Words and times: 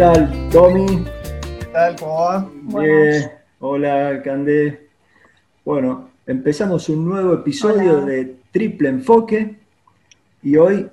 todos. 0.00 0.18
¿Qué 0.18 0.24
tal, 0.24 0.48
Tommy? 0.50 1.04
¿Qué 1.58 1.66
tal? 1.72 1.96
¿Cómo 1.96 2.20
va? 2.20 2.50
Bien. 2.82 3.30
Hola, 3.58 4.22
Candé. 4.24 4.88
Bueno, 5.62 6.08
empezamos 6.26 6.88
un 6.88 7.04
nuevo 7.04 7.34
episodio 7.34 8.00
de 8.00 8.36
Triple 8.50 8.88
Enfoque 8.88 9.56
y 10.42 10.56
hoy 10.56 10.88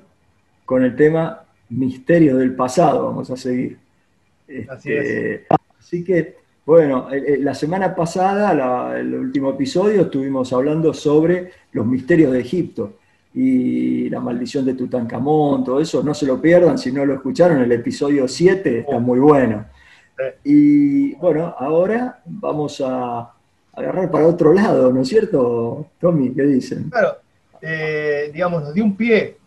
con 0.65 0.83
el 0.83 0.93
tema 0.95 1.45
Misterios 1.69 2.37
del 2.39 2.53
Pasado 2.55 3.05
vamos 3.05 3.31
a 3.31 3.37
seguir. 3.37 3.77
Así 4.69 4.91
es. 4.91 5.05
Este, 5.05 5.45
así 5.79 6.03
que, 6.03 6.35
bueno, 6.65 7.09
eh, 7.09 7.23
eh, 7.27 7.37
la 7.39 7.53
semana 7.53 7.95
pasada, 7.95 8.53
la- 8.53 8.99
el 8.99 9.13
último 9.13 9.51
episodio, 9.51 10.01
estuvimos 10.01 10.51
hablando 10.51 10.93
sobre 10.93 11.51
los 11.71 11.85
misterios 11.85 12.33
de 12.33 12.41
Egipto 12.41 12.97
y 13.33 14.09
la 14.09 14.19
maldición 14.19 14.65
de 14.65 14.73
Tutankamón, 14.73 15.63
todo 15.63 15.79
eso. 15.79 16.03
No 16.03 16.13
se 16.13 16.25
lo 16.25 16.41
pierdan, 16.41 16.77
si 16.77 16.91
no 16.91 17.05
lo 17.05 17.13
escucharon, 17.13 17.61
el 17.61 17.71
episodio 17.71 18.27
7 18.27 18.79
está 18.79 18.99
muy 18.99 19.19
bueno. 19.19 19.65
Y 20.43 21.13
bueno, 21.15 21.53
ahora 21.57 22.21
vamos 22.25 22.81
a 22.81 23.31
agarrar 23.73 24.09
para 24.09 24.25
otro 24.25 24.53
lado, 24.53 24.91
¿no 24.91 25.01
es 25.01 25.09
cierto, 25.09 25.87
Tommy? 25.99 26.33
¿Qué 26.33 26.41
dicen? 26.43 26.89
Claro, 26.89 27.17
eh, 27.61 28.31
digamos, 28.33 28.63
nos 28.63 28.73
dio 28.73 28.83
un 28.83 28.97
pie. 28.97 29.37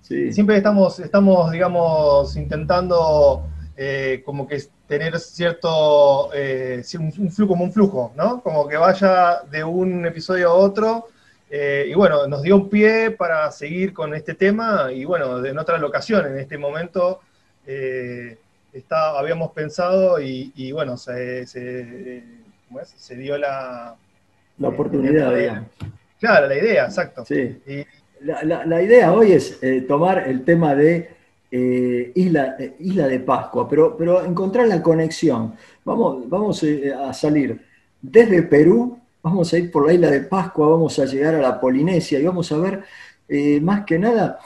Sí, 0.00 0.32
Siempre 0.32 0.56
estamos, 0.56 0.98
estamos 1.00 1.50
digamos, 1.50 2.36
intentando 2.36 3.44
eh, 3.76 4.22
como 4.24 4.46
que 4.46 4.62
tener 4.86 5.18
cierto, 5.18 6.30
eh, 6.34 6.82
un, 6.98 7.12
un 7.18 7.30
flujo, 7.30 7.48
como 7.48 7.64
un 7.64 7.72
flujo, 7.72 8.12
¿no? 8.16 8.40
Como 8.42 8.68
que 8.68 8.76
vaya 8.76 9.42
de 9.50 9.64
un 9.64 10.06
episodio 10.06 10.50
a 10.50 10.54
otro. 10.54 11.08
Eh, 11.50 11.86
y 11.88 11.94
bueno, 11.94 12.26
nos 12.28 12.42
dio 12.42 12.56
un 12.56 12.68
pie 12.70 13.10
para 13.10 13.50
seguir 13.50 13.92
con 13.92 14.14
este 14.14 14.34
tema 14.34 14.90
y 14.92 15.04
bueno, 15.04 15.44
en 15.44 15.58
otra 15.58 15.76
locación, 15.78 16.26
en 16.28 16.38
este 16.38 16.56
momento 16.56 17.20
eh, 17.66 18.38
está, 18.72 19.18
habíamos 19.18 19.50
pensado 19.52 20.20
y, 20.20 20.52
y 20.54 20.72
bueno, 20.72 20.96
se, 20.96 21.46
se, 21.46 22.22
¿cómo 22.68 22.80
es? 22.80 22.88
se 22.96 23.16
dio 23.16 23.36
la... 23.36 23.96
la 24.58 24.68
oportunidad, 24.68 25.34
digamos. 25.34 25.68
Claro, 26.20 26.46
la 26.46 26.56
idea, 26.56 26.84
exacto. 26.84 27.24
Sí. 27.24 27.60
Y, 27.66 27.84
La, 28.22 28.42
la- 28.44 28.66
la 28.66 28.82
idea 28.82 29.12
hoy 29.14 29.32
es 29.32 29.58
eh, 29.62 29.80
tomar 29.88 30.28
el 30.28 30.44
tema 30.44 30.74
de 30.74 31.08
eh, 31.50 32.12
Isla, 32.14 32.54
eh, 32.58 32.76
Isla 32.78 33.08
de 33.08 33.18
Pascua, 33.20 33.66
pero, 33.66 33.96
pero 33.96 34.22
encontrar 34.24 34.68
la 34.68 34.82
conexión. 34.82 35.54
Vamos, 35.84 36.28
vamos 36.28 36.62
eh, 36.62 36.92
a 36.92 37.12
salir 37.14 37.58
desde 38.02 38.42
Perú, 38.42 38.99
vamos 39.22 39.52
a 39.52 39.58
ir 39.58 39.70
por 39.70 39.86
la 39.86 39.92
Isla 39.92 40.10
de 40.10 40.20
Pascua, 40.20 40.68
vamos 40.68 40.98
a 40.98 41.04
llegar 41.04 41.34
a 41.34 41.40
la 41.40 41.60
Polinesia 41.60 42.18
y 42.18 42.24
vamos 42.24 42.50
a 42.52 42.58
ver 42.58 42.82
eh, 43.28 43.60
más 43.60 43.84
que 43.84 43.98
nada 43.98 44.38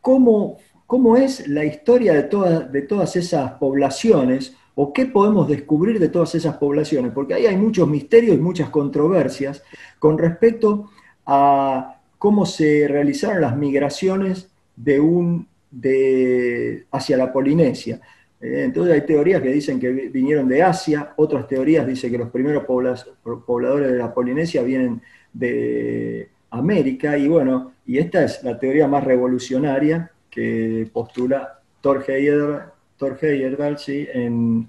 cómo, 0.00 0.58
cómo 0.86 1.16
es 1.16 1.46
la 1.48 1.64
historia 1.64 2.14
de, 2.14 2.24
todas 2.24 2.70
de 2.70 2.82
todas 2.82 3.16
esas 3.16 3.52
poblaciones 3.52 4.56
o 4.74 4.92
qué 4.92 5.06
podemos 5.06 5.48
descubrir 5.48 5.98
de 6.00 6.08
todas 6.08 6.34
esas 6.34 6.56
poblaciones, 6.56 7.12
porque 7.12 7.34
ahí 7.34 7.46
hay 7.46 7.56
muchos 7.56 7.88
misterios 7.88 8.36
y 8.36 8.40
muchas 8.40 8.70
controversias 8.70 9.62
con 9.98 10.18
respecto 10.18 10.90
a 11.26 12.00
cómo 12.18 12.44
se 12.44 12.88
realizaron 12.88 13.40
las 13.40 13.56
migraciones 13.56 14.48
de 14.76 14.98
un, 14.98 15.46
de, 15.70 16.86
hacia 16.90 17.16
la 17.16 17.32
Polinesia. 17.32 18.00
Eh, 18.40 18.64
entonces 18.64 18.94
hay 18.94 19.02
teorías 19.06 19.40
que 19.42 19.48
dicen 19.52 19.80
que 19.80 19.90
vi- 19.90 20.08
vinieron 20.08 20.48
de 20.48 20.62
Asia, 20.62 21.12
otras 21.16 21.46
teorías 21.46 21.86
dicen 21.86 22.10
que 22.10 22.18
los 22.18 22.30
primeros 22.30 22.64
pobladores 22.64 23.92
de 23.92 23.98
la 23.98 24.12
Polinesia 24.12 24.62
vienen 24.62 25.00
de 25.32 26.28
América, 26.50 27.16
y 27.18 27.26
bueno, 27.28 27.72
y 27.86 27.98
esta 27.98 28.24
es 28.24 28.42
la 28.44 28.58
teoría 28.58 28.86
más 28.86 29.04
revolucionaria 29.04 30.10
que 30.30 30.88
postula 30.92 31.60
Thor 31.80 32.04
Heyerdahl, 32.06 32.72
Thor 32.96 33.18
Heyerdahl, 33.20 33.78
sí, 33.78 34.06
en, 34.12 34.68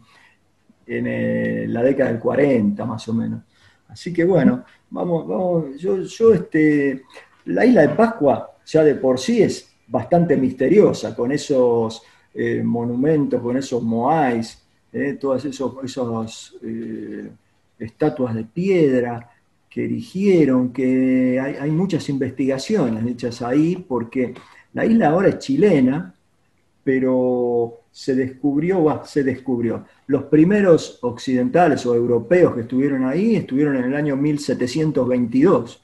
en 0.87 1.07
eh, 1.07 1.65
la 1.67 1.83
década 1.83 2.11
del 2.11 2.19
40 2.19 2.85
más 2.85 3.07
o 3.07 3.13
menos. 3.13 3.41
Así 3.87 4.11
que 4.11 4.23
bueno, 4.25 4.63
vamos, 4.89 5.27
vamos, 5.27 5.77
yo, 5.79 6.01
yo 6.01 6.33
este, 6.33 7.03
la 7.45 7.65
isla 7.65 7.81
de 7.83 7.89
Pascua 7.89 8.51
ya 8.65 8.83
de 8.83 8.95
por 8.95 9.19
sí 9.19 9.41
es 9.43 9.69
bastante 9.87 10.35
misteriosa, 10.37 11.15
con 11.15 11.31
esos 11.31 12.01
eh, 12.35 12.61
monumentos, 12.61 13.41
con 13.41 13.55
esos 13.55 13.81
moais, 13.81 14.61
eh, 14.91 15.13
todas 15.13 15.45
esos, 15.45 15.73
esos 15.83 16.57
eh, 16.61 17.29
estatuas 17.79 18.35
de 18.35 18.43
piedra 18.43 19.29
que 19.69 19.85
erigieron, 19.85 20.73
que 20.73 21.39
hay, 21.39 21.55
hay 21.55 21.71
muchas 21.71 22.09
investigaciones 22.09 23.05
hechas 23.05 23.41
ahí, 23.41 23.77
porque 23.87 24.33
la 24.73 24.85
isla 24.85 25.09
ahora 25.09 25.29
es 25.29 25.39
chilena, 25.39 26.13
pero 26.83 27.79
se 27.91 28.13
descubrió, 28.13 28.83
bah, 28.83 29.03
se 29.05 29.23
descubrió. 29.23 29.85
Los 30.07 30.23
primeros 30.25 30.99
occidentales 31.03 31.85
o 31.85 31.95
europeos 31.95 32.53
que 32.53 32.61
estuvieron 32.61 33.05
ahí 33.05 33.37
estuvieron 33.37 33.77
en 33.77 33.85
el 33.85 33.95
año 33.95 34.17
1722. 34.17 35.81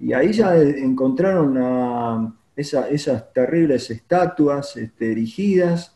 Y 0.00 0.12
ahí 0.12 0.32
ya 0.32 0.54
encontraron 0.54 1.56
a 1.56 2.34
esa- 2.56 2.88
esas 2.88 3.32
terribles 3.32 3.90
estatuas 3.90 4.76
este, 4.76 5.12
erigidas 5.12 5.94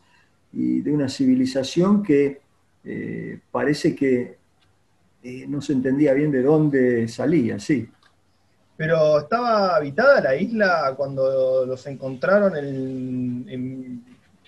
y 0.53 0.81
de 0.81 0.91
una 0.91 1.09
civilización 1.09 2.03
que 2.03 2.41
eh, 2.83 3.39
parece 3.51 3.95
que 3.95 4.37
eh, 5.23 5.45
no 5.47 5.61
se 5.61 5.73
entendía 5.73 6.13
bien 6.13 6.31
de 6.31 6.41
dónde 6.43 7.07
salía, 7.07 7.59
sí. 7.59 7.89
pero 8.75 9.19
estaba 9.19 9.75
habitada 9.75 10.21
la 10.21 10.35
isla 10.35 10.93
cuando 10.97 11.65
los 11.65 11.85
encontraron 11.87 12.55
en, 12.57 13.45
en- 13.49 14.05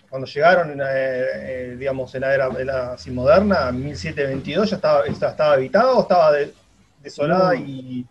cuando 0.09 0.27
llegaron, 0.27 0.71
en, 0.71 0.81
eh, 0.87 1.75
digamos, 1.79 2.13
en 2.15 2.21
la 2.21 2.33
era, 2.35 2.47
en 2.47 2.67
la 2.67 2.93
así 2.93 3.09
moderna, 3.11 3.69
en 3.69 3.83
1722, 3.83 4.69
¿ya 4.71 4.75
estaba, 4.75 5.05
esta- 5.05 5.29
estaba 5.31 5.53
habitada 5.53 5.93
o 5.93 6.01
estaba 6.01 6.31
de- 6.31 6.53
desolada 7.01 7.53
No. 7.53 7.59
y... 7.65 8.05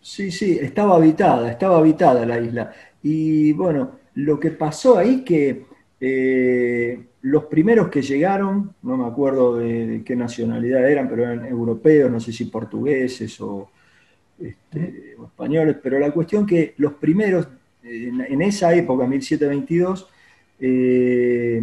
Sí, 0.00 0.30
sí, 0.30 0.58
estaba 0.60 0.96
habitada, 0.96 1.50
estaba 1.50 1.78
habitada 1.78 2.24
la 2.24 2.38
isla. 2.38 2.72
Y 3.02 3.52
bueno, 3.52 3.92
lo 4.14 4.38
que 4.40 4.50
pasó 4.50 4.98
ahí 4.98 5.22
que 5.22 5.66
eh, 6.00 6.98
los 7.22 7.44
primeros 7.44 7.88
que 7.88 8.02
llegaron, 8.02 8.74
no 8.82 8.96
me 8.96 9.06
acuerdo 9.06 9.56
de, 9.56 10.02
qué 10.04 10.16
nacionalidad 10.16 10.88
eran, 10.88 11.08
pero 11.08 11.24
eran 11.24 11.46
europeos, 11.46 12.10
no 12.10 12.20
sé 12.20 12.32
si 12.32 12.46
portugueses 12.46 13.40
o, 13.40 13.70
este, 14.40 15.16
españoles, 15.22 15.76
pero 15.82 15.98
la 15.98 16.10
cuestión 16.10 16.46
que 16.46 16.74
los 16.78 16.94
primeros, 16.94 17.48
en, 17.82 18.20
en 18.20 18.42
esa 18.42 18.74
época, 18.74 19.06
1722, 19.06 20.08
eh, 20.60 21.62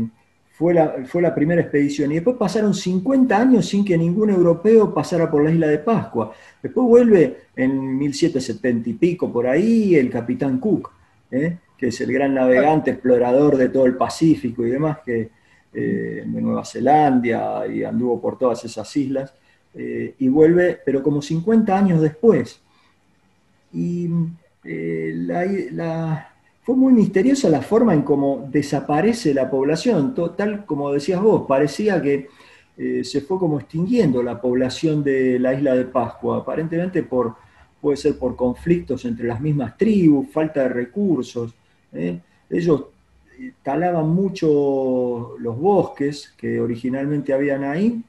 fue 0.52 0.74
la, 0.74 1.04
fue 1.06 1.22
la 1.22 1.34
primera 1.34 1.62
expedición. 1.62 2.12
Y 2.12 2.16
después 2.16 2.38
pasaron 2.38 2.74
50 2.74 3.38
años 3.38 3.68
sin 3.68 3.84
que 3.84 3.98
ningún 3.98 4.30
europeo 4.30 4.94
pasara 4.94 5.30
por 5.30 5.44
la 5.44 5.52
isla 5.52 5.68
de 5.68 5.80
Pascua. 5.80 6.34
Después 6.62 6.88
vuelve 6.88 7.38
en 7.56 7.98
1770 7.98 8.90
y 8.90 8.94
pico 8.94 9.32
por 9.32 9.48
ahí 9.48 9.96
el 9.96 10.10
capitán 10.10 10.60
Cook, 10.60 10.92
¿eh? 11.34 11.58
que 11.78 11.88
es 11.88 12.00
el 12.02 12.14
gran 12.14 12.34
navegante, 12.34 12.92
explorador 12.92 13.58
de 13.58 13.70
todo 13.70 13.86
el 13.86 13.96
Pacífico 13.96 14.66
y 14.66 14.70
demás, 14.70 15.00
que, 15.04 15.32
eh, 15.74 16.24
de 16.26 16.42
Nueva 16.42 16.64
Zelanda 16.64 17.68
y 17.68 17.84
anduvo 17.84 18.22
por 18.22 18.38
todas 18.38 18.64
esas 18.64 18.96
islas, 18.96 19.34
eh, 19.74 20.14
y 20.20 20.28
vuelve, 20.30 20.80
pero 20.86 21.02
como 21.02 21.22
50 21.22 21.76
años 21.76 22.00
después. 22.00 22.62
Y 23.74 24.08
fue 26.62 26.76
muy 26.76 26.94
misteriosa 26.94 27.50
la 27.50 27.62
forma 27.62 27.94
en 27.94 28.04
cómo 28.04 28.48
desaparece 28.52 29.34
la 29.34 29.50
población, 29.50 30.14
tal 30.38 30.66
como 30.66 30.94
decías 30.94 31.20
vos, 31.20 31.46
parecía 31.48 32.02
que 32.02 32.30
se 33.04 33.22
fue 33.22 33.40
como 33.40 33.60
extinguiendo 33.60 34.22
la 34.24 34.40
población 34.40 35.04
de 35.04 35.40
la 35.40 35.54
isla 35.54 35.76
de 35.76 35.86
Pascua, 35.86 36.38
aparentemente 36.38 37.02
por, 37.04 37.36
puede 37.84 37.98
ser 37.98 38.18
por 38.18 38.38
conflictos 38.38 39.04
entre 39.04 39.28
las 39.28 39.42
mismas 39.42 39.78
tribus, 39.78 40.30
falta 40.32 40.62
de 40.62 40.70
recursos. 40.70 41.54
¿eh? 41.92 42.18
Ellos 42.50 42.86
eh, 43.38 43.52
talaban 43.62 44.08
mucho 44.08 45.36
los 45.38 45.60
bosques 45.60 46.34
que 46.38 46.62
originalmente 46.62 47.34
habían 47.34 47.66
ahí 47.66 48.02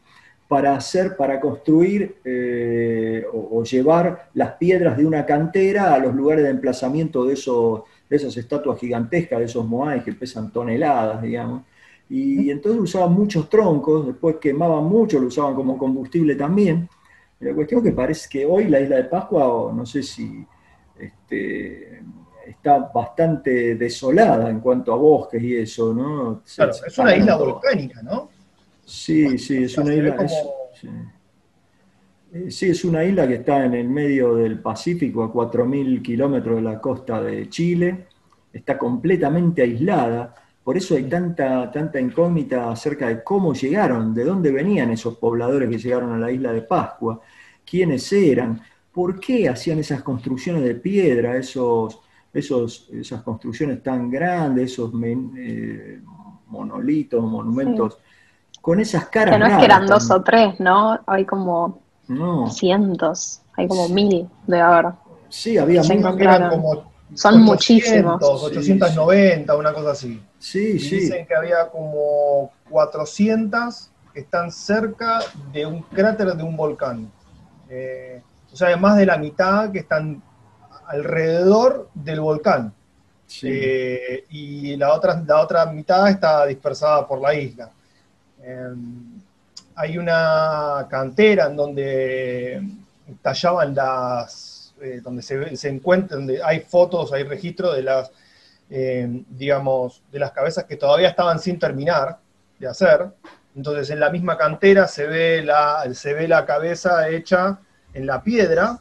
para 0.47 0.77
hacer, 0.77 1.17
para 1.17 1.41
construir 1.41 2.19
eh, 2.25 3.25
o, 3.33 3.59
o 3.59 3.65
llevar 3.65 4.29
las 4.35 4.53
piedras 4.53 4.97
de 4.97 5.07
una 5.07 5.27
cantera 5.27 5.93
a 5.93 5.99
los 5.99 6.15
lugares 6.15 6.45
de 6.45 6.51
emplazamiento 6.51 7.25
de, 7.25 7.35
esos, 7.35 7.83
de 8.09 8.15
esas 8.15 8.37
estatuas 8.37 8.79
gigantescas, 8.79 9.41
de 9.41 9.47
esos 9.47 9.67
moais 9.67 10.05
que 10.05 10.13
pesan 10.13 10.53
toneladas, 10.53 11.21
digamos. 11.21 11.63
Y 12.09 12.49
entonces 12.49 12.81
usaban 12.81 13.13
muchos 13.13 13.51
troncos, 13.51 14.07
después 14.07 14.37
quemaban 14.37 14.85
mucho, 14.85 15.19
lo 15.19 15.27
usaban 15.27 15.57
como 15.57 15.77
combustible 15.77 16.37
también. 16.37 16.89
La 17.41 17.55
cuestión 17.55 17.83
que 17.83 17.93
parece 17.93 18.29
que 18.29 18.47
hoy 18.47 18.69
la 18.69 18.81
isla 18.81 18.97
de 18.97 19.05
Pascua, 19.05 19.47
o 19.49 19.73
no 19.73 19.85
sé 19.85 20.03
si 20.03 20.45
este, 20.99 22.03
está 22.47 22.79
bastante 22.95 23.75
desolada 23.75 24.49
en 24.51 24.61
cuanto 24.61 24.93
a 24.93 24.97
bosques 24.97 25.43
y 25.43 25.57
eso, 25.57 25.93
¿no? 25.93 26.43
Se- 26.45 26.57
Claro, 26.57 26.73
se 26.73 26.87
es 26.87 26.99
una 26.99 27.17
isla 27.17 27.37
todo. 27.39 27.53
volcánica, 27.55 28.03
¿no? 28.03 28.29
Sí, 28.85 29.39
sí, 29.39 29.65
es 29.65 29.77
una 29.79 29.95
isla. 29.95 30.17
es- 30.17 30.33
como- 30.33 30.55
sí. 30.81 30.89
Eh, 32.33 32.51
sí, 32.51 32.71
es 32.71 32.85
una 32.85 33.05
isla 33.05 33.29
que 33.29 33.35
está 33.35 33.65
en 33.65 33.75
el 33.75 33.89
medio 33.89 34.35
del 34.35 34.59
Pacífico, 34.61 35.23
a 35.23 35.33
4.000 35.33 36.03
kilómetros 36.03 36.57
de 36.57 36.63
la 36.63 36.81
costa 36.81 37.23
de 37.23 37.49
Chile. 37.49 38.07
Está 38.53 38.77
completamente 38.79 39.63
aislada. 39.63 40.35
Por 40.65 40.79
eso 40.79 40.97
hay 40.97 41.05
tanta, 41.05 41.71
tanta 41.71 42.01
incógnita 42.01 42.71
acerca 42.71 43.09
de 43.09 43.23
cómo 43.23 43.53
llegaron, 43.53 44.15
de 44.15 44.25
dónde 44.25 44.51
venían 44.51 44.91
esos 44.91 45.19
pobladores 45.19 45.69
que 45.69 45.77
llegaron 45.77 46.15
a 46.15 46.19
la 46.19 46.33
isla 46.33 46.53
de 46.53 46.63
Pascua, 46.63 47.21
quiénes 47.69 48.11
eran, 48.13 48.63
por 48.91 49.21
qué 49.21 49.47
hacían 49.49 49.79
esas 49.79 50.03
construcciones 50.03 50.63
de 50.63 50.75
piedra, 50.77 51.37
esos, 51.37 52.01
esos, 52.33 52.89
esas 52.91 53.23
construcciones 53.23 53.83
tan 53.83 54.11
grandes, 54.11 54.73
esos 54.73 54.91
eh, 55.37 56.01
monolitos, 56.47 57.23
monumentos, 57.23 57.99
con 58.63 58.81
esas 58.81 59.09
caras. 59.09 59.35
Que 59.35 59.39
no 59.41 59.47
es 59.47 59.59
que 59.59 59.65
eran 59.67 59.87
dos 59.87 60.11
o 60.11 60.23
tres, 60.23 60.59
¿no? 60.61 60.99
Hay 61.07 61.27
como 61.27 61.83
cientos, 62.49 63.43
hay 63.55 63.69
como 63.69 63.89
mil 63.91 64.27
de 64.47 64.61
ahora. 64.61 64.97
Sí, 65.29 65.59
había 65.59 65.83
Eran 65.83 66.49
como 66.49 66.94
Son 67.15 67.41
muchísimos. 67.43 68.23
890, 68.23 69.57
una 69.57 69.73
cosa 69.73 69.93
así. 69.93 70.23
Sí, 70.39 70.79
sí. 70.79 70.97
Dicen 70.97 71.27
que 71.27 71.35
había 71.35 71.69
como 71.69 72.53
400 72.71 73.91
que 74.13 74.21
están 74.21 74.53
cerca 74.53 75.21
de 75.53 75.67
un 75.67 75.83
cráter 75.83 76.35
de 76.35 76.43
un 76.43 76.57
volcán. 76.57 77.11
Eh, 77.69 78.23
o 78.53 78.57
sea, 78.57 78.77
más 78.77 78.97
de 78.97 79.07
la 79.07 79.17
mitad 79.17 79.73
que 79.73 79.81
están 79.81 80.23
alrededor 80.87 81.91
del 81.95 82.21
volcán. 82.21 82.73
Eh, 83.43 84.27
y 84.31 84.77
la 84.77 84.93
otra, 84.93 85.21
la 85.27 85.41
otra 85.41 85.67
mitad 85.67 86.09
está 86.09 86.47
dispersada 86.47 87.07
por 87.07 87.21
la 87.21 87.35
isla. 87.35 87.71
Em, 88.43 89.21
hay 89.75 89.99
una 89.99 90.87
cantera 90.89 91.47
en 91.47 91.57
donde 91.57 92.63
tallaban 93.23 93.75
las, 93.75 94.64
eh, 94.81 95.01
donde 95.03 95.23
se, 95.23 95.57
se 95.57 95.81
donde 96.09 96.43
hay 96.43 96.61
fotos, 96.61 97.13
hay 97.13 97.23
registros 97.25 97.77
de 97.77 97.83
las, 97.83 98.11
em, 98.71 99.25
digamos, 99.29 100.03
de 100.11 100.19
las 100.19 100.33
cabezas 100.33 100.65
que 100.65 100.77
todavía 100.77 101.09
estaban 101.09 101.39
sin 101.39 101.59
terminar 101.59 102.19
de 102.59 102.67
hacer. 102.67 103.09
Entonces 103.55 103.91
en 103.91 104.01
la 104.01 104.11
misma 104.11 104.37
cantera 104.37 104.89
se 104.89 105.07
ve 105.07 105.43
la, 105.43 105.85
se 105.95 106.13
ve 106.15 106.27
la 106.27 106.45
cabeza 106.45 107.09
hecha 107.09 107.61
en 107.93 108.07
la 108.07 108.23
piedra 108.23 108.81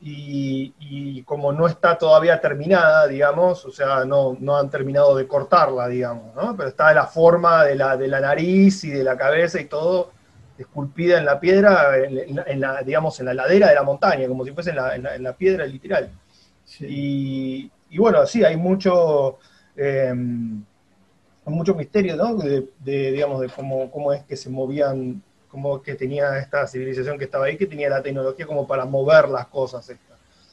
y, 0.00 1.22
como 1.22 1.52
no 1.52 1.66
está 1.66 1.96
todavía 1.96 2.40
terminada, 2.40 3.06
digamos, 3.06 3.64
o 3.64 3.70
sea, 3.70 4.04
no, 4.04 4.36
no, 4.38 4.56
han 4.58 4.68
terminado 4.68 5.16
de 5.16 5.26
cortarla, 5.26 5.88
digamos, 5.88 6.34
¿no? 6.34 6.54
Pero 6.56 6.68
está 6.68 6.92
la 6.92 7.06
forma 7.06 7.64
de 7.64 7.74
la, 7.76 7.96
de 7.96 8.08
la 8.08 8.20
nariz 8.20 8.84
y 8.84 8.90
de 8.90 9.02
la 9.02 9.16
cabeza 9.16 9.60
y 9.60 9.64
todo 9.64 10.10
esculpida 10.58 11.18
en 11.18 11.24
la 11.24 11.40
piedra, 11.40 11.96
en, 11.98 12.60
la, 12.60 12.82
digamos, 12.82 13.18
en 13.20 13.26
la 13.26 13.34
ladera 13.34 13.68
de 13.68 13.74
la 13.74 13.82
montaña, 13.82 14.28
como 14.28 14.44
si 14.44 14.52
fuese 14.52 14.70
en 14.70 14.76
la, 14.76 14.94
en 14.94 15.22
la 15.22 15.32
piedra 15.32 15.66
literal. 15.66 16.10
Y, 16.80 17.70
y, 17.90 17.98
bueno, 17.98 18.26
sí, 18.26 18.44
hay 18.44 18.56
mucho, 18.56 19.38
em, 19.76 20.64
mucho 21.46 21.74
misterio, 21.74 22.16
¿no? 22.16 22.36
De, 22.36 22.66
digamos, 22.84 23.40
de 23.40 23.48
cómo, 23.48 23.90
cómo 23.90 24.12
es 24.12 24.22
que 24.24 24.36
se 24.36 24.50
movían 24.50 25.22
como 25.48 25.80
que 25.82 25.94
tenía 25.94 26.36
esta 26.38 26.66
civilización 26.66 27.16
que 27.16 27.26
estaba 27.26 27.46
ahí, 27.46 27.56
que 27.56 27.66
tenía 27.66 27.88
la 27.88 28.02
tecnología 28.02 28.46
como 28.46 28.66
para 28.66 28.84
mover 28.84 29.28
las 29.28 29.46
cosas. 29.46 29.92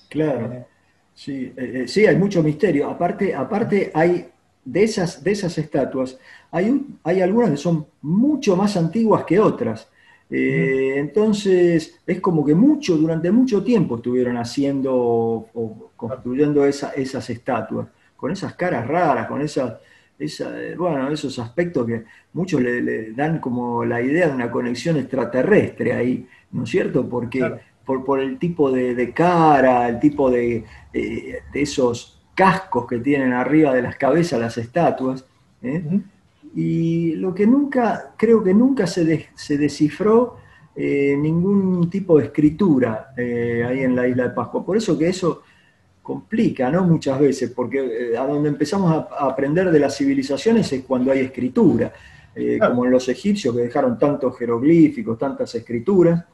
Claro, 0.09 0.51
eh, 0.53 0.65
sí, 1.13 1.53
eh, 1.57 1.71
eh, 1.83 1.87
sí, 1.87 2.05
hay 2.05 2.15
mucho 2.15 2.43
misterio. 2.43 2.87
Aparte, 2.87 3.33
aparte 3.33 3.91
hay 3.95 4.29
de 4.63 4.83
esas, 4.83 5.23
de 5.23 5.31
esas 5.31 5.57
estatuas, 5.57 6.17
hay, 6.51 6.85
hay 7.03 7.21
algunas 7.21 7.51
que 7.51 7.57
son 7.57 7.85
mucho 8.01 8.55
más 8.55 8.77
antiguas 8.77 9.23
que 9.25 9.39
otras. 9.39 9.87
entonces, 10.29 11.99
es 12.05 12.21
como 12.21 12.45
que 12.45 12.55
mucho, 12.55 12.95
durante 12.97 13.31
mucho 13.31 13.63
tiempo 13.63 13.97
estuvieron 13.97 14.37
haciendo 14.37 14.95
o 14.95 15.91
construyendo 15.95 16.65
esas 16.65 17.29
estatuas, 17.29 17.87
con 18.15 18.31
esas 18.31 18.53
caras 18.53 18.87
raras, 18.87 19.27
con 19.27 19.41
esas 19.41 19.73
bueno, 20.77 21.09
esos 21.09 21.37
aspectos 21.39 21.85
que 21.87 22.03
muchos 22.33 22.61
le, 22.61 23.11
dan 23.13 23.39
como 23.39 23.83
la 23.83 24.01
idea 24.01 24.27
de 24.27 24.35
una 24.35 24.51
conexión 24.51 24.97
extraterrestre 24.97 25.93
ahí, 25.93 26.27
¿no 26.51 26.63
es 26.63 26.69
cierto? 26.69 27.07
Porque 27.07 27.59
por, 27.85 28.19
el 28.19 28.37
tipo 28.37 28.71
de, 28.71 29.13
cara, 29.13 29.89
el 29.89 29.99
tipo 29.99 30.29
de, 30.29 30.63
esos 31.53 32.20
cascos 32.41 32.87
que 32.87 32.97
tienen 32.97 33.33
arriba 33.33 33.71
de 33.71 33.83
las 33.83 33.97
cabezas 33.97 34.39
las 34.39 34.57
estatuas. 34.57 35.23
¿eh? 35.61 36.01
Y 36.55 37.13
lo 37.17 37.35
que 37.35 37.45
nunca, 37.45 38.15
creo 38.17 38.43
que 38.43 38.51
nunca 38.51 38.87
se, 38.87 39.27
se 39.35 39.59
descifró 39.59 40.37
eh, 40.75 41.15
ningún 41.19 41.87
tipo 41.87 42.17
de 42.17 42.25
escritura 42.25 43.13
eh, 43.15 43.63
ahí 43.63 43.81
en 43.81 43.95
la 43.95 44.07
isla 44.07 44.23
de 44.23 44.29
Pascua. 44.31 44.65
Por 44.65 44.75
eso 44.75 44.97
que 44.97 45.07
eso 45.07 45.43
complica, 46.01 46.71
¿no? 46.71 46.83
Muchas 46.83 47.19
veces, 47.19 47.51
porque 47.51 48.17
a 48.17 48.25
donde 48.25 48.49
empezamos 48.49 48.91
a, 48.91 49.27
aprender 49.27 49.69
de 49.69 49.79
las 49.79 49.95
civilizaciones 49.95 50.73
es 50.73 50.83
cuando 50.83 51.11
hay 51.11 51.19
escritura, 51.19 51.93
como 52.59 52.85
en 52.85 52.91
los 52.91 53.07
egipcios 53.07 53.55
que 53.55 53.61
dejaron 53.61 53.99
tantos 53.99 54.35
jeroglíficos, 54.35 55.19
tantas 55.19 55.53
escrituras, 55.53 56.25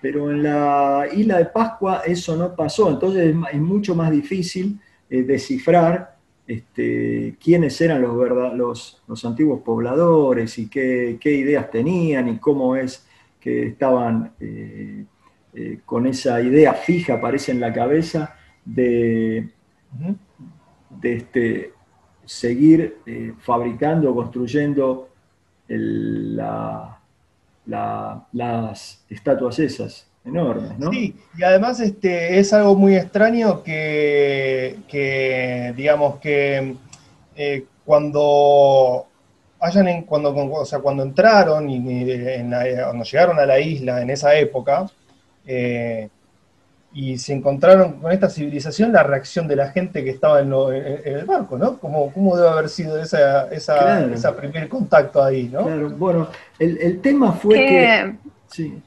pero 0.00 0.30
en 0.30 0.42
la 0.42 1.06
isla 1.12 1.36
de 1.36 1.46
Pascua 1.46 2.00
eso 2.06 2.34
no 2.34 2.56
pasó, 2.56 2.88
entonces 2.88 3.36
es, 3.52 3.60
mucho 3.60 3.94
más 3.94 4.10
difícil 4.10 4.80
eh, 5.18 5.22
descifrar 5.22 6.16
este, 6.46 7.36
quiénes 7.42 7.80
eran 7.80 8.02
los, 8.02 9.02
los, 9.06 9.24
antiguos 9.24 9.60
pobladores 9.62 10.58
y 10.58 10.68
qué, 10.68 11.18
ideas 11.24 11.70
tenían 11.70 12.28
y 12.28 12.38
cómo 12.38 12.76
es 12.76 13.06
que 13.40 13.66
estaban 13.68 14.32
con 15.84 16.06
esa 16.06 16.40
idea 16.40 16.74
fija, 16.74 17.20
parece 17.20 17.52
en 17.52 17.60
la 17.60 17.72
cabeza, 17.72 18.36
de, 18.64 19.50
este, 21.02 21.72
seguir 22.24 22.98
eh, 23.06 23.34
fabricando, 23.38 24.14
construyendo 24.14 25.10
la, 25.68 27.00
las 27.66 29.04
estatuas 29.08 29.58
esas 29.58 30.10
enormes, 30.24 30.78
¿no? 30.78 30.90
Sí, 30.90 31.16
y 31.36 31.42
además 31.42 31.80
este, 31.80 32.38
es 32.38 32.52
algo 32.52 32.74
muy 32.74 32.96
extraño 32.96 33.62
que, 33.62 34.76
digamos 35.76 36.18
que 36.18 36.76
eh, 37.36 37.64
cuando 37.84 39.06
hayan 39.60 39.88
en, 39.88 40.02
cuando, 40.02 40.34
o 40.34 40.64
sea, 40.64 40.78
cuando 40.80 41.02
entraron 41.02 41.68
y, 41.68 41.80
cuando 41.80 43.04
llegaron 43.04 43.38
a 43.38 43.46
la 43.46 43.58
isla 43.60 44.02
en 44.02 44.10
esa 44.10 44.34
época, 44.34 44.86
eh, 45.46 46.08
y 46.94 47.18
se 47.18 47.32
encontraron 47.32 47.94
con 47.94 48.12
esta 48.12 48.30
civilización, 48.30 48.92
la 48.92 49.02
reacción 49.02 49.48
de 49.48 49.56
la 49.56 49.70
gente 49.72 50.04
que 50.04 50.10
estaba 50.10 50.40
en, 50.40 50.52
el 51.04 51.24
barco, 51.24 51.58
¿no? 51.58 51.78
¿Cómo, 51.78 52.12
¿Cómo, 52.12 52.36
debe 52.36 52.48
haber 52.48 52.68
sido 52.68 53.02
esa, 53.02 53.48
esa, 53.48 54.36
primer 54.36 54.68
contacto 54.68 55.22
ahí, 55.22 55.50
¿no? 55.52 55.64
Claro, 55.64 55.90
bueno, 55.90 56.28
el, 56.58 57.00
tema 57.00 57.32
fue 57.32 57.56
que... 57.56 58.14
Sí. 58.46 58.80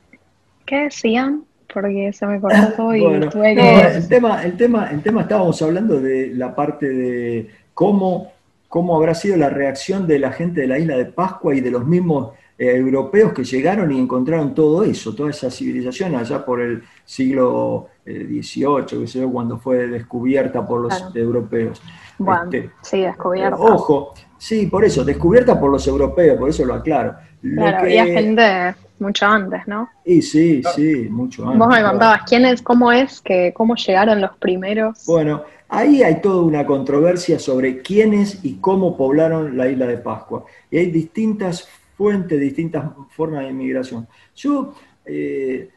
¿Qué 0.68 0.84
decían? 0.84 1.46
Porque 1.74 2.12
se 2.12 2.28
me 2.28 2.42
cortó 2.42 2.94
y 2.94 3.02
tuve 3.30 3.56
que... 3.56 3.80
el, 3.80 4.08
tema, 4.08 4.44
el, 4.44 4.58
tema, 4.58 4.92
el 4.92 5.02
tema, 5.02 5.22
estábamos 5.22 5.62
hablando 5.62 6.00
de 6.00 6.34
la 6.36 6.54
parte 6.54 6.90
de 6.90 7.50
cómo, 7.74 8.34
cómo 8.68 8.96
habrá 8.98 9.16
sido 9.16 9.38
la 9.38 9.50
reacción 9.50 10.06
de 10.06 10.20
la 10.20 10.32
gente 10.34 10.62
de 10.62 10.68
la 10.68 10.78
isla 10.78 10.98
de 10.98 11.06
Pascua 11.06 11.56
y 11.56 11.62
de 11.62 11.72
los 11.72 11.86
mismos 11.86 12.34
eh, 12.58 12.76
europeos 12.76 13.32
que 13.32 13.46
llegaron 13.46 13.94
y 13.94 14.00
encontraron 14.00 14.54
todo 14.54 14.84
eso, 14.84 15.16
toda 15.16 15.30
esa 15.30 15.50
civilización 15.50 16.16
allá 16.16 16.44
por 16.44 16.60
el 16.60 16.84
siglo 17.06 17.88
XVIII, 18.06 19.00
que 19.02 19.08
sé 19.08 19.20
yo, 19.20 19.32
cuando 19.32 19.58
fue 19.58 19.88
descubierta 19.88 20.68
por 20.68 20.82
los 20.82 21.16
europeos. 21.16 21.82
Bueno, 22.18 22.44
este, 22.44 22.72
sí, 22.82 23.02
descubierta. 23.02 23.56
ojo, 23.58 24.14
sí, 24.38 24.66
por 24.66 24.84
eso, 24.84 25.06
descubierta 25.06 25.58
por 25.58 25.72
los 25.72 25.88
europeos, 25.88 26.38
por 26.38 26.50
eso 26.50 26.66
lo 26.66 26.74
aclaro. 26.74 27.16
claro, 27.42 27.78
había 27.78 28.06
gente 28.06 28.76
mucho 29.00 29.26
antes, 29.26 29.62
¿no? 29.68 29.90
Y 30.06 30.22
sí, 30.22 30.62
sí, 30.76 31.08
mucho 31.10 31.44
antes. 31.44 31.60
Vos 31.60 31.68
me 31.68 31.84
contabas, 31.84 32.22
¿quién 32.28 32.46
es, 32.46 32.62
cómo 32.62 32.92
es, 32.92 33.22
que, 33.22 33.54
cómo 33.56 33.76
llegaron 33.76 34.22
los 34.22 34.36
primeros? 34.38 35.06
Bueno, 35.06 35.44
ahí 35.70 36.04
hay 36.04 36.22
toda 36.22 36.44
una 36.44 36.66
controversia 36.66 37.40
sobre 37.40 37.82
quiénes 37.82 38.44
y 38.44 38.56
cómo 38.56 38.98
poblaron 38.98 39.58
la 39.58 39.70
isla 39.70 39.88
de 39.88 39.98
Pascua. 39.98 40.46
Y 40.72 40.78
hay 40.78 40.92
distintas 40.92 41.68
fuentes, 41.98 42.40
distintas 42.40 42.86
formas 43.10 43.44
de 43.44 43.50
inmigración. 43.50 44.08
Yo, 44.36 44.74
eh, 45.06 45.70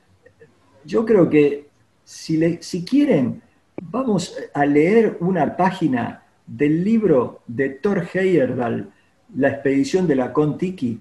yo 0.84 1.04
creo 1.04 1.28
que 1.28 1.68
si, 2.04 2.58
si 2.60 2.84
quieren, 2.84 3.42
vamos 3.82 4.36
a 4.52 4.66
leer 4.66 5.16
una 5.20 5.56
página 5.56 6.24
del 6.46 6.84
libro 6.84 7.40
de 7.46 7.70
Thor 7.70 8.06
Heyerdahl, 8.12 8.90
La 9.36 9.48
expedición 9.48 10.08
de 10.08 10.16
la 10.16 10.32
Contiki, 10.32 11.00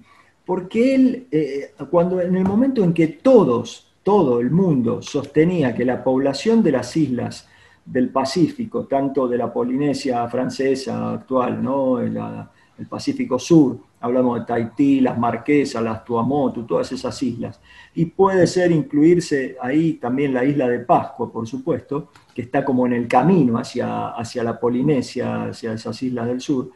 porque 0.50 0.96
él, 0.96 1.28
eh, 1.30 1.74
cuando 1.92 2.20
en 2.20 2.34
el 2.34 2.42
momento 2.42 2.82
en 2.82 2.92
que 2.92 3.06
todos, 3.06 3.86
todo 4.02 4.40
el 4.40 4.50
mundo 4.50 5.00
sostenía 5.00 5.72
que 5.72 5.84
la 5.84 6.02
población 6.02 6.60
de 6.60 6.72
las 6.72 6.96
islas 6.96 7.48
del 7.84 8.08
Pacífico, 8.08 8.84
tanto 8.86 9.28
de 9.28 9.38
la 9.38 9.52
Polinesia 9.52 10.26
francesa 10.26 11.12
actual, 11.12 11.62
¿no? 11.62 12.00
el 12.00 12.16
Pacífico 12.88 13.38
Sur, 13.38 13.78
hablamos 14.00 14.40
de 14.40 14.46
Tahití, 14.46 14.98
las 14.98 15.16
Marquesas, 15.16 15.84
las 15.84 16.04
Tuamotu, 16.04 16.66
todas 16.66 16.90
esas 16.90 17.22
islas. 17.22 17.60
Y 17.94 18.06
puede 18.06 18.48
ser 18.48 18.72
incluirse 18.72 19.56
ahí 19.62 19.92
también 20.02 20.34
la 20.34 20.44
isla 20.44 20.66
de 20.66 20.80
Pascua, 20.80 21.30
por 21.30 21.46
supuesto, 21.46 22.08
que 22.34 22.42
está 22.42 22.64
como 22.64 22.86
en 22.86 22.94
el 22.94 23.06
camino 23.06 23.56
hacia, 23.56 24.08
hacia 24.08 24.42
la 24.42 24.58
Polinesia, 24.58 25.44
hacia 25.44 25.74
esas 25.74 26.02
islas 26.02 26.26
del 26.26 26.40
sur. 26.40 26.72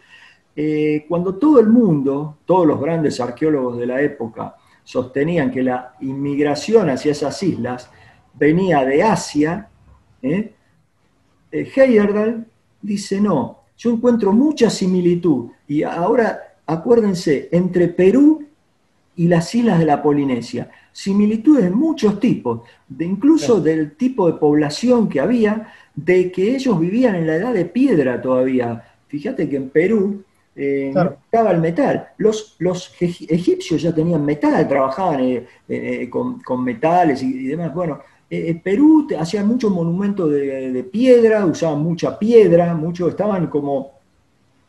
Eh, 0.57 1.05
cuando 1.09 1.35
todo 1.35 1.59
el 1.61 1.69
mundo, 1.69 2.39
todos 2.45 2.67
los 2.67 2.81
grandes 2.81 3.21
arqueólogos 3.21 3.79
de 3.79 3.87
la 3.87 4.01
época, 4.01 4.57
sostenían 4.85 5.51
que 5.51 5.63
la 5.63 5.95
inmigración 6.01 6.91
hacia 6.91 7.13
esas 7.13 7.43
islas 7.43 7.91
venía 8.35 8.85
de 8.85 9.03
Asia, 9.03 9.69
¿eh? 10.23 10.53
eh 11.51 11.73
Heyerdahl 11.75 12.47
dice 12.83 13.21
no, 13.21 13.61
yo 13.77 13.91
encuentro 13.91 14.33
mucha 14.33 14.71
similitud. 14.71 15.51
Y 15.67 15.83
ahora 15.83 16.55
acuérdense, 16.67 17.49
entre 17.53 17.89
Perú 17.89 18.47
y 19.17 19.29
las 19.29 19.55
islas 19.55 19.79
de 19.79 19.87
la 19.87 20.03
Polinesia, 20.03 20.71
similitudes 20.93 21.65
de 21.65 21.71
muchos 21.71 22.19
tipos, 22.21 22.63
de 22.89 23.05
incluso 23.05 23.61
del 23.61 23.97
tipo 23.97 24.27
de 24.27 24.39
población 24.39 25.09
que 25.09 25.21
había, 25.21 25.73
de 25.95 26.33
que 26.33 26.55
ellos 26.55 26.79
vivían 26.79 27.15
en 27.15 27.27
la 27.27 27.37
edad 27.37 27.53
de 27.53 27.65
piedra 27.65 28.21
todavía. 28.21 28.85
Fíjate 29.09 29.49
que 29.49 29.57
en 29.57 29.71
Perú 29.71 30.25
eh, 30.57 30.93
estaba 31.25 31.51
el 31.51 31.61
metal. 31.61 32.09
Los, 32.19 32.57
los, 32.59 32.95
egipcios 33.01 33.83
ya 33.83 33.95
tenían 33.95 34.25
metal, 34.25 34.67
trabajaban 34.69 35.21
eh, 35.21 35.47
eh, 35.69 36.11
con, 36.11 36.65
metales 36.65 37.23
y, 37.23 37.47
demás. 37.49 37.75
Bueno, 37.75 38.01
Perú 38.63 39.07
hacía 39.19 39.45
muchos 39.45 39.71
monumentos 39.71 40.31
de, 40.31 40.89
piedra, 40.91 41.45
usaban 41.47 41.81
mucha 41.81 42.19
piedra, 42.19 42.75
muchos 42.75 43.11
estaban 43.11 43.47
como, 43.47 43.93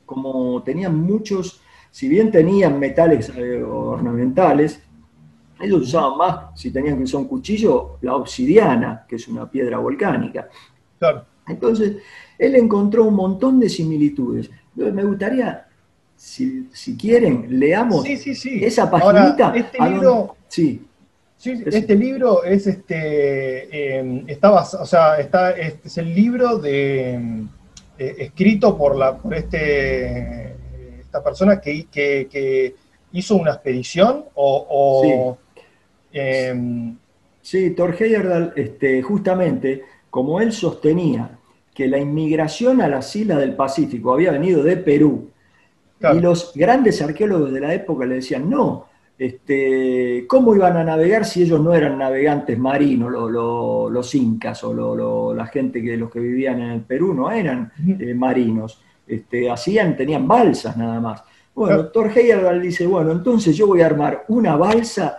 como 0.05 0.61
tenían 0.61 0.99
muchos, 0.99 1.61
si 1.89 2.07
bien 2.07 2.31
tenían 2.31 2.77
metales 2.77 3.31
ornamentales, 3.67 4.81
ellos 5.59 5.81
usaban 5.83 6.17
más, 6.17 6.59
si 6.59 6.69
tenían 6.69 6.97
que 6.97 7.03
usar 7.03 7.21
un 7.21 7.27
cuchillo, 7.27 7.97
la 8.01 8.15
obsidiana, 8.15 9.05
que 9.07 9.15
es 9.15 9.27
una 9.27 9.49
piedra 9.49 9.77
volcánica. 9.79 10.47
Entonces, 11.47 11.97
él 12.37 12.55
encontró 12.55 13.05
un 13.05 13.15
montón 13.15 13.59
de 13.59 13.69
similitudes. 13.69 14.49
Me 14.75 15.03
gustaría, 15.03 15.64
si, 16.15 16.97
quieren, 16.97 17.47
leamos 17.59 18.05
esa 18.05 18.89
paginita. 18.89 19.53
este 19.55 19.89
libro, 19.89 20.35
sí. 20.47 20.85
este 21.43 21.95
libro 21.95 22.43
es 22.43 22.67
este 22.67 23.97
em, 23.99 24.23
estaba, 24.27 24.61
o 24.61 24.85
sea, 24.85 25.19
está, 25.19 25.51
este 25.51 25.87
es 25.87 25.97
el 25.97 26.13
libro 26.13 26.57
de 26.57 27.13
em, 27.13 27.49
eh, 27.97 28.15
escrito 28.19 28.77
por 28.77 28.95
la 28.95 29.17
por 29.17 29.33
este 29.33 30.55
esta 30.99 31.23
persona 31.23 31.61
que, 31.61 31.87
que, 31.91 32.75
hizo 33.13 33.37
una 33.37 33.51
expedición 33.51 34.25
o, 34.33 35.37
em, 36.11 36.97
sí. 37.41 37.69
Thor 37.71 37.95
Heyerdahl, 37.97 38.51
este, 38.57 39.01
justamente 39.01 39.83
como 40.09 40.41
él 40.41 40.51
sostenía 40.51 41.37
que 41.73 41.87
la 41.87 41.97
inmigración 41.97 42.81
a 42.81 42.87
las 42.87 43.15
islas 43.15 43.39
del 43.39 43.55
Pacífico 43.55 44.13
había 44.13 44.31
venido 44.31 44.63
de 44.63 44.77
Perú, 44.77 45.29
y 46.13 46.19
los 46.19 46.51
grandes 46.55 47.01
arqueólogos 47.01 47.51
de 47.51 47.59
la 47.59 47.73
época 47.73 48.05
le 48.05 48.15
decían, 48.15 48.49
no, 48.49 48.85
este, 49.17 50.25
¿cómo 50.27 50.53
iban 50.55 50.75
a 50.75 50.83
navegar 50.83 51.25
si 51.25 51.43
ellos 51.43 51.61
no 51.61 51.73
eran 51.73 51.97
navegantes 51.97 52.57
marinos, 52.59 53.11
los 53.11 54.15
incas 54.15 54.63
o 54.63 55.33
la 55.33 55.47
gente 55.47 55.81
que 55.81 55.95
los 55.95 56.11
que 56.11 56.19
vivían 56.19 56.61
en 56.61 56.71
el 56.71 56.81
Perú 56.81 57.13
no 57.13 57.31
eran 57.31 57.71
eh, 57.87 58.13
marinos? 58.13 58.81
Este, 59.07 59.49
hacían, 59.49 59.95
tenían 59.95 60.27
balsas 60.27 60.75
nada 60.75 60.99
más. 60.99 61.23
Bueno, 61.53 61.85
Thor 61.87 62.11
Heyerdahl 62.13 62.61
dice, 62.61 62.85
bueno, 62.85 63.11
entonces 63.11 63.55
yo 63.55 63.67
voy 63.67 63.81
a 63.81 63.85
armar 63.85 64.25
una 64.27 64.57
balsa 64.57 65.17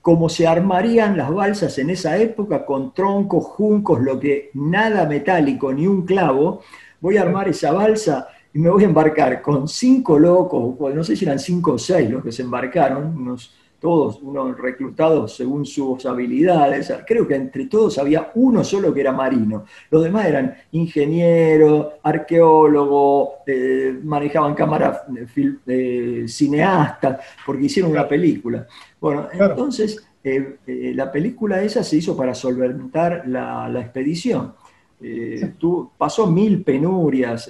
como 0.00 0.28
se 0.28 0.46
armarían 0.46 1.16
las 1.16 1.32
balsas 1.32 1.78
en 1.78 1.90
esa 1.90 2.16
época, 2.16 2.64
con 2.64 2.94
troncos, 2.94 3.44
juncos, 3.44 4.00
lo 4.00 4.18
que 4.18 4.50
nada 4.54 5.06
metálico, 5.06 5.72
ni 5.72 5.86
un 5.86 6.06
clavo, 6.06 6.62
voy 7.00 7.18
a 7.18 7.22
armar 7.22 7.48
esa 7.48 7.72
balsa 7.72 8.28
y 8.52 8.58
me 8.58 8.70
voy 8.70 8.84
a 8.84 8.86
embarcar 8.86 9.42
con 9.42 9.68
cinco 9.68 10.18
locos, 10.18 10.94
no 10.94 11.04
sé 11.04 11.16
si 11.16 11.24
eran 11.24 11.38
cinco 11.38 11.72
o 11.72 11.78
seis 11.78 12.10
los 12.10 12.22
que 12.22 12.32
se 12.32 12.42
embarcaron, 12.42 13.16
unos, 13.16 13.54
todos 13.80 14.20
unos 14.22 14.58
reclutados 14.58 15.36
según 15.36 15.64
sus 15.64 16.04
habilidades, 16.06 16.92
creo 17.06 17.26
que 17.28 17.36
entre 17.36 17.66
todos 17.66 17.98
había 17.98 18.30
uno 18.34 18.64
solo 18.64 18.92
que 18.92 19.00
era 19.02 19.12
marino, 19.12 19.64
los 19.90 20.02
demás 20.02 20.26
eran 20.26 20.54
ingenieros, 20.72 21.88
arqueólogos, 22.02 23.28
eh, 23.46 23.98
manejaban 24.02 24.54
cámaras, 24.54 25.02
eh, 25.36 25.54
eh, 25.66 26.24
cineastas, 26.26 27.20
porque 27.46 27.66
hicieron 27.66 27.92
una 27.92 28.08
película. 28.08 28.66
Bueno, 29.00 29.28
entonces 29.32 30.08
eh, 30.24 30.58
eh, 30.66 30.92
la 30.94 31.12
película 31.12 31.62
esa 31.62 31.84
se 31.84 31.96
hizo 31.96 32.16
para 32.16 32.34
solventar 32.34 33.22
la, 33.26 33.72
expedición. 33.80 34.54
Eh, 35.00 35.52
pasó 35.96 36.26
mil 36.26 36.64
penurias 36.64 37.48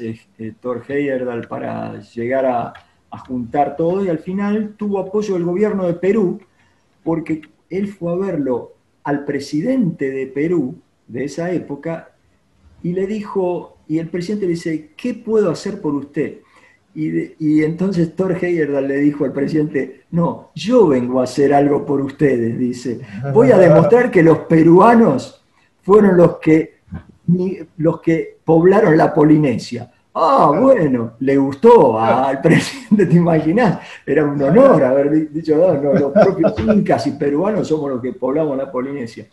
Thor 0.61 0.85
Heyerdahl 0.87 1.49
para 1.49 1.99
llegar 2.01 2.45
a, 2.47 2.75
juntar 3.27 3.75
todo 3.75 4.05
y 4.05 4.09
al 4.09 4.19
final 4.19 4.75
tuvo 4.77 4.99
apoyo 4.99 5.35
del 5.35 5.45
gobierno 5.45 5.87
de 5.87 5.95
Perú 5.95 6.39
porque 7.03 7.41
él 7.71 7.89
fue 7.89 8.13
a 8.13 8.17
verlo 8.17 8.75
al 9.03 9.25
presidente 9.25 10.11
de 10.11 10.27
Perú 10.27 10.77
de 11.07 11.25
esa 11.25 11.51
época 11.51 12.11
y 12.83 12.93
le 12.93 13.07
dijo, 13.07 13.79
y 13.89 13.99
el 13.99 14.09
presidente 14.09 14.45
le 14.45 14.53
dice, 14.53 14.91
¿qué 14.95 15.15
puedo 15.15 15.51
hacer 15.51 15.81
por 15.81 15.95
usted? 15.95 16.41
Y, 16.95 17.63
entonces 17.63 18.15
Thor 18.17 18.33
Heyerdahl 18.33 18.89
le 18.89 18.97
dijo 18.97 19.25
al 19.25 19.33
presidente, 19.33 20.03
no, 20.11 20.51
yo 20.55 20.89
vengo 20.89 21.21
a 21.21 21.25
hacer 21.25 21.55
algo 21.55 21.87
por 21.87 22.01
ustedes, 22.01 22.59
dice. 22.59 23.01
Voy 23.33 23.53
a 23.53 23.59
demostrar 23.59 24.11
que 24.11 24.23
los 24.23 24.41
peruanos 24.41 25.45
fueron 25.83 26.17
los 26.17 26.39
que, 26.39 26.78
los 27.77 28.01
que 28.01 28.39
poblaron 28.45 28.97
la 28.97 29.13
Polinesia. 29.13 29.91
Ah, 30.15 30.53
bueno, 30.61 31.13
le 31.21 31.37
gustó 31.37 31.99
al 31.99 32.41
presidente, 32.43 33.07
¿te 33.07 33.17
imaginas? 33.17 33.81
Era 34.05 34.25
un 34.25 34.43
honor 34.43 34.83
haber 34.83 35.31
dicho, 35.31 35.57
no, 35.57 35.93
los 35.93 36.13
propios 36.13 36.55
incas 36.59 37.07
y 37.07 37.13
peruanos 37.13 37.69
somos 37.69 37.91
los 37.91 38.03
que 38.03 38.13
poblamos 38.13 38.57
la 38.57 38.71
Polinesia. 38.71 39.27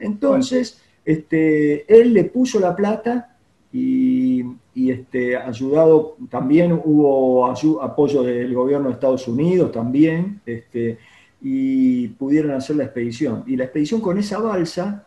Entonces, 0.00 0.82
este, 1.04 1.84
él 1.92 2.12
le 2.12 2.24
puso 2.24 2.58
la 2.58 2.74
plata 2.74 3.36
y, 3.72 4.44
este, 4.74 5.36
ayudado, 5.36 6.16
también 6.28 6.72
hubo 6.72 7.46
apoyo 7.80 8.22
del 8.22 8.52
gobierno 8.54 8.88
de 8.88 8.94
Estados 8.94 9.28
Unidos 9.28 9.70
también, 9.70 10.40
este, 10.44 10.98
y 11.40 12.08
pudieron 12.08 12.52
hacer 12.52 12.76
la 12.76 12.84
expedición. 12.84 13.44
Y 13.46 13.56
la 13.56 13.64
expedición 13.64 14.00
con 14.00 14.18
esa 14.18 14.38
balsa 14.38 15.06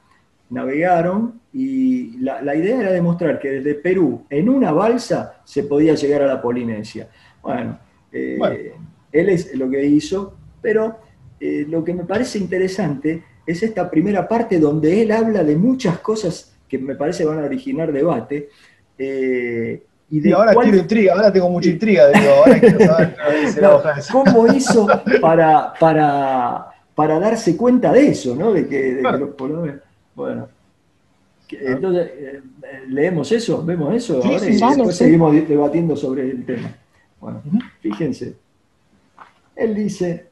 navegaron 0.49 1.39
y 1.53 2.17
la, 2.19 2.55
idea 2.55 2.81
era 2.81 2.91
demostrar 2.91 3.39
que 3.39 3.49
desde 3.49 3.75
Perú 3.75 4.25
en 4.29 4.49
una 4.49 4.71
balsa 4.71 5.41
se 5.43 5.63
podía 5.63 5.95
llegar 5.95 6.21
a 6.21 6.27
la 6.27 6.41
Polinesia. 6.41 7.09
Bueno, 7.41 7.79
eh, 8.11 8.73
él 9.11 9.29
es 9.29 9.55
lo 9.55 9.69
que 9.69 9.85
hizo, 9.85 10.35
pero 10.61 10.97
eh, 11.39 11.65
lo 11.67 11.83
que 11.83 11.93
me 11.93 12.03
parece 12.03 12.37
interesante 12.37 13.23
es 13.45 13.63
esta 13.63 13.89
primera 13.89 14.27
parte 14.27 14.59
donde 14.59 15.01
él 15.01 15.11
habla 15.11 15.43
de 15.43 15.55
muchas 15.55 15.99
cosas 15.99 16.55
que 16.67 16.77
me 16.77 16.95
parece 16.95 17.25
van 17.25 17.39
a 17.39 17.45
originar 17.45 17.91
debate. 17.91 18.49
Eh, 18.97 19.83
y, 20.09 20.19
de 20.19 20.33
ahora 20.33 20.53
intriga, 20.65 21.13
ahora 21.13 21.31
tengo 21.33 21.49
mucha 21.49 21.69
intriga, 21.69 22.05
¿Cómo 24.11 24.47
hizo 24.53 24.87
para, 25.21 25.73
para, 25.79 26.67
para 26.93 27.19
darse 27.19 27.57
cuenta 27.57 27.91
de 27.91 28.09
eso, 28.09 28.35
¿no? 28.35 28.53
De 28.53 28.67
que, 28.67 29.01
bueno. 30.15 30.47
Entonces, 31.49 32.11
eh, 32.15 32.41
leemos 32.87 33.31
eso, 33.31 33.63
vemos 33.63 33.93
eso, 33.93 34.19
y 34.25 34.55
después 34.55 34.95
seguimos 34.95 35.33
debatiendo 35.47 35.95
sobre 35.95 36.31
el 36.31 36.45
tema. 36.45 36.75
Bueno, 37.19 37.41
fíjense. 37.81 38.35
Él 39.55 39.75
dice, 39.75 40.27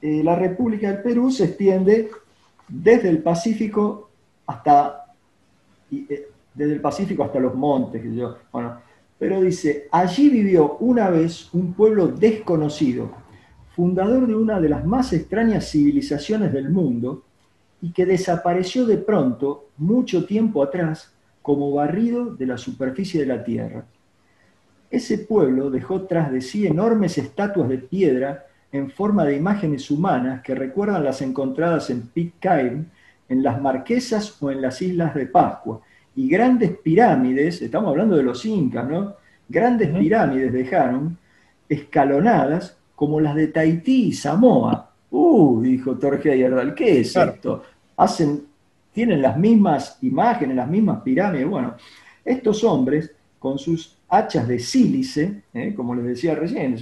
eh, 0.00 0.22
la 0.24 0.34
República 0.34 0.90
del 0.90 1.02
Perú 1.02 1.30
se 1.30 1.44
extiende 1.44 2.10
desde 2.68 3.08
el 3.10 3.18
Pacífico 3.18 4.10
hasta 4.46 5.14
eh, 5.90 6.28
desde 6.54 6.72
el 6.74 6.80
Pacífico 6.80 7.22
hasta 7.24 7.38
los 7.38 7.54
montes. 7.54 8.02
Yo, 8.14 8.36
bueno, 8.50 8.78
pero 9.18 9.40
dice, 9.40 9.88
allí 9.90 10.28
vivió 10.28 10.76
una 10.78 11.10
vez 11.10 11.52
un 11.54 11.74
pueblo 11.74 12.08
desconocido, 12.08 13.10
fundador 13.74 14.26
de 14.26 14.34
una 14.34 14.60
de 14.60 14.68
las 14.68 14.84
más 14.84 15.12
extrañas 15.12 15.70
civilizaciones 15.70 16.52
del 16.52 16.70
mundo, 16.70 17.24
y 17.82 17.92
que 17.92 18.06
desapareció 18.06 18.86
de 18.86 18.96
pronto, 18.96 19.68
mucho 19.76 20.24
tiempo 20.24 20.62
atrás, 20.62 21.12
como 21.42 21.72
barrido 21.72 22.34
de 22.34 22.46
la 22.46 22.56
superficie 22.56 23.20
de 23.20 23.26
la 23.26 23.44
tierra. 23.44 23.84
Ese 24.90 25.18
pueblo 25.18 25.68
dejó 25.68 26.02
tras 26.02 26.30
de 26.30 26.40
sí 26.40 26.66
enormes 26.66 27.18
estatuas 27.18 27.68
de 27.68 27.78
piedra 27.78 28.46
en 28.70 28.90
forma 28.90 29.24
de 29.24 29.36
imágenes 29.36 29.90
humanas 29.90 30.42
que 30.42 30.54
recuerdan 30.54 31.04
las 31.04 31.20
encontradas 31.20 31.90
en 31.90 32.02
Pitcairn 32.02 32.90
en 33.28 33.42
las 33.42 33.60
Marquesas 33.60 34.40
o 34.40 34.50
en 34.50 34.62
las 34.62 34.80
Islas 34.80 35.14
de 35.14 35.26
Pascua. 35.26 35.80
Y 36.14 36.28
grandes 36.28 36.76
pirámides, 36.78 37.62
estamos 37.62 37.90
hablando 37.90 38.16
de 38.16 38.22
los 38.22 38.44
incas, 38.44 38.88
¿no? 38.88 39.16
Grandes 39.48 39.88
pirámides 39.88 40.52
dejaron 40.52 41.18
escalonadas 41.68 42.76
como 42.94 43.20
las 43.20 43.34
de 43.34 43.48
Tahití 43.48 44.08
y 44.08 44.12
Samoa. 44.12 44.90
Uh, 45.10 45.60
dijo 45.62 45.96
Torge 45.96 46.32
Ayerdal, 46.32 46.74
¿qué 46.74 47.00
es 47.00 47.16
esto? 47.16 47.62
Hacen, 48.02 48.46
tienen 48.92 49.22
las 49.22 49.38
mismas 49.38 49.98
imágenes, 50.02 50.56
las 50.56 50.68
mismas 50.68 51.02
pirámides. 51.02 51.48
Bueno, 51.48 51.74
estos 52.24 52.64
hombres, 52.64 53.12
con 53.38 53.58
sus 53.58 53.96
hachas 54.08 54.48
de 54.48 54.58
sílice, 54.58 55.42
¿eh? 55.54 55.72
como 55.74 55.94
les 55.94 56.04
decía 56.04 56.34
recién, 56.34 56.76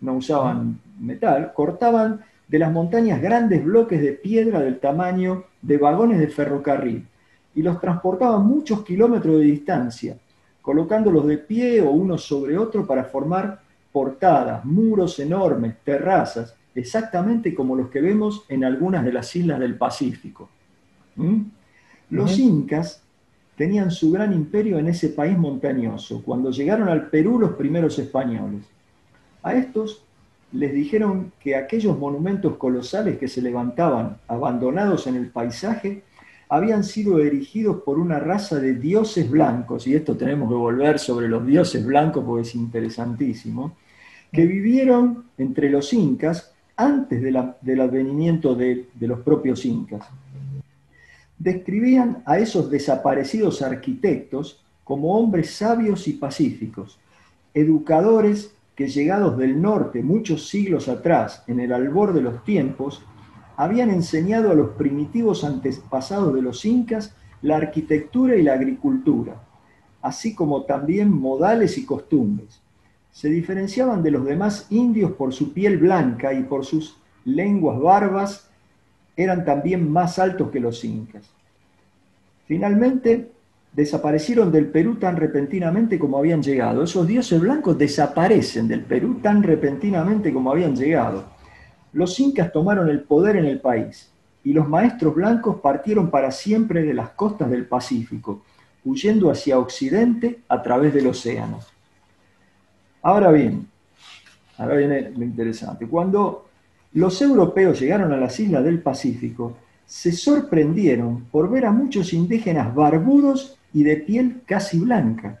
no 0.00 0.14
usaban 0.14 0.78
metal, 0.98 1.52
cortaban 1.54 2.22
de 2.48 2.58
las 2.58 2.72
montañas 2.72 3.20
grandes 3.20 3.62
bloques 3.62 4.00
de 4.00 4.12
piedra 4.12 4.60
del 4.60 4.78
tamaño 4.78 5.44
de 5.60 5.76
vagones 5.76 6.18
de 6.18 6.28
ferrocarril 6.28 7.06
y 7.54 7.62
los 7.62 7.78
transportaban 7.80 8.46
muchos 8.46 8.82
kilómetros 8.82 9.38
de 9.38 9.44
distancia, 9.44 10.16
colocándolos 10.62 11.26
de 11.26 11.38
pie 11.38 11.82
o 11.82 11.90
uno 11.90 12.16
sobre 12.16 12.56
otro 12.56 12.86
para 12.86 13.04
formar 13.04 13.60
portadas, 13.92 14.64
muros 14.64 15.18
enormes, 15.18 15.76
terrazas, 15.84 16.56
exactamente 16.74 17.54
como 17.54 17.76
los 17.76 17.90
que 17.90 18.00
vemos 18.00 18.44
en 18.48 18.64
algunas 18.64 19.04
de 19.04 19.12
las 19.12 19.36
islas 19.36 19.60
del 19.60 19.76
Pacífico. 19.76 20.48
¿Mm? 21.16 21.42
Los 22.10 22.38
incas 22.38 23.02
tenían 23.56 23.90
su 23.90 24.10
gran 24.10 24.32
imperio 24.32 24.78
en 24.78 24.88
ese 24.88 25.10
país 25.10 25.36
montañoso, 25.36 26.22
cuando 26.24 26.50
llegaron 26.50 26.88
al 26.88 27.08
Perú 27.08 27.38
los 27.38 27.52
primeros 27.52 27.98
españoles. 27.98 28.62
A 29.42 29.54
estos 29.54 30.02
les 30.52 30.72
dijeron 30.72 31.32
que 31.40 31.56
aquellos 31.56 31.98
monumentos 31.98 32.56
colosales 32.56 33.18
que 33.18 33.28
se 33.28 33.40
levantaban 33.40 34.18
abandonados 34.28 35.06
en 35.06 35.16
el 35.16 35.28
paisaje 35.28 36.02
habían 36.48 36.84
sido 36.84 37.18
erigidos 37.18 37.82
por 37.82 37.98
una 37.98 38.18
raza 38.18 38.60
de 38.60 38.74
dioses 38.74 39.30
blancos, 39.30 39.86
y 39.86 39.94
esto 39.94 40.16
tenemos 40.16 40.50
que 40.50 40.54
volver 40.54 40.98
sobre 40.98 41.28
los 41.28 41.46
dioses 41.46 41.84
blancos 41.84 42.24
porque 42.26 42.42
es 42.42 42.54
interesantísimo, 42.54 43.76
que 44.30 44.44
vivieron 44.44 45.24
entre 45.38 45.70
los 45.70 45.92
incas 45.94 46.52
antes 46.76 47.22
del 47.22 47.80
advenimiento 47.80 48.54
de, 48.54 48.88
de 48.94 49.06
los 49.06 49.20
propios 49.20 49.64
incas. 49.64 50.06
Describían 51.42 52.22
a 52.24 52.38
esos 52.38 52.70
desaparecidos 52.70 53.62
arquitectos 53.62 54.62
como 54.84 55.18
hombres 55.18 55.50
sabios 55.50 56.06
y 56.06 56.12
pacíficos, 56.12 57.00
educadores 57.52 58.54
que 58.76 58.86
llegados 58.86 59.36
del 59.36 59.60
norte 59.60 60.04
muchos 60.04 60.48
siglos 60.48 60.88
atrás, 60.88 61.42
en 61.48 61.58
el 61.58 61.72
albor 61.72 62.12
de 62.12 62.20
los 62.20 62.44
tiempos, 62.44 63.02
habían 63.56 63.90
enseñado 63.90 64.52
a 64.52 64.54
los 64.54 64.70
primitivos 64.76 65.42
antepasados 65.42 66.32
de 66.32 66.42
los 66.42 66.64
incas 66.64 67.12
la 67.42 67.56
arquitectura 67.56 68.36
y 68.36 68.42
la 68.42 68.52
agricultura, 68.52 69.42
así 70.00 70.36
como 70.36 70.62
también 70.62 71.10
modales 71.10 71.76
y 71.76 71.84
costumbres. 71.84 72.62
Se 73.10 73.28
diferenciaban 73.28 74.04
de 74.04 74.12
los 74.12 74.24
demás 74.24 74.68
indios 74.70 75.10
por 75.10 75.32
su 75.32 75.52
piel 75.52 75.78
blanca 75.78 76.32
y 76.34 76.44
por 76.44 76.64
sus 76.64 77.00
lenguas 77.24 77.80
barbas, 77.80 78.51
eran 79.16 79.44
también 79.44 79.90
más 79.90 80.18
altos 80.18 80.50
que 80.50 80.60
los 80.60 80.84
incas. 80.84 81.22
Finalmente, 82.46 83.30
desaparecieron 83.72 84.52
del 84.52 84.66
Perú 84.66 84.96
tan 84.96 85.16
repentinamente 85.16 85.98
como 85.98 86.18
habían 86.18 86.42
llegado. 86.42 86.82
Esos 86.82 87.06
dioses 87.06 87.40
blancos 87.40 87.78
desaparecen 87.78 88.68
del 88.68 88.82
Perú 88.82 89.20
tan 89.22 89.42
repentinamente 89.42 90.32
como 90.32 90.50
habían 90.50 90.76
llegado 90.76 91.24
los 91.92 92.18
incas 92.20 92.52
tomaron 92.52 92.88
el 92.88 93.02
poder 93.02 93.36
en 93.36 93.44
el 93.44 93.60
país 93.60 94.10
y 94.44 94.52
los 94.52 94.68
maestros 94.68 95.14
blancos 95.14 95.60
partieron 95.60 96.10
para 96.10 96.30
siempre 96.30 96.82
de 96.82 96.94
las 96.94 97.10
costas 97.10 97.50
del 97.50 97.66
Pacífico, 97.66 98.42
huyendo 98.84 99.30
hacia 99.30 99.58
Occidente 99.58 100.40
a 100.48 100.60
través 100.62 100.92
del 100.92 101.06
océano. 101.06 101.60
Ahora 103.02 103.30
bien, 103.30 103.68
ahora 104.58 104.74
viene 104.74 105.10
lo 105.10 105.22
interesante. 105.22 105.86
Cuando 105.86 106.48
los 106.94 107.22
europeos 107.22 107.80
llegaron 107.80 108.12
a 108.12 108.16
las 108.16 108.38
islas 108.38 108.64
del 108.64 108.80
Pacífico, 108.80 109.56
se 109.86 110.12
sorprendieron 110.12 111.24
por 111.30 111.50
ver 111.50 111.66
a 111.66 111.70
muchos 111.70 112.12
indígenas 112.12 112.74
barbudos 112.74 113.58
y 113.72 113.82
de 113.82 113.96
piel 113.96 114.42
casi 114.46 114.78
blanca. 114.78 115.40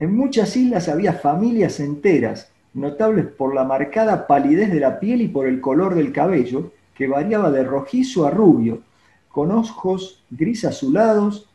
En 0.00 0.16
muchas 0.16 0.56
islas 0.56 0.88
había 0.88 1.12
familias 1.12 1.80
enteras 1.80 2.50
notables 2.72 3.26
por 3.26 3.54
la 3.54 3.64
marcada 3.64 4.26
palidez 4.26 4.70
de 4.72 4.80
la 4.80 4.98
piel 4.98 5.22
y 5.22 5.28
por 5.28 5.46
el 5.46 5.60
color 5.60 5.94
del 5.94 6.12
cabello, 6.12 6.72
que 6.94 7.06
variaba 7.06 7.50
de 7.50 7.64
rojizo 7.64 8.26
a 8.26 8.30
rubio, 8.30 8.80
con 9.28 9.50
ojos 9.50 10.22
gris 10.30 10.64
azulados 10.64 11.48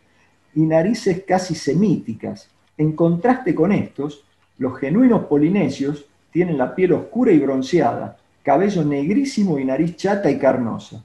y 0.54 0.62
narices 0.62 1.24
casi 1.28 1.56
semíticas. 1.56 2.50
En 2.78 2.94
contraste 2.94 3.56
con 3.56 3.72
estos, 3.72 4.24
los 4.58 4.78
genuinos 4.78 5.26
polinesios 5.26 6.06
tienen 6.32 6.58
la 6.58 6.76
piel 6.76 6.94
oscura 6.94 7.32
y 7.32 7.40
bronceada, 7.40 8.18
cabello 8.50 8.84
negrísimo 8.84 9.60
y 9.60 9.64
nariz 9.64 9.96
chata 9.96 10.32
y 10.32 10.40
carnosa. 10.40 11.04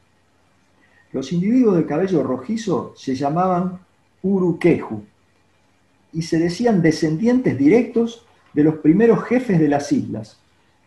Los 1.12 1.30
individuos 1.30 1.76
de 1.76 1.84
cabello 1.84 2.22
rojizo 2.22 2.94
se 2.96 3.14
llamaban 3.14 3.80
uruqueju 4.22 5.02
y 6.14 6.22
se 6.22 6.38
decían 6.38 6.80
descendientes 6.80 7.58
directos 7.58 8.24
de 8.54 8.64
los 8.64 8.76
primeros 8.76 9.24
jefes 9.24 9.60
de 9.60 9.68
las 9.68 9.92
islas, 9.92 10.38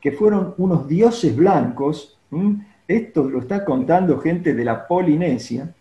que 0.02 0.12
fueron 0.12 0.56
unos 0.58 0.88
dioses 0.88 1.36
blancos, 1.36 2.18
esto 2.88 3.30
lo 3.30 3.42
está 3.42 3.64
contando 3.64 4.20
gente 4.20 4.56
de 4.56 4.66
la 4.66 4.88
Polinesia, 4.88 5.72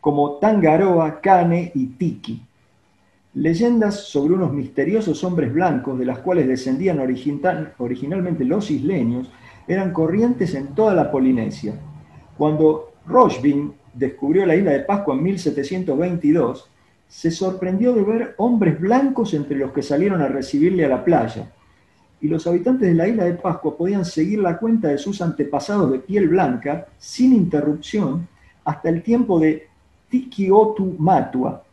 como 0.00 0.34
Tangaroa, 0.34 1.20
Cane 1.20 1.72
y 1.74 1.86
Tiki. 1.86 2.40
Leyendas 3.34 4.04
sobre 4.04 4.34
unos 4.34 4.52
misteriosos 4.52 5.24
hombres 5.24 5.52
blancos 5.52 5.98
de 5.98 6.04
las 6.04 6.20
cuales 6.20 6.46
descendían 6.46 7.00
originalmente 7.00 8.44
los 8.44 8.70
isleños 8.70 9.28
eran 9.66 9.92
corrientes 9.92 10.54
en 10.54 10.68
toda 10.68 10.94
la 10.94 11.10
Polinesia. 11.10 11.74
Cuando 12.36 12.92
Rochbin 13.06 13.72
descubrió 13.92 14.44
la 14.44 14.56
isla 14.56 14.72
de 14.72 14.80
Pascua 14.80 15.14
en 15.14 15.22
1722, 15.22 16.70
se 17.08 17.30
sorprendió 17.30 17.94
de 17.94 18.02
ver 18.02 18.34
hombres 18.38 18.80
blancos 18.80 19.34
entre 19.34 19.56
los 19.56 19.72
que 19.72 19.82
salieron 19.82 20.20
a 20.20 20.28
recibirle 20.28 20.84
a 20.84 20.88
la 20.88 21.04
playa. 21.04 21.50
Y 22.20 22.28
los 22.28 22.46
habitantes 22.46 22.88
de 22.88 22.94
la 22.94 23.06
isla 23.06 23.24
de 23.24 23.34
Pascua 23.34 23.76
podían 23.76 24.04
seguir 24.04 24.40
la 24.40 24.58
cuenta 24.58 24.88
de 24.88 24.98
sus 24.98 25.20
antepasados 25.20 25.92
de 25.92 25.98
piel 25.98 26.28
blanca 26.28 26.86
sin 26.98 27.34
interrupción 27.34 28.26
hasta 28.64 28.88
el 28.88 29.02
tiempo 29.02 29.38
de 29.38 29.68
Tikiotu 30.08 30.96
Matua, 30.98 31.64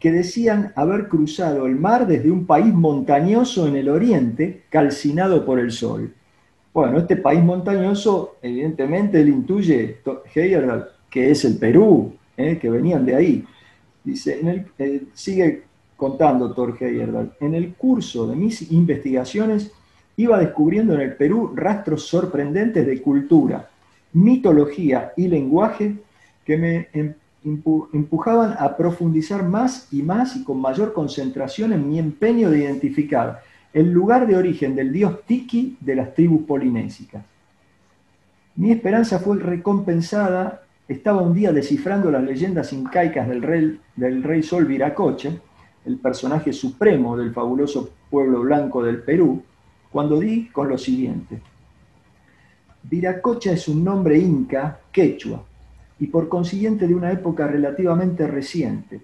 que 0.00 0.10
decían 0.10 0.72
haber 0.74 1.08
cruzado 1.08 1.66
el 1.66 1.76
mar 1.76 2.06
desde 2.06 2.30
un 2.30 2.44
país 2.44 2.74
montañoso 2.74 3.66
en 3.66 3.76
el 3.76 3.88
oriente, 3.88 4.64
calcinado 4.68 5.46
por 5.46 5.58
el 5.58 5.70
sol. 5.70 6.12
Bueno, 6.76 6.98
este 6.98 7.16
país 7.16 7.42
montañoso, 7.42 8.36
evidentemente, 8.42 9.18
él 9.18 9.30
intuye, 9.30 9.96
Heyerdahl, 10.34 10.90
que 11.08 11.30
es 11.30 11.42
el 11.46 11.56
Perú, 11.56 12.12
¿eh? 12.36 12.58
que 12.60 12.68
venían 12.68 13.06
de 13.06 13.14
ahí. 13.14 13.44
Dice, 14.04 14.40
en 14.40 14.48
el, 14.48 14.66
eh, 14.78 15.04
sigue 15.14 15.62
contando 15.96 16.52
Torge 16.52 16.86
Heyerdahl, 16.86 17.32
en 17.40 17.54
el 17.54 17.72
curso 17.72 18.26
de 18.26 18.36
mis 18.36 18.70
investigaciones 18.70 19.72
iba 20.18 20.38
descubriendo 20.38 20.92
en 20.92 21.00
el 21.00 21.16
Perú 21.16 21.52
rastros 21.54 22.06
sorprendentes 22.08 22.86
de 22.86 23.00
cultura, 23.00 23.70
mitología 24.12 25.14
y 25.16 25.28
lenguaje 25.28 25.94
que 26.44 26.58
me 26.58 26.88
em, 26.92 27.14
empujaban 27.94 28.54
a 28.58 28.76
profundizar 28.76 29.48
más 29.48 29.88
y 29.90 30.02
más 30.02 30.36
y 30.36 30.44
con 30.44 30.60
mayor 30.60 30.92
concentración 30.92 31.72
en 31.72 31.88
mi 31.88 31.98
empeño 31.98 32.50
de 32.50 32.58
identificar 32.58 33.40
el 33.76 33.92
lugar 33.92 34.26
de 34.26 34.34
origen 34.34 34.74
del 34.74 34.90
dios 34.90 35.20
Tiki 35.26 35.76
de 35.78 35.94
las 35.94 36.14
tribus 36.14 36.44
polinésicas. 36.44 37.22
Mi 38.54 38.72
esperanza 38.72 39.18
fue 39.18 39.36
recompensada 39.36 40.62
estaba 40.88 41.20
un 41.20 41.34
día 41.34 41.52
descifrando 41.52 42.10
las 42.10 42.22
leyendas 42.22 42.72
incaicas 42.72 43.28
del 43.28 43.42
rey, 43.42 43.78
del 43.94 44.22
rey 44.22 44.42
Sol 44.42 44.64
Viracocha, 44.64 45.30
el 45.84 45.98
personaje 45.98 46.54
supremo 46.54 47.18
del 47.18 47.34
fabuloso 47.34 47.90
pueblo 48.08 48.40
blanco 48.40 48.82
del 48.82 49.02
Perú, 49.02 49.42
cuando 49.90 50.18
di 50.20 50.48
con 50.48 50.70
lo 50.70 50.78
siguiente. 50.78 51.42
Viracocha 52.82 53.52
es 53.52 53.68
un 53.68 53.84
nombre 53.84 54.16
inca 54.16 54.80
quechua 54.90 55.44
y 56.00 56.06
por 56.06 56.30
consiguiente 56.30 56.86
de 56.86 56.94
una 56.94 57.12
época 57.12 57.46
relativamente 57.46 58.26
reciente. 58.26 59.02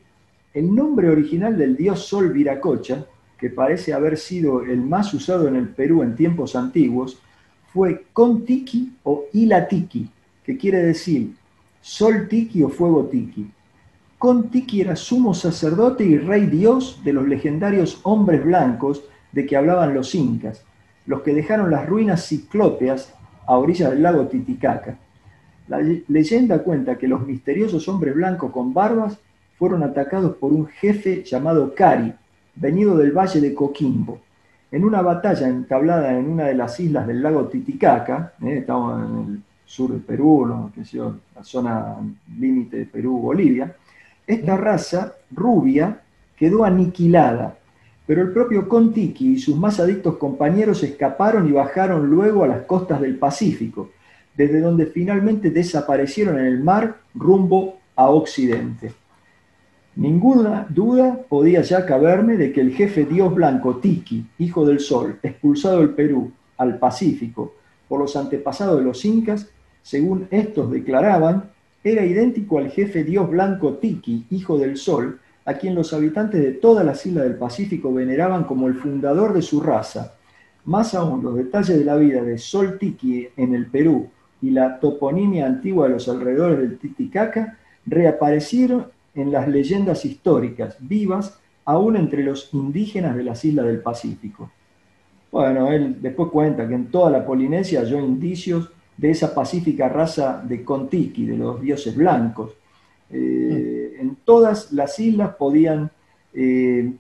El 0.55 0.75
nombre 0.75 1.11
original 1.11 1.59
del 1.59 1.77
dios 1.77 2.07
Sol 2.07 2.33
Viracocha, 2.33 3.05
que 3.43 3.51
parece 3.51 3.93
haber 3.93 4.19
sido 4.19 4.63
el 4.63 4.81
más 4.83 5.13
usado 5.13 5.49
en 5.49 5.57
el 5.57 5.69
Perú 5.69 6.05
en 6.05 6.15
tiempos 6.15 6.55
antiguos, 6.55 7.21
fue 7.73 8.05
Contiki 8.13 8.93
o 9.03 9.25
Ilatiki, 9.33 10.09
que 10.45 10.57
quiere 10.57 10.79
decir 10.79 11.33
Sol 11.81 12.29
Tiki 12.29 12.63
o 12.63 12.69
Fuego 12.69 13.07
Tiki. 13.07 13.51
Con 14.17 14.49
Tiki 14.49 14.83
era 14.83 14.95
sumo 14.95 15.35
sacerdote 15.35 16.05
y 16.05 16.19
rey 16.19 16.47
dios 16.47 17.01
de 17.03 17.15
los 17.15 17.27
legendarios 17.27 17.99
hombres 18.05 18.45
blancos 18.45 19.03
de 19.33 19.45
que 19.45 19.57
hablaban 19.57 19.93
los 19.93 20.15
incas, 20.15 20.63
los 21.07 21.23
que 21.23 21.35
dejaron 21.35 21.73
las 21.73 21.89
ruinas 21.89 22.25
ciclópeas 22.25 23.13
a 23.45 23.59
orillas 23.59 23.91
del 23.91 24.05
lago 24.05 24.29
Titicaca. 24.29 24.99
La 25.67 25.81
leyenda 26.07 26.63
cuenta 26.63 26.97
que 26.97 27.09
los 27.09 27.27
misteriosos 27.27 27.89
hombres 27.89 28.15
blancos 28.15 28.53
con 28.53 28.73
barbas 28.73 29.19
fueron 29.59 29.83
atacados 29.83 30.37
por 30.37 30.53
un 30.53 30.69
jefe 30.69 31.25
llamado 31.25 31.75
Cari, 31.75 32.15
venido 32.55 32.97
del 32.97 33.13
valle 33.13 33.41
de 33.41 33.55
Coquimbo. 33.55 34.21
En 34.71 34.85
una 34.85 35.03
batalla 35.03 35.49
entablada 35.49 36.19
en 36.19 36.31
una 36.31 36.45
de 36.45 36.55
las 36.55 36.79
islas 36.81 37.07
del 37.07 37.23
lago 37.23 37.47
Titicaca, 37.47 38.33
eh, 38.43 38.59
estamos 38.59 39.05
en 39.05 39.19
el 39.19 39.43
sur 39.65 39.93
de 39.93 40.01
Perú, 40.01 40.71
la 41.35 41.45
zona 41.45 41.97
límite 42.39 42.79
de 42.79 42.87
Perú-Bolivia, 42.87 43.75
esta 44.27 44.57
raza 44.57 45.13
rubia 45.31 46.01
quedó 46.37 46.65
aniquilada 46.65 47.57
pero 48.07 48.23
el 48.23 48.33
propio 48.33 48.69
Contiki 48.69 49.35
y 49.35 49.39
sus 49.39 49.57
más 49.57 49.79
adictos 49.81 50.17
compañeros 50.17 50.83
escaparon 50.83 51.49
y 51.49 51.53
bajaron 51.53 52.11
luego 52.11 52.45
a 52.45 52.49
las 52.49 52.63
costas 52.63 53.01
del 53.01 53.17
Pacífico, 53.17 53.91
desde 54.37 54.61
donde 54.61 54.87
finalmente 54.87 55.51
desaparecieron 55.51 56.39
en 56.39 56.47
el 56.47 56.61
mar 56.61 56.97
rumbo 57.15 57.79
a 57.95 58.11
Occidente. 58.11 58.93
Ninguna 59.95 60.67
duda 60.71 61.21
podía 61.29 61.61
ya 61.61 61.85
caberme 61.85 62.39
de 62.39 62.53
que 62.53 62.63
el 62.63 62.73
jefe 62.73 63.05
dios 63.05 63.35
blanco 63.35 63.77
Tiki, 63.77 64.27
hijo 64.39 64.65
del 64.65 64.81
sol, 64.81 65.19
expulsado 65.23 65.81
del 65.81 65.91
Perú 65.91 66.33
al 66.57 66.79
Pacífico 66.79 67.55
por 67.89 68.01
los 68.01 68.17
antepasados 68.17 68.79
de 68.79 68.85
los 68.85 69.05
incas, 69.05 69.51
según 69.83 70.29
estos 70.31 70.71
declaraban, 70.71 71.51
era 71.85 72.07
idéntico 72.07 72.59
al 72.59 72.71
jefe 72.71 73.05
dios 73.05 73.29
blanco 73.29 73.75
Tiki, 73.75 74.25
hijo 74.31 74.57
del 74.57 74.79
sol, 74.79 75.21
a 75.45 75.55
quien 75.55 75.75
los 75.75 75.93
habitantes 75.93 76.41
de 76.41 76.53
todas 76.53 76.87
las 76.87 77.05
islas 77.05 77.25
del 77.25 77.37
Pacífico 77.37 77.93
veneraban 77.93 78.45
como 78.45 78.69
el 78.69 78.75
fundador 78.75 79.35
de 79.35 79.43
su 79.43 79.61
raza. 79.61 80.15
Más 80.65 80.95
aún, 80.95 81.23
los 81.23 81.35
detalles 81.35 81.79
de 81.79 81.85
la 81.85 81.97
vida 81.97 82.23
de 82.23 82.39
Sol 82.39 82.79
Tiki 82.79 83.29
en 83.37 83.55
el 83.55 83.67
Perú 83.67 84.09
y 84.41 84.51
la 84.51 84.79
toponimia 84.79 85.47
antigua 85.47 85.89
de 85.89 85.95
los 85.95 86.09
alrededores 86.09 86.61
del 86.61 86.79
Titicaca 86.79 87.59
reaparecieron 87.85 88.87
en 89.15 89.33
las 89.33 89.49
leyendas 89.49 90.05
históricas 90.05 90.77
vivas 90.81 91.39
aún 91.65 91.97
entre 91.97 92.25
los 92.25 92.53
indígenas 92.53 93.17
de 93.17 93.25
las 93.25 93.45
islas 93.45 93.67
del 93.67 93.81
Pacífico. 93.81 94.51
Bueno, 95.31 95.71
él 95.73 95.97
después 96.01 96.31
cuenta 96.31 96.69
que 96.69 96.75
en 96.75 96.91
toda 96.91 97.11
la 97.11 97.25
Polinesia 97.25 97.81
halló 97.81 97.99
indicios 97.99 98.71
de 98.97 99.11
esa 99.11 99.35
pacífica 99.35 99.89
raza 99.89 100.43
de 100.47 100.65
Contiki, 100.65 101.27
de 101.27 101.37
los 101.37 101.61
dioses 101.61 101.97
blancos. 101.97 102.53
Eh, 103.11 103.97
en 103.99 104.17
todas 104.25 104.73
las 104.73 104.99
islas 104.99 105.35
podían 105.37 105.91
eh, 106.35 106.93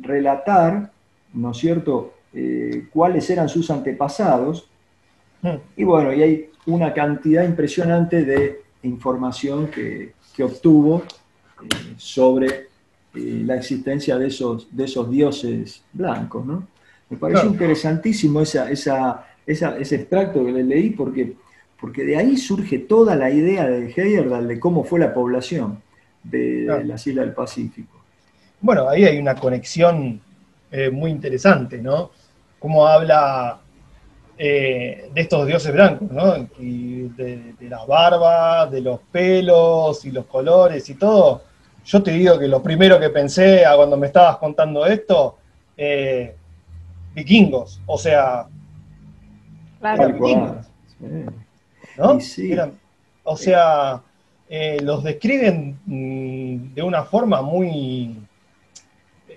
relatar, 0.00 0.92
¿no 1.34 1.50
es 1.50 1.58
cierto?, 1.58 2.14
eh, 2.32 2.86
cuáles 2.92 3.28
eran 3.28 3.48
sus 3.48 3.70
antepasados. 3.70 4.68
Y 5.76 5.84
bueno, 5.84 6.12
y 6.12 6.22
hay 6.22 6.50
una 6.66 6.92
cantidad 6.92 7.44
impresionante 7.44 8.24
de 8.24 8.60
información 8.82 9.66
que, 9.68 10.12
que 10.36 10.44
obtuvo 10.44 11.02
sobre 11.96 12.68
la 13.14 13.56
existencia 13.56 14.18
de 14.18 14.28
esos, 14.28 14.68
de 14.70 14.84
esos 14.84 15.10
dioses 15.10 15.82
blancos, 15.92 16.46
¿no? 16.46 16.66
Me 17.08 17.16
parece 17.16 17.46
interesantísimo 17.46 18.40
esa, 18.40 18.70
esa, 18.70 19.26
ese 19.44 19.96
extracto 19.96 20.44
que 20.44 20.52
le 20.52 20.62
leí 20.62 20.90
porque, 20.90 21.32
porque 21.80 22.04
de 22.04 22.16
ahí 22.16 22.36
surge 22.36 22.78
toda 22.78 23.16
la 23.16 23.30
idea 23.30 23.66
de 23.68 23.90
Heyerdahl 23.90 24.46
de 24.46 24.60
cómo 24.60 24.84
fue 24.84 25.00
la 25.00 25.12
población 25.12 25.82
de, 26.22 26.84
las 26.84 27.04
Islas 27.06 27.26
del 27.26 27.34
Pacífico. 27.34 27.98
Bueno, 28.60 28.88
ahí 28.88 29.04
hay 29.04 29.18
una 29.18 29.34
conexión 29.34 30.20
eh, 30.70 30.90
muy 30.90 31.10
interesante, 31.10 31.78
¿no? 31.78 32.12
Cómo 32.60 32.86
habla 32.86 33.58
eh, 34.38 35.10
de 35.12 35.20
estos 35.20 35.46
dioses 35.46 35.72
blancos, 35.72 36.10
¿no? 36.12 36.48
Y 36.58 37.08
de, 37.08 37.54
la 37.62 37.84
barba, 37.84 38.66
de 38.66 38.82
los 38.82 39.00
pelos 39.10 40.04
y 40.04 40.12
los 40.12 40.26
colores 40.26 40.88
y 40.90 40.94
todo. 40.94 41.42
Yo 41.84 42.02
te 42.02 42.12
digo 42.12 42.38
que 42.38 42.48
lo 42.48 42.62
primero 42.62 43.00
que 43.00 43.10
pensé 43.10 43.64
cuando 43.74 43.96
me 43.96 44.06
estabas 44.06 44.36
contando 44.36 44.86
esto, 44.86 45.38
eh, 45.76 46.34
vikingos, 47.14 47.80
o 47.86 47.98
sea, 47.98 48.46
vikingos, 49.80 50.66
¿no? 51.96 52.18
o 53.24 53.36
sea, 53.36 54.02
eh, 54.48 54.78
los 54.82 55.02
describen 55.04 55.78
mm, 55.86 56.74
de 56.74 56.82
una 56.82 57.04
forma 57.04 57.40
muy, 57.42 58.16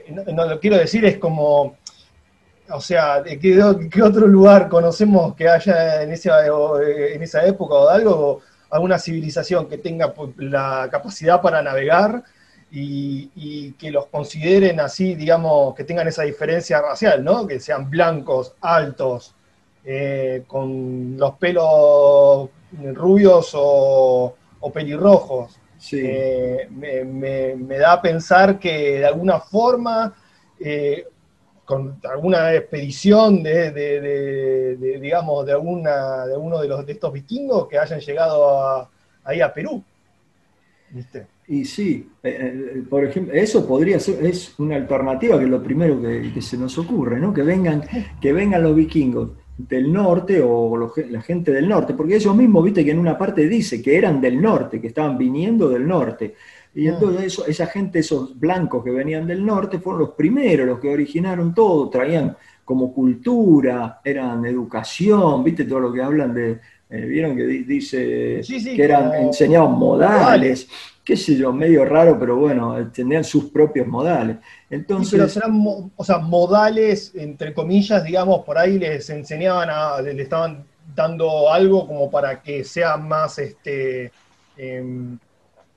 no, 0.09 0.45
lo 0.45 0.59
quiero 0.59 0.77
decir, 0.77 1.05
es 1.05 1.17
como, 1.17 1.77
o 2.69 2.81
sea, 2.81 3.21
¿de 3.21 3.39
qué, 3.39 3.61
otro 4.03 4.27
lugar 4.27 4.69
conocemos 4.69 5.35
que 5.35 5.47
haya 5.47 6.03
en 6.03 6.11
esa, 6.11 6.45
en 6.45 7.23
esa 7.23 7.45
época 7.45 7.75
o 7.75 7.87
de 7.87 7.95
algo, 7.95 8.41
alguna 8.69 8.97
civilización 8.97 9.67
que 9.67 9.77
tenga 9.77 10.13
la 10.37 10.87
capacidad 10.91 11.41
para 11.41 11.61
navegar 11.61 12.23
y, 12.75 13.73
que 13.73 13.91
los 13.91 14.07
consideren 14.07 14.79
así, 14.79 15.13
digamos, 15.13 15.75
que 15.75 15.83
tengan 15.83 16.07
esa 16.07 16.23
diferencia 16.23 16.81
racial, 16.81 17.23
¿no? 17.23 17.45
Que 17.45 17.59
sean 17.59 17.89
blancos, 17.89 18.55
altos, 18.61 19.35
eh, 19.85 20.43
con 20.47 21.15
los 21.17 21.33
pelos 21.37 22.49
rubios 22.93 23.51
o, 23.53 24.35
pelirrojos. 24.73 25.59
Eh, 25.91 26.67
me, 26.71 27.77
da 27.77 27.93
a 27.93 28.01
pensar 28.01 28.57
que 28.57 28.99
de 28.99 29.05
alguna 29.05 29.39
forma, 29.39 30.15
eh, 30.59 31.05
con 31.65 31.99
alguna 32.09 32.53
expedición 32.55 33.43
de, 33.43 34.97
digamos, 34.99 35.45
de, 35.45 35.51
alguna, 35.51 36.25
de 36.25 36.37
uno 36.37 36.59
de, 36.59 36.67
los, 36.67 36.85
de 36.85 36.93
estos 36.93 37.13
vikingos 37.13 37.67
que 37.67 37.77
hayan 37.77 37.99
llegado 37.99 38.89
ahí 39.23 39.41
a 39.41 39.53
Perú. 39.53 39.83
¿Viste? 40.89 41.32
Y 41.47 41.65
sí, 41.65 42.09
eh, 42.23 42.71
eh, 42.75 42.83
por 42.89 43.03
ejemplo, 43.03 43.33
eso 43.33 43.67
podría 43.67 43.99
ser, 43.99 44.25
es 44.25 44.57
una 44.59 44.75
alternativa 44.75 45.37
que 45.37 45.43
es 45.43 45.49
lo 45.49 45.61
primero 45.61 46.01
que, 46.01 46.41
se 46.41 46.57
nos 46.57 46.77
ocurre, 46.77 47.19
¿no? 47.19 47.33
Que 47.33 47.43
vengan, 47.43 47.83
que 48.21 48.31
vengan 48.31 48.63
los 48.63 48.75
vikingos 48.75 49.31
del 49.57 49.91
norte 49.91 50.41
o 50.41 50.91
la 51.09 51.21
gente 51.21 51.51
del 51.51 51.67
norte, 51.67 51.93
porque 51.93 52.15
ellos 52.15 52.35
mismos, 52.35 52.63
viste 52.63 52.83
que 52.83 52.91
en 52.91 52.99
una 52.99 53.17
parte 53.17 53.47
dice 53.47 53.81
que 53.81 53.97
eran 53.97 54.19
del 54.21 54.41
norte, 54.41 54.79
que 54.79 54.87
estaban 54.87 55.17
viniendo 55.17 55.69
del 55.69 55.87
norte. 55.87 56.35
Y 56.73 56.87
ah. 56.87 56.93
entonces 56.93 57.25
eso, 57.25 57.45
esa 57.45 57.67
gente, 57.67 57.99
esos 57.99 58.39
blancos 58.39 58.83
que 58.83 58.91
venían 58.91 59.27
del 59.27 59.45
norte, 59.45 59.79
fueron 59.79 60.01
los 60.01 60.11
primeros, 60.11 60.65
los 60.65 60.79
que 60.79 60.89
originaron 60.89 61.53
todo, 61.53 61.89
traían 61.89 62.35
como 62.63 62.93
cultura, 62.93 63.99
eran 64.03 64.45
educación, 64.45 65.43
viste 65.43 65.65
todo 65.65 65.81
lo 65.81 65.93
que 65.93 66.01
hablan 66.01 66.33
de, 66.33 66.59
eh, 66.89 67.05
vieron 67.05 67.35
que 67.35 67.43
dice 67.43 68.41
que 68.41 68.83
eran 68.83 69.13
enseñados 69.15 69.71
modales 69.71 70.67
qué 71.03 71.17
sé 71.17 71.35
yo, 71.35 71.51
medio 71.51 71.83
raro, 71.85 72.17
pero 72.17 72.37
bueno, 72.37 72.89
tenían 72.91 73.23
sus 73.23 73.45
propios 73.45 73.85
modales. 73.87 74.37
Entonces, 74.69 75.11
pero 75.11 75.29
serán, 75.29 75.91
o 75.95 76.03
sea, 76.03 76.19
modales, 76.19 77.13
entre 77.15 77.53
comillas, 77.53 78.03
digamos, 78.03 78.45
por 78.45 78.57
ahí 78.57 78.79
les 78.79 79.09
enseñaban, 79.09 79.69
a, 79.69 80.01
le 80.01 80.21
estaban 80.21 80.63
dando 80.95 81.51
algo 81.51 81.87
como 81.87 82.09
para 82.09 82.41
que 82.41 82.63
sea 82.63 82.95
más 82.97 83.37
este, 83.37 84.11
em, 84.55 85.17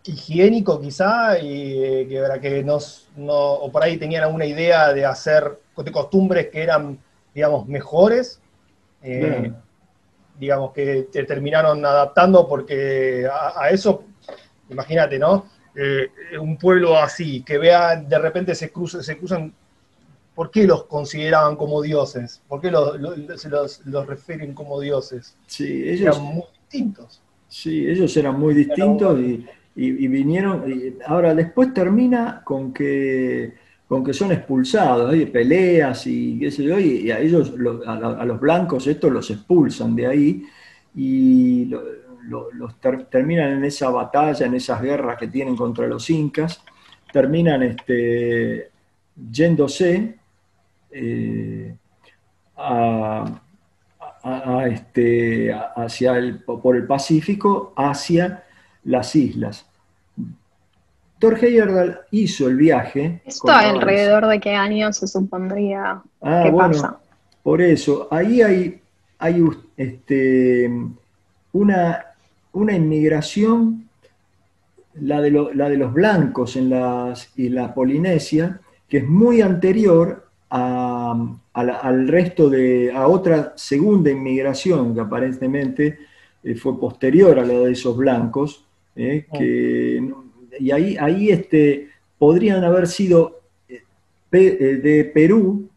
higiénico 0.05 0.81
quizá, 0.81 1.39
y 1.41 1.85
eh, 1.85 2.07
que, 2.09 2.41
que 2.41 2.63
no, 2.63 2.79
o 3.27 3.73
por 3.73 3.83
ahí 3.83 3.97
tenían 3.97 4.25
alguna 4.25 4.47
idea 4.47 4.93
de 4.93 5.05
hacer 5.05 5.59
de 5.77 5.93
costumbres 5.93 6.49
que 6.49 6.63
eran, 6.63 6.99
digamos, 7.35 7.67
mejores. 7.67 8.41
Eh, 9.03 9.53
digamos 10.39 10.73
que 10.73 11.09
terminaron 11.27 11.85
adaptando 11.85 12.47
porque 12.47 13.27
a 13.27 13.71
eso 13.71 14.05
Imagínate, 14.71 15.19
¿no? 15.19 15.47
Eh, 15.75 16.09
un 16.41 16.57
pueblo 16.57 16.97
así, 16.97 17.43
que 17.43 17.59
vea, 17.59 17.97
de 17.97 18.19
repente 18.19 18.55
se, 18.55 18.71
cruzan, 18.71 19.03
se 19.03 19.19
cruzan, 19.19 19.53
¿por 20.35 20.51
qué 20.51 20.67
los 20.67 20.85
consideraban 20.85 21.55
como 21.57 21.83
dioses? 21.83 22.41
¿Por 22.49 22.63
qué 22.63 22.71
los, 22.71 22.97
se 23.41 23.51
los, 23.51 24.07
refieren 24.07 24.55
como 24.55 24.81
dioses? 24.81 25.37
Sí, 25.47 25.83
ellos 25.87 26.17
eran 26.17 26.23
muy 26.23 26.45
distintos. 26.63 27.23
Sí, 27.49 27.87
ellos 27.87 28.17
eran 28.17 28.41
muy 28.41 28.55
distintos 28.55 29.21
y, 29.21 29.47
vinieron, 30.09 30.65
ahora 31.05 31.35
después 31.35 31.75
termina 31.75 32.41
con 32.43 32.73
que, 32.73 33.53
con 33.87 34.03
que 34.03 34.15
son 34.15 34.33
expulsados, 34.33 35.13
hay 35.13 35.27
peleas 35.27 36.07
y 36.07 36.39
qué 36.39 36.51
sé 36.51 36.65
yo, 36.65 36.79
y, 36.79 37.11
a 37.11 37.21
ellos, 37.21 37.53
a, 37.87 38.25
los 38.25 38.41
blancos, 38.41 38.87
estos 38.87 39.13
los 39.13 39.31
expulsan 39.31 39.95
de 39.95 40.07
ahí 40.07 40.43
y 40.95 41.71
los 42.29 42.81
terminan 43.11 43.53
en 43.53 43.65
esa 43.65 43.91
batalla, 43.91 44.47
en 44.47 44.55
esas 44.55 44.81
guerras 44.81 45.17
que 45.19 45.29
tienen 45.29 45.57
contra 45.57 45.87
los 45.87 46.09
incas, 46.11 46.63
terminan 47.13 47.63
este, 47.63 48.71
yéndose 49.31 50.17
eh, 50.91 51.77
este, 54.67 55.53
hacia 55.53 56.17
el, 56.19 56.41
por 56.41 56.77
el 56.77 56.87
Pacífico 56.87 57.73
hacia 57.77 58.45
las 58.85 59.15
islas. 59.15 59.67
Thor 61.19 61.43
Heyerdahl 61.43 62.01
hizo 62.11 62.47
el 62.49 62.57
viaje. 62.57 63.23
¿Esto 63.25 63.51
alrededor 63.51 64.27
de 64.27 64.39
qué 64.39 64.55
año 64.55 64.93
se 64.93 65.07
supondría 65.07 66.03
ah, 66.21 66.43
que 66.45 66.53
pasa? 66.53 66.99
Por 67.43 67.63
eso, 67.63 68.09
ahí 68.11 68.43
hay, 68.43 68.83
hay 69.19 69.45
este, 69.77 70.71
una 71.53 72.05
una 72.57 72.75
inmigración, 72.75 73.89
la 74.95 75.21
de, 75.21 75.31
la 75.31 75.69
de 75.69 75.77
los 75.77 75.93
blancos 75.93 76.57
en 76.57 76.71
las 76.71 77.31
la 77.37 77.75
Polinesia, 77.75 78.61
que 78.89 78.99
es 78.99 79.09
muy 79.09 79.43
anterior 79.43 80.27
al 80.49 82.09
resto 82.09 82.49
de, 82.49 82.93
a 82.95 83.09
otra 83.09 83.53
segunda 83.57 84.11
inmigración 84.11 84.95
que 84.95 85.01
aparentemente 85.01 85.99
eh, 86.43 86.55
fue 86.55 86.81
posterior 86.81 87.39
a 87.39 87.45
la 87.45 87.55
de 87.55 87.73
esos 87.73 87.97
blancos, 87.97 88.65
eh, 88.95 89.27
y 90.59 90.71
ahí, 90.71 90.97
ahí 90.99 91.29
este, 91.29 91.89
podrían 92.17 92.65
haber 92.65 92.87
sido, 92.87 93.43
eh, 93.69 93.83
de 94.33 95.11
Perú, 95.13 95.69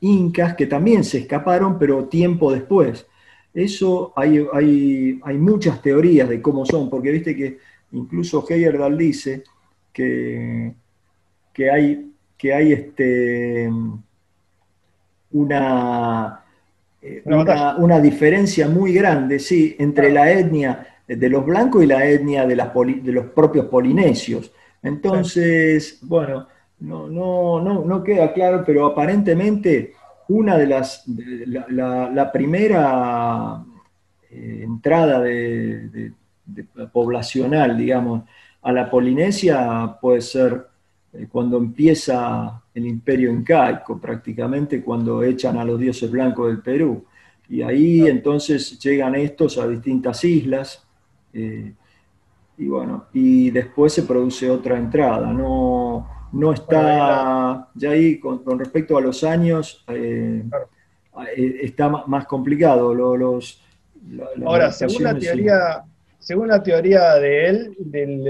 incas, 0.00 0.54
que 0.56 0.66
también 0.66 1.04
se 1.04 1.18
escaparon, 1.18 1.78
pero 1.78 2.04
tiempo 2.04 2.52
después. 2.52 3.06
Eso 3.56 4.12
hay, 4.14 4.46
hay, 4.52 5.18
hay, 5.24 5.38
muchas 5.38 5.80
teorías 5.80 6.28
de 6.28 6.42
cómo 6.42 6.66
son, 6.66 6.90
porque 6.90 7.10
viste 7.10 7.34
que 7.34 7.56
incluso 7.92 8.44
Heyerdahl 8.46 8.98
dice 8.98 9.44
que, 9.94 10.74
que 11.54 11.70
hay, 11.70 12.12
que 12.36 12.52
hay 12.52 12.72
este, 12.74 13.70
una, 15.32 16.44
eh, 17.00 17.22
una, 17.24 17.98
diferencia 17.98 18.68
muy 18.68 18.92
grande, 18.92 19.38
sí, 19.38 19.74
entre 19.78 20.12
la 20.12 20.30
etnia 20.30 20.98
de 21.06 21.28
los 21.30 21.46
blancos 21.46 21.82
y 21.82 21.86
la 21.86 22.06
etnia 22.06 22.44
de, 22.44 22.56
las 22.56 22.74
de 22.74 23.12
los 23.12 23.24
propios 23.28 23.64
polinesios. 23.68 24.52
Entonces, 24.82 25.98
bueno, 26.02 26.46
no, 26.80 27.08
no, 27.08 27.62
no, 27.62 27.86
no 27.86 28.04
queda 28.04 28.34
claro, 28.34 28.64
pero 28.66 28.84
aparentemente 28.84 29.94
una 30.28 30.56
de 30.56 30.66
las, 30.66 31.04
la, 31.06 32.30
primera 32.32 33.64
eh, 34.30 34.60
entrada 34.62 35.20
de, 35.20 36.12
poblacional, 36.92 37.76
digamos, 37.76 38.22
a 38.62 38.72
la 38.72 38.90
Polinesia 38.90 39.96
puede 40.00 40.20
ser 40.20 40.66
eh, 41.12 41.26
cuando 41.30 41.58
empieza 41.58 42.62
el 42.74 42.86
imperio 42.86 43.30
incaico, 43.30 43.98
prácticamente 44.00 44.82
cuando 44.82 45.22
echan 45.22 45.56
a 45.56 45.64
los 45.64 45.78
dioses 45.78 46.10
blancos 46.10 46.48
del 46.48 46.60
Perú. 46.60 47.04
Y 47.48 47.62
ahí 47.62 48.06
entonces 48.06 48.78
llegan 48.80 49.14
estos 49.14 49.58
a 49.58 49.68
distintas 49.68 50.24
islas, 50.24 50.84
eh, 51.32 51.72
y 52.58 52.66
bueno, 52.66 53.06
y 53.12 53.50
después 53.50 53.92
se 53.92 54.02
produce 54.02 54.50
otra 54.50 54.78
entrada. 54.78 55.32
No, 55.32 56.15
no 56.36 56.52
está, 56.52 57.68
ya 57.74 57.90
ahí 57.90 58.20
con, 58.20 58.58
respecto 58.58 58.96
a 58.98 59.00
los 59.00 59.24
años, 59.24 59.82
eh, 59.88 60.42
eh, 61.34 61.56
está 61.62 61.88
más 61.88 62.26
complicado. 62.26 62.94
Los, 62.94 63.62
Ahora, 64.44 64.70
según 64.70 65.02
la 65.02 65.18
teoría, 65.18 65.84
según 66.18 66.48
la 66.48 66.62
teoría 66.62 67.14
de 67.14 67.48
él, 67.48 67.76
del, 67.78 68.22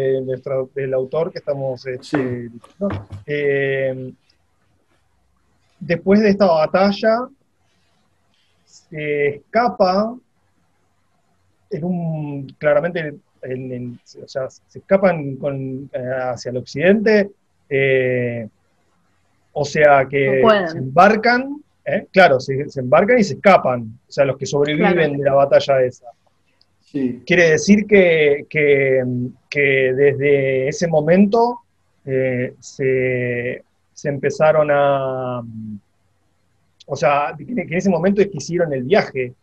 del 0.74 0.94
autor 0.94 1.32
que 1.32 1.38
estamos 1.38 1.84
este, 1.86 2.50
eh, 3.26 4.12
después 5.80 6.20
de 6.20 6.30
esta 6.30 6.46
batalla, 6.46 7.28
se 8.64 9.28
escapa 9.36 10.16
en 11.70 11.84
un, 11.84 12.46
claramente, 12.56 13.16
o 13.42 14.28
sea, 14.28 14.48
se 14.48 14.78
escapan 14.78 15.36
con, 15.36 15.90
hacia 15.92 16.50
el 16.50 16.58
occidente 16.58 17.30
eh, 17.68 18.48
o 19.52 19.64
sea 19.64 20.07
que 20.07 20.42
se 20.66 20.79
embarcan, 20.79 21.62
¿eh? 21.85 22.07
claro, 22.12 22.38
se, 22.40 22.66
embarcan 22.76 23.18
y 23.18 23.24
se 23.24 23.35
escapan, 23.35 23.98
o 24.07 24.12
sea, 24.12 24.26
los 24.26 24.37
que 24.37 24.44
sobreviven 24.44 25.16
de 25.16 25.24
la 25.24 25.35
batalla 25.35 25.83
esa. 25.83 26.07
Quiere 27.24 27.50
decir 27.50 27.87
que, 27.87 28.46
desde 29.52 30.68
ese 30.68 30.88
momento 30.88 31.61
eh, 32.05 32.55
se, 32.61 33.64
empezaron 34.05 34.68
a... 34.70 35.42
O 36.87 36.96
sea, 36.96 37.35
que 37.37 37.44
en 37.44 37.74
ese 37.74 37.90
momento 37.90 38.20
es 38.20 38.29
que 38.29 38.37
hicieron 38.37 38.72
el 38.72 38.85
viaje. 38.85 39.35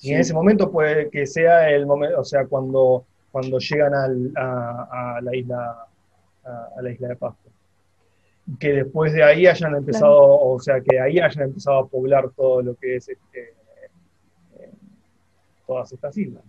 Y 0.00 0.12
en 0.12 0.20
ese 0.20 0.34
momento 0.34 0.70
puede 0.70 1.08
que 1.08 1.26
sea 1.26 1.70
el 1.70 1.86
momento, 1.86 2.20
o 2.20 2.24
sea, 2.24 2.46
cuando, 2.46 3.04
cuando 3.32 3.58
llegan 3.58 3.94
a, 3.94 5.20
la 5.22 5.36
isla 5.36 5.86
a 6.44 6.82
la 6.82 6.90
isla 6.90 7.08
de 7.08 7.16
Pascua 7.16 7.45
que 8.58 8.72
después 8.72 9.12
de 9.12 9.22
ahí 9.22 9.46
hayan 9.46 9.74
empezado, 9.74 10.40
o 10.40 10.58
sea, 10.60 10.80
que 10.80 11.00
ahí 11.00 11.18
hayan 11.18 11.44
empezado 11.44 11.80
a 11.80 11.88
poblar 11.88 12.30
todo 12.30 12.62
lo 12.62 12.74
que 12.76 12.96
es 12.96 13.08
este, 13.08 13.54
eh, 14.54 14.70
todas 15.66 15.92
estas 15.92 16.16
islas. 16.16 16.44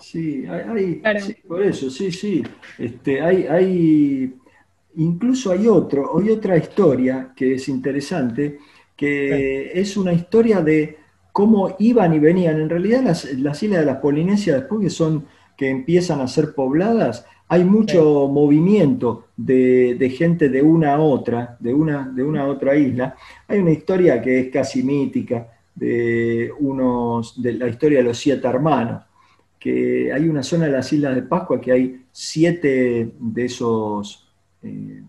Sí, 0.00 0.44
hay, 0.46 1.02
por 1.46 1.62
eso, 1.62 1.90
sí, 1.90 2.10
sí. 2.10 2.42
Este, 2.78 3.20
hay, 3.20 3.46
hay, 3.46 4.34
incluso 4.96 5.52
hay 5.52 5.68
otro, 5.68 6.18
hay 6.18 6.30
otra 6.30 6.56
historia 6.56 7.32
que 7.36 7.54
es 7.54 7.68
interesante, 7.68 8.58
que 8.96 9.78
es 9.78 9.96
una 9.96 10.12
historia 10.12 10.60
de 10.60 10.98
cómo 11.30 11.76
iban 11.78 12.14
y 12.14 12.18
venían. 12.18 12.60
En 12.60 12.70
realidad 12.70 13.02
las, 13.02 13.24
las 13.34 13.62
islas 13.62 13.80
de 13.80 13.86
la 13.86 14.00
Polinesia, 14.00 14.54
después 14.54 14.80
que 14.80 14.90
son, 14.90 15.26
que 15.56 15.68
empiezan 15.68 16.20
a 16.20 16.28
ser 16.28 16.54
pobladas, 16.54 17.26
hay 17.52 17.66
mucho 17.66 18.28
movimiento 18.28 19.26
de, 19.36 20.14
gente 20.16 20.48
de 20.48 20.62
una 20.62 20.94
a 20.94 21.00
otra, 21.00 21.54
de 21.60 21.74
una, 21.74 22.08
de 22.08 22.22
una 22.22 22.44
a 22.44 22.46
otra 22.46 22.74
isla. 22.74 23.14
Hay 23.46 23.58
una 23.58 23.72
historia 23.72 24.22
que 24.22 24.40
es 24.40 24.50
casi 24.50 24.82
mítica 24.82 25.48
de, 25.74 26.50
unos, 26.60 27.42
de 27.42 27.52
la 27.52 27.68
historia 27.68 27.98
de 27.98 28.04
los 28.04 28.16
siete 28.16 28.48
hermanos, 28.48 29.02
que 29.58 30.10
hay 30.10 30.30
una 30.30 30.42
zona 30.42 30.64
de 30.64 30.72
las 30.72 30.90
Islas 30.94 31.14
de 31.14 31.24
Pascua 31.24 31.60
que 31.60 31.72
hay 31.72 32.06
siete 32.10 33.12
de 33.20 33.44
esos 33.44 34.26
eh, 34.62 35.02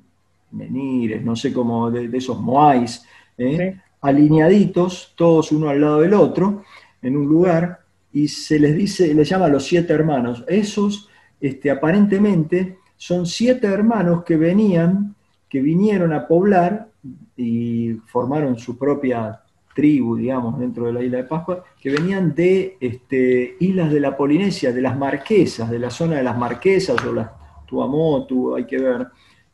menires, 0.52 1.24
no 1.24 1.38
sé 1.38 1.54
cómo, 1.54 1.90
de, 1.90 2.10
esos 2.18 2.42
moais, 2.42 3.06
eh, 3.38 3.80
alineaditos, 4.02 5.14
todos 5.16 5.54
uno 5.54 5.70
al 5.70 5.80
lado 5.80 6.02
del 6.02 6.14
otro, 6.14 6.64
en 7.02 7.16
un 7.16 7.26
lugar, 7.26 7.86
y 8.12 8.28
se 8.28 8.60
les 8.60 8.76
dice, 8.76 9.14
les 9.14 9.30
llama 9.30 9.48
los 9.48 9.64
siete 9.64 9.94
hermanos. 9.94 10.44
Esos 10.46 11.08
este, 11.44 11.70
aparentemente 11.70 12.78
son 12.96 13.26
siete 13.26 13.68
hermanos 13.68 14.24
que 14.24 14.38
venían, 14.38 15.14
que 15.50 15.60
vinieron 15.60 16.14
a 16.14 16.26
poblar 16.26 16.88
y 17.36 17.96
formaron 18.06 18.58
su 18.58 18.78
propia 18.78 19.42
tribu, 19.76 20.16
digamos, 20.16 20.58
dentro 20.58 20.86
de 20.86 20.94
la 20.94 21.04
isla 21.04 21.18
de 21.18 21.24
Pascua, 21.26 21.66
que 21.82 21.90
venían 21.90 22.34
de 22.34 22.78
este, 22.80 23.58
islas 23.60 23.92
de 23.92 24.00
la 24.00 24.16
Polinesia, 24.16 24.72
de 24.72 24.82
las 24.82 24.98
Marquesas, 24.98 25.70
de 25.70 25.80
la 25.80 25.90
zona 25.90 26.16
de 26.16 26.24
las 26.24 26.38
Marquesas 26.38 27.04
o 27.04 27.12
las 27.12 27.30
Tuamotu, 27.66 28.56
hay 28.56 28.64
que 28.64 28.78
ver, 28.78 29.08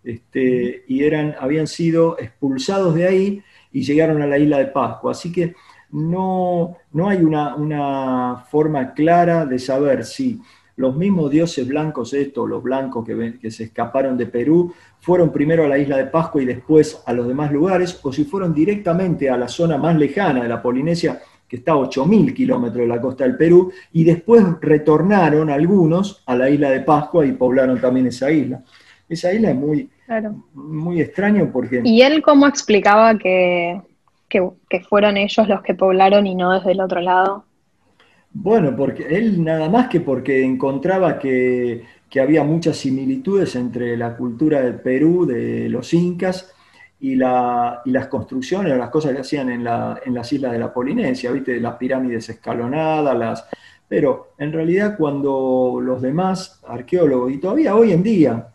este, 0.03 0.83
y 0.87 1.03
eran, 1.03 1.35
habían 1.39 1.65
sido 1.65 2.19
expulsados 2.19 2.93
de 2.93 3.07
ahí 3.07 3.43
y 3.71 3.81
llegaron 3.81 4.21
a 4.21 4.27
la 4.27 4.37
isla 4.37 4.59
de 4.59 4.67
Pascua. 4.67 5.13
Así 5.13 5.31
que 5.31 5.55
no, 5.89 6.77
no 6.91 7.09
hay 7.09 7.23
una, 7.23 7.55
una 7.55 8.45
forma 8.47 8.93
clara 8.93 9.47
de 9.47 9.57
saber 9.57 10.05
si 10.05 10.39
los 10.79 10.95
mismos 10.95 11.29
dioses 11.29 11.67
blancos, 11.67 12.13
estos, 12.13 12.47
los 12.47 12.63
blancos 12.63 13.05
que, 13.05 13.37
que 13.37 13.51
se 13.51 13.65
escaparon 13.65 14.17
de 14.17 14.27
Perú, 14.27 14.73
fueron 15.01 15.29
primero 15.29 15.65
a 15.65 15.67
la 15.67 15.77
isla 15.77 15.97
de 15.97 16.05
Pascua 16.05 16.41
y 16.41 16.45
después 16.45 17.03
a 17.05 17.11
los 17.11 17.27
demás 17.27 17.51
lugares, 17.51 17.99
o 18.01 18.13
si 18.13 18.23
fueron 18.23 18.53
directamente 18.53 19.29
a 19.29 19.35
la 19.35 19.49
zona 19.49 19.77
más 19.77 19.97
lejana 19.97 20.41
de 20.41 20.47
la 20.47 20.61
Polinesia, 20.61 21.19
que 21.49 21.57
está 21.57 21.73
a 21.73 21.75
8.000 21.75 22.33
kilómetros 22.33 22.79
de 22.83 22.87
la 22.87 23.01
costa 23.01 23.25
del 23.25 23.35
Perú, 23.35 23.73
y 23.91 24.05
después 24.05 24.41
retornaron 24.61 25.49
algunos 25.49 26.23
a 26.25 26.33
la 26.33 26.49
isla 26.49 26.69
de 26.69 26.79
Pascua 26.79 27.25
y 27.25 27.33
poblaron 27.33 27.81
también 27.81 28.07
esa 28.07 28.31
isla. 28.31 28.63
Esa 29.09 29.33
isla 29.33 29.49
es 29.49 29.57
muy, 29.57 29.89
muy 30.53 31.01
extraño 31.01 31.49
porque... 31.51 31.81
¿Y 31.83 32.03
él 32.03 32.21
cómo 32.21 32.47
explicaba 32.47 33.17
que, 33.17 33.81
que 34.29 34.79
fueron 34.87 35.17
ellos 35.17 35.45
los 35.45 35.61
que 35.61 35.73
poblaron 35.73 36.25
y 36.25 36.35
no 36.35 36.53
desde 36.53 36.71
el 36.71 36.79
otro 36.79 37.01
lado? 37.01 37.48
Bueno, 38.31 38.75
porque 38.75 39.07
él 39.07 39.43
nada 39.43 39.69
más 39.69 39.87
que 39.89 40.01
porque 40.01 40.43
encontraba 40.43 41.17
que, 41.17 41.83
había 42.19 42.43
muchas 42.43 42.77
similitudes 42.77 43.55
entre 43.55 43.97
la 43.97 44.15
cultura 44.15 44.61
del 44.61 44.75
Perú, 44.75 45.25
de 45.25 45.67
los 45.69 45.93
incas, 45.93 46.53
y, 47.01 47.15
la, 47.15 47.81
y 47.85 47.91
las 47.91 48.07
construcciones, 48.07 48.77
las 48.77 48.89
cosas 48.89 49.13
que 49.13 49.21
hacían 49.21 49.49
en 49.49 49.63
las 49.63 50.33
islas 50.33 50.51
de 50.51 50.59
la 50.59 50.73
Polinesia, 50.73 51.31
¿viste? 51.31 51.59
Las 51.59 51.75
pirámides 51.75 52.29
escalonadas, 52.29 53.17
las... 53.17 53.47
Pero 53.87 54.33
en 54.37 54.51
realidad 54.51 54.95
cuando 54.97 55.79
los 55.81 56.01
demás 56.01 56.61
arqueólogos, 56.67 57.31
y 57.31 57.37
todavía 57.37 57.75
hoy 57.75 57.93
en 57.93 58.03
día 58.03 58.49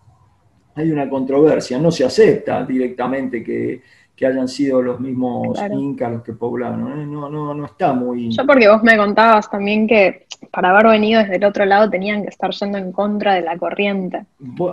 hay 0.76 0.92
una 0.92 1.08
controversia, 1.08 1.78
no 1.78 1.90
se 1.90 2.04
acepta 2.04 2.64
directamente 2.64 3.42
que, 3.42 3.82
que 4.16 4.26
hayan 4.26 4.46
sido 4.48 4.80
los 4.80 5.00
mismos 5.00 5.58
incas 5.72 6.12
los 6.12 6.22
que 6.22 6.32
poblaron. 6.32 7.00
¿eh? 7.00 7.06
No, 7.06 7.28
no, 7.28 7.52
no 7.52 7.66
está 7.66 7.92
muy... 7.92 8.30
Yo 8.30 8.46
porque 8.46 8.68
vos 8.68 8.82
me 8.82 8.96
contabas 8.96 9.50
también 9.50 9.88
que 9.88 10.26
para 10.52 10.70
haber 10.70 10.86
venido 10.86 11.20
desde 11.20 11.36
el 11.36 11.44
otro 11.44 11.64
lado 11.64 11.90
tenían 11.90 12.22
que 12.22 12.28
estar 12.28 12.50
yendo 12.50 12.78
en 12.78 12.92
contra 12.92 13.34
de 13.34 13.42
la 13.42 13.56
corriente. 13.58 14.24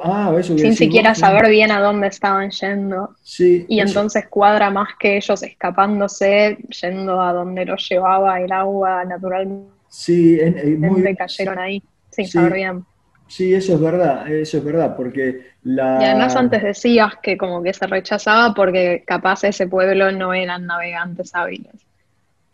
Ah, 0.03 0.31
eso 0.37 0.57
Sin 0.57 0.75
siquiera 0.75 1.15
saber 1.15 1.49
bien 1.49 1.71
a 1.71 1.81
dónde 1.81 2.07
estaban 2.07 2.51
yendo. 2.51 3.15
Sí, 3.23 3.65
y 3.67 3.79
entonces 3.79 4.27
cuadra 4.27 4.69
más 4.69 4.89
que 4.99 5.17
ellos 5.17 5.41
escapándose, 5.41 6.57
yendo 6.81 7.19
a 7.19 7.33
donde 7.33 7.65
los 7.65 7.87
llevaba 7.89 8.39
el 8.39 8.51
agua 8.51 9.03
natural. 9.05 9.65
Sí, 9.87 10.39
muy... 10.77 11.15
cayeron 11.15 11.57
ahí, 11.57 11.81
sin 12.11 12.27
saber 12.27 12.53
bien. 12.53 12.85
Sí, 13.31 13.53
eso 13.53 13.75
es 13.75 13.79
verdad, 13.79 14.29
eso 14.29 14.57
es 14.57 14.63
verdad, 14.65 14.93
porque 14.97 15.51
la... 15.63 15.99
Y 16.01 16.03
además 16.03 16.35
antes 16.35 16.61
decías 16.61 17.13
que 17.23 17.37
como 17.37 17.63
que 17.63 17.73
se 17.73 17.87
rechazaba 17.87 18.53
porque 18.53 19.05
capaz 19.07 19.45
ese 19.45 19.67
pueblo 19.67 20.11
no 20.11 20.33
eran 20.33 20.65
navegantes 20.65 21.33
hábiles. 21.33 21.71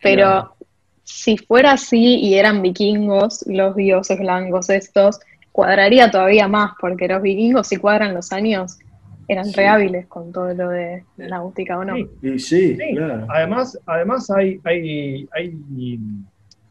Pero 0.00 0.54
si 1.02 1.36
fuera 1.36 1.72
así 1.72 2.20
y 2.20 2.34
eran 2.34 2.62
vikingos, 2.62 3.44
los 3.48 3.74
dioses 3.74 4.20
blancos 4.20 4.70
estos, 4.70 5.18
cuadraría 5.50 6.12
todavía 6.12 6.46
más, 6.46 6.74
porque 6.80 7.08
los 7.08 7.22
vikingos 7.22 7.66
si 7.66 7.78
cuadran 7.78 8.14
los 8.14 8.30
años, 8.30 8.78
eran 9.26 9.52
rehábiles 9.52 10.06
con 10.06 10.30
todo 10.30 10.54
lo 10.54 10.68
de 10.68 11.02
náutica 11.16 11.76
o 11.76 11.84
no. 11.84 11.96
Sí, 12.22 12.38
sí, 12.38 12.78
claro. 12.94 13.26
Además, 13.28 13.76
además 13.84 14.30
hay, 14.30 14.60
hay, 14.62 15.28
hay, 15.32 15.98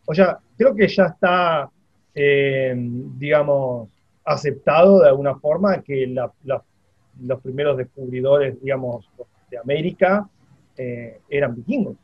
o 0.06 0.16
sea, 0.16 0.40
creo 0.58 0.74
que 0.74 0.88
ya 0.88 1.08
está, 1.08 1.70
eh, 2.16 2.74
digamos, 2.78 3.90
aceptado 4.28 5.00
de 5.00 5.08
alguna 5.08 5.36
forma 5.36 5.82
que 5.82 6.06
los 6.06 7.42
primeros 7.42 7.78
descubridores, 7.78 8.62
digamos, 8.62 9.10
de 9.50 9.58
América 9.58 10.28
eh, 10.76 11.22
eran 11.30 11.56
vikingos. 11.56 11.96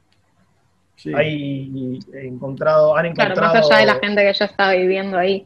Sí. 0.96 1.14
Hay 1.14 2.00
encontrado, 2.14 2.96
han 2.96 3.08
encontrado... 3.08 3.34
Claro, 3.36 3.54
más 3.54 3.66
allá 3.70 3.80
de 3.80 3.86
la 3.86 3.96
gente 3.96 4.24
que 4.24 4.34
ya 4.34 4.46
estaba 4.46 4.74
viviendo 4.74 5.18
ahí. 5.18 5.46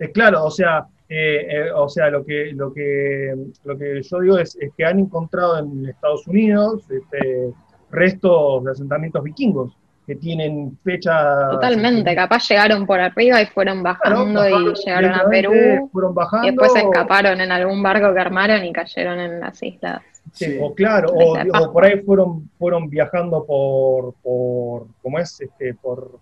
Eh, 0.00 0.10
claro, 0.10 0.44
o 0.44 0.50
sea, 0.50 0.88
eh, 1.08 1.70
o 1.72 1.88
sea, 1.88 2.10
lo 2.10 2.24
que, 2.24 2.52
lo 2.52 2.72
que, 2.72 3.34
lo 3.64 3.78
que 3.78 4.02
yo 4.02 4.20
digo 4.20 4.38
es, 4.38 4.58
que 4.76 4.84
han 4.84 4.98
encontrado 4.98 5.60
en 5.60 5.86
Estados 5.86 6.26
Unidos 6.26 6.90
este, 6.90 7.52
restos 7.92 8.64
de 8.64 8.70
asentamientos 8.72 9.22
vikingos 9.22 9.76
que 10.06 10.14
tienen 10.14 10.78
fecha... 10.84 11.50
Totalmente, 11.50 12.14
capaz 12.14 12.48
llegaron 12.48 12.86
por 12.86 13.00
arriba 13.00 13.42
y 13.42 13.46
fueron 13.46 13.82
bajando 13.82 14.48
y 14.48 14.74
llegaron 14.84 15.12
a 15.12 15.28
Perú. 15.28 15.88
Fueron 15.92 16.14
bajando, 16.14 16.46
y 16.46 16.50
después 16.50 16.76
escaparon 16.76 17.40
en 17.40 17.50
algún 17.50 17.82
barco 17.82 18.14
que 18.14 18.20
armaron 18.20 18.64
y 18.64 18.72
cayeron 18.72 19.18
en 19.18 19.40
las 19.40 19.60
islas. 19.62 20.02
Sí, 20.32 20.58
o 20.60 20.74
claro, 20.74 21.12
o, 21.12 21.72
por 21.72 21.84
ahí 21.84 22.00
fueron, 22.02 22.48
fueron 22.58 22.88
viajando 22.88 23.44
por, 23.44 24.14
por 24.22 24.86
¿cómo 25.02 25.18
es? 25.18 25.40
Este, 25.40 25.74
por, 25.74 26.18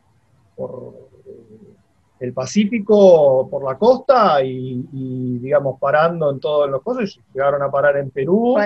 por 0.57 0.95
el 2.21 2.33
Pacífico, 2.33 3.49
por 3.51 3.65
la 3.65 3.77
costa 3.77 4.43
y, 4.43 5.39
digamos, 5.41 5.79
parando 5.79 6.31
en 6.31 6.41
todos 6.41 6.71
los 6.71 6.81
cosas, 6.83 7.19
llegaron 7.35 7.63
a 7.63 7.71
parar 7.71 7.99
en 7.99 8.11
Perú. 8.11 8.57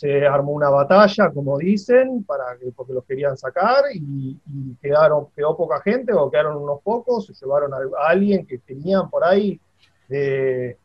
Se 0.00 0.26
armó 0.26 0.52
una 0.52 0.70
batalla, 0.70 1.30
como 1.30 1.58
dicen, 1.58 2.24
para 2.24 2.56
que, 2.58 2.72
porque 2.72 2.94
los 2.94 3.04
querían 3.04 3.36
sacar 3.36 3.84
y, 3.92 4.34
quedaron, 4.80 5.26
quedó 5.36 5.54
poca 5.54 5.82
gente 5.82 6.14
o 6.14 6.30
quedaron 6.30 6.56
unos 6.56 6.80
pocos, 6.80 7.26
se 7.26 7.34
llevaron 7.34 7.74
a, 7.74 7.78
alguien 8.08 8.46
que 8.46 8.56
tenían 8.56 9.10
por 9.10 9.22
ahí 9.22 9.60
de 10.08 10.78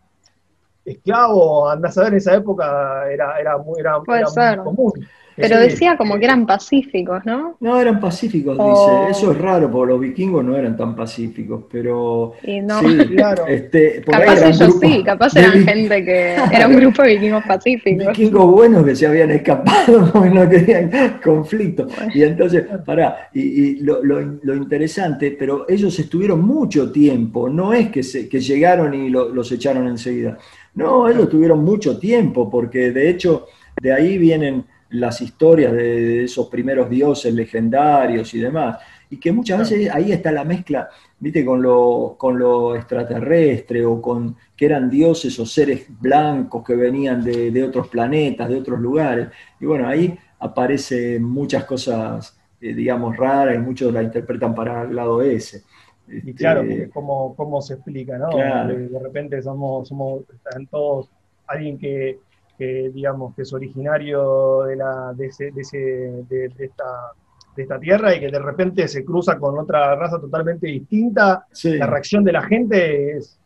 esclavo, 0.83 1.69
andás 1.69 1.97
a 1.97 2.03
ver, 2.03 2.11
en 2.11 2.17
esa 2.17 2.35
época 2.35 3.09
era, 3.09 3.39
era, 3.39 3.57
muy, 3.57 3.79
era, 3.79 4.01
era 4.05 4.27
muy 4.27 4.65
común. 4.65 4.91
Pero 5.35 5.59
decía 5.59 5.97
como 5.97 6.17
que 6.17 6.25
eran 6.25 6.45
pacíficos, 6.45 7.25
¿no? 7.25 7.57
No, 7.59 7.79
eran 7.79 7.99
pacíficos, 7.99 8.57
dice. 8.57 9.11
Eso 9.11 9.31
es 9.31 9.37
raro, 9.37 9.69
porque 9.69 9.91
los 9.91 10.01
vikingos 10.01 10.45
no 10.45 10.55
eran 10.55 10.77
tan 10.77 10.95
pacíficos, 10.95 11.65
pero... 11.69 12.33
Sí, 12.43 12.61
claro. 13.15 13.45
Este, 13.45 14.01
capaz 14.01 14.41
ellos 14.41 14.79
sí, 14.79 15.03
capaz 15.03 15.35
eran 15.35 15.65
gente 15.65 16.05
que... 16.05 16.35
Era 16.53 16.67
un 16.67 16.75
grupo 16.77 17.01
de 17.01 17.15
vikingos 17.15 17.43
pacíficos. 17.43 18.07
Vikingos 18.07 18.49
buenos 18.49 18.85
que 18.85 18.95
se 18.95 19.07
habían 19.07 19.31
escapado 19.31 20.25
y 20.25 20.29
no 20.29 20.49
querían 20.49 21.19
conflicto. 21.23 21.87
Y 22.13 22.23
entonces, 22.23 22.65
pará, 22.85 23.29
y, 23.33 23.77
lo, 23.83 24.01
lo, 24.03 24.55
interesante, 24.55 25.35
pero 25.37 25.65
ellos 25.67 25.97
estuvieron 25.99 26.41
mucho 26.45 26.91
tiempo, 26.91 27.49
no 27.49 27.73
es 27.73 27.89
que, 27.89 28.03
se, 28.03 28.29
que 28.29 28.39
llegaron 28.39 28.93
y 28.93 29.09
los 29.09 29.51
echaron 29.51 29.87
enseguida. 29.87 30.37
No, 30.75 31.09
ellos 31.09 31.29
tuvieron 31.29 31.63
mucho 31.63 31.97
tiempo, 31.97 32.49
porque 32.49 32.91
de 32.91 33.09
hecho 33.09 33.47
de 33.81 33.93
ahí 33.93 34.17
vienen 34.17 34.65
las 34.99 35.21
historias 35.21 35.73
de, 35.73 36.25
esos 36.25 36.47
primeros 36.47 36.89
dioses 36.89 37.33
legendarios 37.33 38.33
y 38.33 38.39
demás. 38.39 38.77
Y 39.09 39.17
que 39.17 39.31
muchas 39.31 39.59
veces 39.59 39.89
ahí 39.93 40.11
está 40.11 40.31
la 40.31 40.43
mezcla, 40.43 40.89
viste, 41.19 41.45
con 41.45 41.61
lo, 41.61 42.15
con 42.17 42.37
lo 42.39 42.75
extraterrestre 42.75 43.85
o 43.85 44.01
con 44.01 44.35
que 44.55 44.65
eran 44.65 44.89
dioses 44.89 45.39
o 45.39 45.45
seres 45.45 45.85
blancos 45.99 46.63
que 46.65 46.75
venían 46.75 47.23
de, 47.23 47.63
otros 47.63 47.87
planetas, 47.87 48.49
de 48.49 48.55
otros 48.55 48.79
lugares. 48.79 49.27
Y 49.59 49.65
bueno, 49.65 49.87
ahí 49.87 50.17
aparecen 50.39 51.23
muchas 51.23 51.65
cosas, 51.65 52.37
eh, 52.59 52.73
digamos, 52.73 53.15
raras 53.15 53.55
y 53.55 53.59
muchos 53.59 53.93
la 53.93 54.01
interpretan 54.01 54.55
para 54.55 54.83
el 54.83 54.95
lado 54.95 55.21
ese. 55.21 55.63
Y 56.07 56.33
claro, 56.33 56.61
este, 56.61 56.87
porque 56.93 57.35
cómo, 57.35 57.61
se 57.61 57.75
explica, 57.75 58.17
¿no? 58.17 58.29
De, 58.29 58.99
repente 58.99 59.41
somos, 59.41 59.87
somos, 59.87 60.21
están 60.33 60.67
todos 60.67 61.09
alguien 61.47 61.77
que 61.77 62.19
que 62.57 62.89
digamos 62.93 63.35
que 63.35 63.43
es 63.43 63.53
originario 63.53 64.63
de, 64.63 64.75
la, 64.75 65.13
de, 65.13 65.27
ese, 65.27 65.51
de, 65.51 65.61
ese, 65.61 65.77
de, 65.77 66.51
esta, 66.59 67.11
de 67.55 67.63
esta 67.63 67.79
tierra 67.79 68.15
y 68.15 68.19
que 68.19 68.29
de 68.29 68.39
repente 68.39 68.87
se 68.87 69.03
cruza 69.03 69.37
con 69.37 69.57
otra 69.57 69.95
raza 69.95 70.19
totalmente 70.19 70.67
distinta, 70.67 71.45
la 71.63 71.87
reacción 71.87 72.23
de 72.23 72.31
la 72.31 72.43
gente 72.43 73.17
es, 73.17 73.39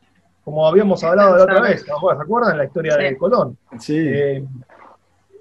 como 0.43 0.67
habíamos 0.67 1.03
hablado 1.03 1.37
la 1.37 1.43
otra 1.43 1.61
vez, 1.61 1.83
¿se 1.83 1.91
acuerdan 1.91 2.57
la 2.57 2.65
historia 2.65 2.97
de 2.97 3.17
Colón? 3.17 3.57
Sí. 3.79 3.97
Eh, 3.97 4.43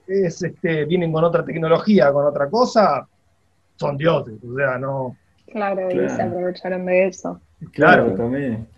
es, 0.07 0.43
este, 0.43 0.87
vienen 0.87 1.13
con 1.13 1.25
otra 1.25 1.45
tecnología, 1.45 2.13
con 2.13 2.25
otra 2.25 2.49
cosa, 2.49 3.07
son 3.77 3.97
dioses, 3.97 4.35
o 4.43 4.55
sea, 4.57 4.79
no... 4.79 5.17
Claro, 5.51 5.91
y 5.91 6.09
se 6.11 6.21
aprovecharon 6.21 6.85
de 6.85 7.07
eso. 7.07 7.41
Claro, 7.73 8.13
también. 8.13 8.69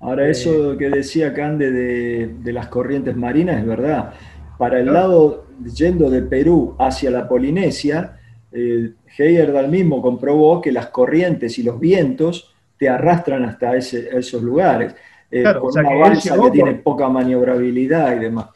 Ahora, 0.00 0.26
eh, 0.26 0.30
eso 0.30 0.76
que 0.76 0.90
decía 0.90 1.32
Cande 1.32 1.72
de, 1.72 2.34
de, 2.38 2.52
las 2.52 2.68
corrientes 2.68 3.16
marinas 3.16 3.60
es 3.60 3.66
verdad 3.66 4.12
para 4.58 4.80
el 4.80 4.92
lado 4.92 5.46
yendo 5.74 6.10
de 6.10 6.22
Perú 6.22 6.76
hacia 6.78 7.10
la 7.10 7.28
Polinesia, 7.28 8.18
eh, 8.52 8.92
Heyerdahl 9.16 9.68
mismo 9.68 10.02
comprobó 10.02 10.60
que 10.60 10.72
las 10.72 10.88
corrientes 10.88 11.58
y 11.58 11.62
los 11.62 11.78
vientos 11.78 12.54
te 12.76 12.88
arrastran 12.88 13.44
hasta 13.44 13.76
esos 13.76 14.42
lugares, 14.42 14.94
eh, 15.30 15.44
con 15.60 15.78
una 15.78 15.94
balsa 15.94 16.36
que 16.40 16.50
tiene 16.50 16.74
poca 16.74 17.08
maniobrabilidad 17.08 18.16
y 18.16 18.18
demás. 18.20 18.46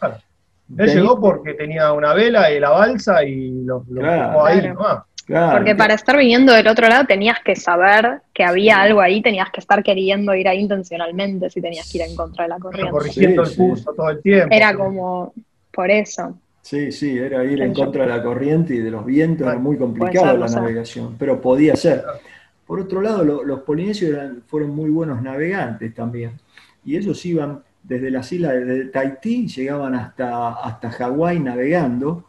Él 0.76 0.94
llegó 0.94 1.20
porque 1.20 1.54
tenía 1.54 1.92
una 1.92 2.14
vela 2.14 2.50
y 2.50 2.60
la 2.60 2.70
balsa 2.70 3.24
y 3.24 3.64
lo, 3.64 3.84
lo 3.88 4.44
ahí 4.44 4.68
nomás. 4.68 5.02
Porque 5.26 5.74
para 5.76 5.94
estar 5.94 6.16
viniendo 6.16 6.52
del 6.52 6.66
otro 6.66 6.88
lado 6.88 7.04
tenías 7.06 7.38
que 7.44 7.54
saber 7.54 8.22
que 8.34 8.44
había 8.44 8.80
algo 8.80 9.00
ahí, 9.00 9.22
tenías 9.22 9.50
que 9.50 9.60
estar 9.60 9.82
queriendo 9.82 10.34
ir 10.34 10.48
ahí 10.48 10.58
intencionalmente 10.58 11.48
si 11.48 11.60
tenías 11.60 11.90
que 11.90 11.98
ir 11.98 12.04
en 12.04 12.16
contra 12.16 12.44
de 12.44 12.50
la 12.50 12.58
corriente. 12.58 12.90
Corrigiendo 12.90 13.42
el 13.42 13.56
curso 13.56 13.92
todo 13.94 14.10
el 14.10 14.20
tiempo. 14.20 14.48
Era 14.50 14.74
como, 14.74 15.32
por 15.72 15.90
eso. 15.90 16.37
Sí, 16.62 16.92
sí, 16.92 17.18
era 17.18 17.44
ir 17.44 17.61
en 17.61 17.74
contra 17.74 18.04
de 18.04 18.08
la 18.11 18.22
corriente 18.22 18.74
y 18.74 18.78
de 18.78 18.90
los 18.90 19.04
vientos, 19.04 19.48
era 19.48 19.58
muy 19.58 19.76
complicado 19.76 20.38
la 20.38 20.46
navegación, 20.46 21.16
pero 21.18 21.40
podía 21.40 21.74
ser. 21.74 22.04
Por 22.64 22.78
otro 22.78 23.02
lado, 23.02 23.24
los 23.24 23.61
polinesios 23.62 24.16
fueron 24.46 24.70
muy 24.70 24.88
buenos 24.88 25.20
navegantes 25.20 25.92
también, 25.92 26.38
y 26.85 26.96
ellos 26.96 27.24
iban 27.26 27.62
desde 27.82 28.12
las 28.12 28.32
islas 28.32 28.64
de 28.64 28.85
Tahití, 28.87 29.48
llegaban 29.48 29.96
hasta, 29.96 30.52
hasta 30.52 30.90
Hawái 30.90 31.40
navegando, 31.40 32.24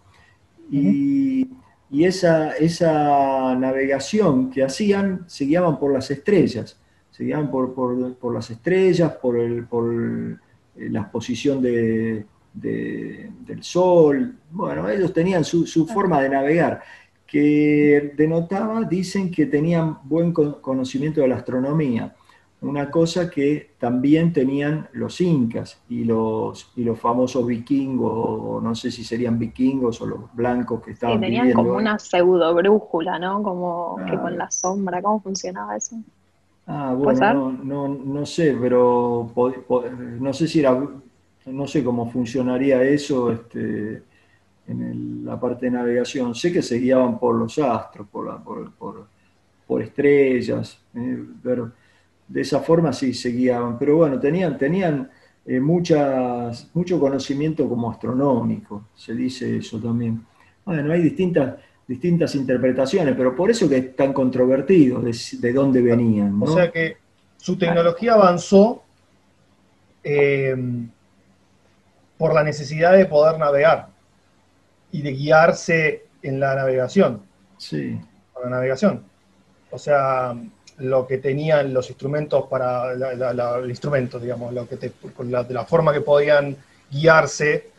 y, 0.71 1.47
esa, 1.91 2.53
esa 2.53 3.55
navegación 3.55 4.49
que 4.49 4.63
hacían 4.63 5.25
se 5.27 5.45
guiaban 5.45 5.77
por 5.77 5.93
las 5.93 6.09
estrellas, 6.09 6.79
se 7.11 7.23
guiaban 7.23 7.51
por, 7.51 7.75
por, 7.75 8.33
las 8.33 8.49
estrellas, 8.49 9.11
por, 9.21 9.37
el, 9.37 9.65
por 9.67 9.93
la 10.75 11.11
posición 11.11 11.61
de, 11.61 12.25
del 12.53 13.63
sol. 13.63 14.35
Bueno, 14.51 14.87
ellos 14.89 15.11
tenían 15.13 15.43
su, 15.43 15.87
forma 15.87 16.21
de 16.21 16.29
navegar, 16.29 16.81
que 17.25 18.13
denotaba, 18.15 18.83
dicen 18.83 19.31
que 19.31 19.47
tenían 19.47 19.97
buen 20.03 20.31
conocimiento 20.31 21.21
de 21.21 21.27
la 21.27 21.37
astronomía, 21.37 22.15
una 22.63 22.89
cosa 22.89 23.29
que 23.29 23.71
también 23.77 24.31
tenían 24.31 24.87
los 24.93 25.19
incas 25.19 25.81
y 25.89 26.05
los, 26.05 26.71
y 26.75 26.83
los 26.83 26.97
famosos 26.97 27.45
vikingos, 27.45 28.13
o 28.15 28.61
no 28.61 28.73
sé 28.73 28.89
si 28.89 29.03
serían 29.03 29.37
vikingos 29.37 30.01
o 30.01 30.05
los 30.05 30.33
blancos 30.33 30.81
que 30.81 30.91
estaban 30.91 31.17
sí, 31.17 31.21
tenían 31.21 31.51
como 31.51 31.75
una 31.75 31.99
pseudo 31.99 32.53
brújula, 32.55 33.19
¿no? 33.19 33.43
Como 33.43 33.97
que 34.09 34.17
con 34.17 34.37
la 34.37 34.49
sombra, 34.49 35.01
¿cómo 35.01 35.19
funcionaba 35.19 35.75
eso? 35.75 35.97
Ah, 36.65 36.95
bueno, 36.97 37.51
no, 37.61 37.89
no, 37.89 38.25
sé, 38.25 38.57
pero 38.59 39.29
no 40.19 40.33
sé 40.33 40.47
si 40.47 40.61
era 40.61 40.81
no 41.45 41.67
sé 41.67 41.83
cómo 41.83 42.09
funcionaría 42.09 42.81
eso 42.83 43.31
este, 43.31 44.03
en 44.67 45.25
la 45.25 45.39
parte 45.39 45.65
de 45.65 45.71
navegación. 45.71 46.33
Sé 46.35 46.51
que 46.51 46.61
se 46.61 46.77
guiaban 46.77 47.19
por 47.19 47.35
los 47.35 47.57
astros, 47.59 48.07
por, 48.09 48.71
por, 48.77 49.81
estrellas, 49.81 50.79
eh, 50.95 51.23
pero 51.41 51.71
de 52.27 52.41
esa 52.41 52.59
forma 52.59 52.93
sí 52.93 53.13
se 53.13 53.29
guiaban. 53.29 53.77
Pero 53.77 53.97
bueno, 53.97 54.19
tenían, 54.19 54.57
tenían 54.57 55.09
eh, 55.45 55.59
muchas, 55.59 56.69
mucho 56.73 56.99
conocimiento 56.99 57.67
como 57.67 57.91
astronómico, 57.91 58.85
se 58.95 59.13
dice 59.13 59.57
eso 59.57 59.79
también. 59.79 60.23
Bueno, 60.63 60.93
hay 60.93 61.01
distintas, 61.01 61.55
distintas 61.87 62.35
interpretaciones, 62.35 63.15
pero 63.17 63.35
por 63.35 63.49
eso 63.49 63.67
que 63.67 63.77
es 63.77 63.95
tan 63.95 64.13
controvertido 64.13 65.01
de, 65.01 65.53
dónde 65.53 65.81
venían. 65.81 66.41
O 66.41 66.47
sea 66.47 66.71
que 66.71 66.97
su 67.37 67.57
tecnología 67.57 68.13
avanzó. 68.13 68.83
Eh, 70.05 70.55
por 72.23 72.33
la 72.33 72.41
necesidad 72.41 72.93
de 72.93 73.05
poder 73.05 73.37
navegar 73.37 73.87
y 74.93 75.01
de 75.01 75.11
guiarse 75.11 76.05
en 76.21 76.39
la 76.39 76.55
navegación. 76.55 77.21
Sí. 77.57 77.99
Por 78.31 78.45
la 78.45 78.49
navegación. 78.51 79.03
O 79.71 79.77
sea, 79.77 80.33
lo 80.77 81.05
que 81.05 81.17
tenían 81.17 81.73
los 81.73 81.89
instrumentos 81.89 82.45
para 82.49 82.93
el 82.93 83.69
instrumento, 83.69 84.21
digamos, 84.21 84.53
lo 84.53 84.65
que 84.69 84.93
la, 85.25 85.43
de 85.43 85.53
la 85.53 85.65
forma 85.65 85.91
que 85.91 85.99
podían 85.99 86.55
guiarse 86.89 87.71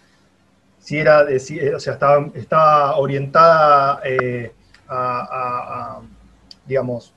si 0.78 0.98
era, 0.98 1.22
o 1.22 1.80
sea, 1.80 1.94
estaba, 1.94 2.28
estaba 2.34 2.98
orientada 2.98 4.02
a, 4.90 6.00
digamos, 6.66 7.14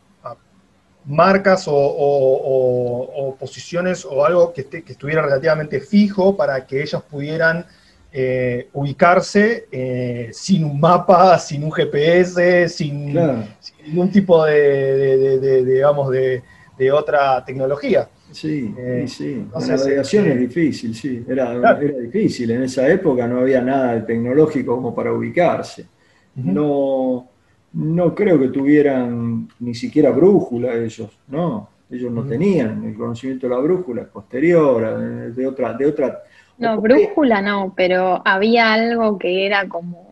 marcas 1.07 1.65
o, 1.67 3.35
posiciones 3.39 4.05
o 4.05 4.25
algo 4.25 4.53
que, 4.53 4.67
estuviera 4.85 5.21
relativamente 5.21 5.79
fijo 5.79 6.35
para 6.35 6.65
que 6.65 6.81
ellos 6.81 7.01
pudieran 7.03 7.65
eh, 8.11 8.67
ubicarse 8.73 9.67
eh, 9.71 10.29
sin 10.33 10.65
un 10.65 10.79
mapa, 10.79 11.39
sin 11.39 11.63
un 11.63 11.71
GPS, 11.71 12.69
sin, 12.69 13.13
ningún 13.85 14.11
tipo 14.11 14.45
de, 14.45 15.63
digamos, 15.65 16.11
de, 16.11 16.43
otra 16.91 17.43
tecnología. 17.43 18.07
Sí, 18.31 18.73
eh, 18.77 19.05
sí. 19.07 19.47
la 19.53 19.65
navegación 19.65 20.27
es 20.27 20.39
difícil, 20.39 20.93
sí. 20.93 21.25
Era, 21.27 21.53
era, 21.53 21.73
difícil. 21.75 22.51
En 22.51 22.63
esa 22.63 22.87
época 22.87 23.25
no 23.27 23.39
había 23.39 23.61
nada 23.61 23.93
de 23.93 24.01
tecnológico 24.01 24.75
como 24.75 24.93
para 24.93 25.13
ubicarse. 25.13 25.85
No 26.35 27.29
no 27.73 28.15
creo 28.15 28.39
que 28.39 28.47
tuvieran 28.49 29.47
ni 29.59 29.75
siquiera 29.75 30.11
brújula 30.11 30.73
ellos, 30.75 31.09
no, 31.27 31.69
ellos 31.89 32.11
no 32.11 32.23
tenían 32.23 32.83
el 32.85 32.95
conocimiento 32.95 33.47
de 33.47 33.55
la 33.55 33.61
brújula, 33.61 34.05
posterior, 34.05 34.83
eh, 34.83 35.31
de 35.31 35.47
otra, 35.47 35.73
de 35.73 35.85
otra. 35.85 36.23
No, 36.57 36.81
brújula 36.81 37.41
no, 37.41 37.73
pero 37.75 38.21
había 38.25 38.73
algo 38.73 39.17
que 39.17 39.45
era 39.45 39.67
como 39.67 40.07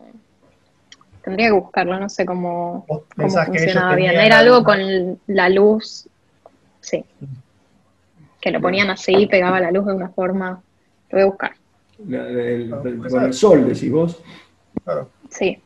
tendría 1.26 1.48
que 1.48 1.54
buscarlo, 1.54 1.98
no 1.98 2.08
sé 2.08 2.24
cómo, 2.24 2.86
funcionaba 3.16 3.96
bien. 3.96 4.12
Era 4.12 4.38
algo 4.38 4.62
con 4.62 5.18
la 5.26 5.48
luz, 5.48 6.08
sí. 6.80 7.04
Que 8.40 8.52
lo 8.52 8.60
ponían 8.60 8.90
así, 8.90 9.12
y 9.12 9.26
pegaba 9.26 9.58
la 9.58 9.72
luz 9.72 9.86
de 9.86 9.94
una 9.94 10.08
forma. 10.08 10.62
Lo 11.10 11.18
voy 11.18 11.22
a 11.22 11.26
buscar. 11.26 11.52
con 13.10 13.24
el 13.24 13.34
sol, 13.34 13.66
decís 13.66 13.90
vos. 13.90 14.22
Claro. 14.84 15.08
Sí. 15.28 15.60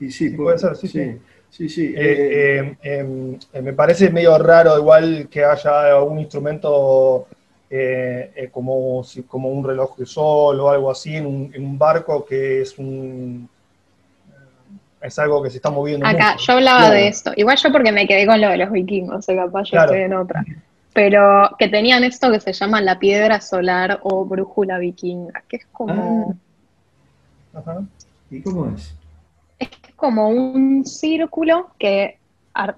Y 0.00 0.10
sí, 0.10 0.30
puede, 0.30 0.58
ser, 0.58 0.76
sí, 0.76 0.88
sí. 0.88 1.68
sí. 1.68 1.94
Eh, 1.96 2.76
eh, 2.76 2.76
em, 2.82 3.38
eh, 3.52 3.62
me 3.62 3.72
parece 3.72 4.10
medio 4.10 4.36
raro 4.38 4.78
igual 4.78 5.28
que 5.30 5.44
haya 5.44 5.96
algún 5.96 6.20
instrumento 6.20 7.26
como, 8.52 9.04
como 9.26 9.48
un 9.48 9.64
reloj 9.64 9.96
de 9.96 10.06
sol 10.06 10.60
o 10.60 10.70
algo 10.70 10.90
así 10.90 11.16
en 11.16 11.26
un, 11.26 11.78
barco 11.78 12.24
que 12.24 12.62
es 12.62 12.78
un 12.78 13.48
es 15.00 15.18
algo 15.18 15.42
que 15.42 15.50
se 15.50 15.56
está 15.56 15.70
moviendo. 15.70 16.06
Acá, 16.06 16.36
yo 16.38 16.54
hablaba 16.54 16.90
de 16.90 17.08
esto. 17.08 17.32
Igual 17.36 17.56
yo 17.58 17.70
porque 17.70 17.92
me 17.92 18.08
quedé 18.08 18.26
con 18.26 18.40
lo 18.40 18.48
de 18.48 18.56
los 18.56 18.72
vikingos, 18.72 19.18
o 19.18 19.22
sea, 19.22 19.36
capaz 19.36 19.64
yo 19.70 19.78
estoy 19.78 20.00
en 20.00 20.14
otra. 20.14 20.44
Pero 20.92 21.50
que 21.58 21.68
tenían 21.68 22.02
esto 22.04 22.30
que 22.32 22.40
se 22.40 22.52
llama 22.52 22.80
la 22.80 22.98
piedra 22.98 23.40
solar 23.40 24.00
o 24.02 24.24
brújula 24.24 24.78
vikinga, 24.78 25.44
que 25.48 25.56
es 25.56 25.66
como... 25.70 26.38
Ah. 27.54 27.58
Ajá. 27.58 27.82
¿Y 28.30 28.40
cómo 28.40 28.72
es? 28.74 28.94
Como 29.96 30.28
un 30.28 30.84
círculo 30.84 31.70
que 31.78 32.18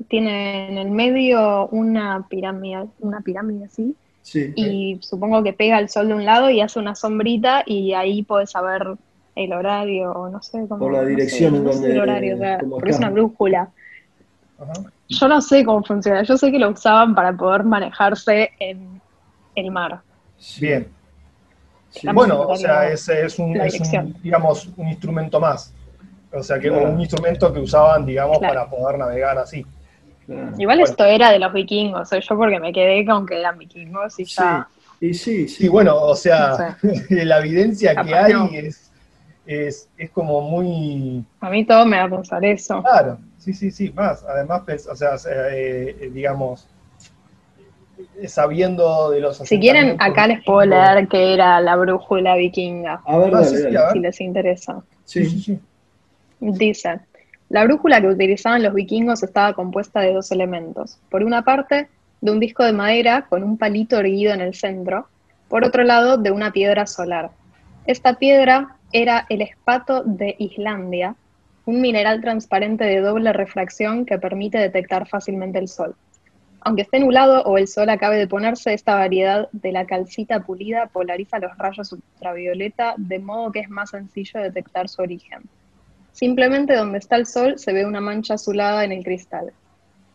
tiene 0.08 0.68
en 0.68 0.78
el 0.78 0.90
medio 0.90 1.68
una 1.68 2.26
pirámide, 2.28 2.86
una 3.00 3.20
pirámide 3.20 3.66
así. 3.66 3.94
Y 4.34 4.98
supongo 5.00 5.42
que 5.42 5.52
pega 5.52 5.78
el 5.78 5.88
sol 5.88 6.08
de 6.08 6.14
un 6.14 6.24
lado 6.24 6.50
y 6.50 6.60
hace 6.60 6.78
una 6.78 6.94
sombrita 6.94 7.62
y 7.64 7.94
ahí 7.94 8.22
puedes 8.22 8.50
saber 8.50 8.96
el 9.34 9.52
horario, 9.52 10.28
no 10.30 10.42
sé 10.42 10.66
cómo. 10.68 10.80
Por 10.80 10.92
la 10.92 11.04
dirección 11.04 11.54
en 11.54 11.64
donde. 11.64 11.92
el 11.92 12.00
horario, 12.00 12.38
porque 12.68 12.90
es 12.90 12.98
una 12.98 13.10
brújula. 13.10 13.70
Yo 15.08 15.28
no 15.28 15.40
sé 15.40 15.64
cómo 15.64 15.82
funciona, 15.82 16.22
yo 16.24 16.36
sé 16.36 16.50
que 16.50 16.58
lo 16.58 16.70
usaban 16.70 17.14
para 17.14 17.32
poder 17.32 17.64
manejarse 17.64 18.50
en 18.58 19.00
el 19.54 19.70
mar. 19.70 20.00
Bien. 20.60 20.88
Bueno, 22.12 22.42
o 22.42 22.56
sea, 22.56 22.90
ese 22.90 23.24
es 23.24 23.38
un, 23.38 23.58
digamos, 24.22 24.68
un 24.76 24.88
instrumento 24.88 25.40
más. 25.40 25.72
O 26.32 26.42
sea, 26.42 26.58
que 26.58 26.70
un 26.70 27.00
instrumento 27.00 27.52
que 27.52 27.60
usaban, 27.60 28.04
digamos, 28.04 28.38
para 28.38 28.68
poder 28.68 28.98
navegar 28.98 29.38
así. 29.38 29.64
Igual 30.58 30.80
esto 30.80 31.04
era 31.04 31.30
de 31.30 31.38
los 31.38 31.52
vikingos, 31.52 32.10
yo 32.10 32.36
porque 32.36 32.60
me 32.60 32.72
quedé 32.72 33.04
con 33.06 33.26
que 33.26 33.40
eran 33.40 33.56
vikingos 33.56 34.18
y 34.20 34.24
ya. 34.24 34.68
Sí, 35.00 35.14
sí, 35.14 35.48
sí. 35.48 35.66
Y 35.66 35.68
bueno, 35.68 35.96
o 35.96 36.14
sea, 36.14 36.76
la 37.08 37.38
evidencia 37.38 37.94
que 37.94 38.14
hay 38.14 38.32
es, 39.46 39.88
es, 39.96 40.10
como 40.12 40.42
muy. 40.42 41.24
A 41.40 41.48
mí 41.48 41.64
todo 41.64 41.86
me 41.86 41.96
va 41.96 42.04
a 42.04 42.10
pensar 42.10 42.44
eso. 42.44 42.82
Claro, 42.82 43.18
sí, 43.38 43.54
sí, 43.54 43.70
sí, 43.70 43.90
más. 43.94 44.22
Además, 44.24 44.62
pues, 44.66 44.86
o 44.86 44.94
sea, 44.94 45.14
eh, 45.30 45.96
eh, 45.98 46.10
digamos, 46.12 46.68
sabiendo 48.26 49.10
de 49.10 49.20
los. 49.20 49.38
Si 49.38 49.58
quieren, 49.58 49.96
acá 49.98 50.26
les 50.26 50.44
puedo 50.44 50.66
leer 50.66 51.08
que 51.08 51.32
era 51.32 51.58
la 51.62 51.76
brújula 51.76 52.34
vikinga. 52.34 53.00
A 53.06 53.16
ver, 53.16 53.44
si 53.46 53.98
les 53.98 54.20
interesa. 54.20 54.82
sí, 55.06 55.24
sí. 55.24 55.40
sí. 55.40 55.60
Dice, 56.40 57.00
la 57.48 57.64
brújula 57.64 58.00
que 58.00 58.08
utilizaban 58.08 58.62
los 58.62 58.74
vikingos 58.74 59.22
estaba 59.22 59.54
compuesta 59.54 60.00
de 60.00 60.12
dos 60.12 60.30
elementos. 60.30 60.98
Por 61.10 61.24
una 61.24 61.42
parte, 61.42 61.88
de 62.20 62.30
un 62.30 62.40
disco 62.40 62.64
de 62.64 62.72
madera 62.72 63.26
con 63.28 63.42
un 63.42 63.56
palito 63.58 63.98
erguido 63.98 64.32
en 64.34 64.40
el 64.40 64.54
centro, 64.54 65.08
por 65.48 65.64
otro 65.64 65.82
lado, 65.82 66.18
de 66.18 66.30
una 66.30 66.52
piedra 66.52 66.86
solar. 66.86 67.30
Esta 67.86 68.18
piedra 68.18 68.76
era 68.92 69.26
el 69.28 69.40
espato 69.40 70.02
de 70.04 70.36
Islandia, 70.38 71.14
un 71.64 71.80
mineral 71.80 72.20
transparente 72.20 72.84
de 72.84 73.00
doble 73.00 73.32
refracción 73.32 74.04
que 74.04 74.18
permite 74.18 74.58
detectar 74.58 75.08
fácilmente 75.08 75.58
el 75.58 75.68
sol. 75.68 75.94
Aunque 76.60 76.82
esté 76.82 76.98
nublado 76.98 77.42
o 77.44 77.56
el 77.56 77.68
sol 77.68 77.88
acabe 77.88 78.16
de 78.16 78.26
ponerse, 78.26 78.74
esta 78.74 78.94
variedad 78.94 79.48
de 79.52 79.72
la 79.72 79.86
calcita 79.86 80.40
pulida 80.40 80.86
polariza 80.86 81.38
los 81.38 81.56
rayos 81.56 81.92
ultravioleta 81.92 82.94
de 82.96 83.18
modo 83.18 83.52
que 83.52 83.60
es 83.60 83.70
más 83.70 83.90
sencillo 83.90 84.40
detectar 84.40 84.88
su 84.88 85.02
origen. 85.02 85.42
Simplemente 86.18 86.74
donde 86.74 86.98
está 86.98 87.14
el 87.14 87.26
sol 87.26 87.60
se 87.60 87.72
ve 87.72 87.86
una 87.86 88.00
mancha 88.00 88.34
azulada 88.34 88.82
en 88.82 88.90
el 88.90 89.04
cristal. 89.04 89.52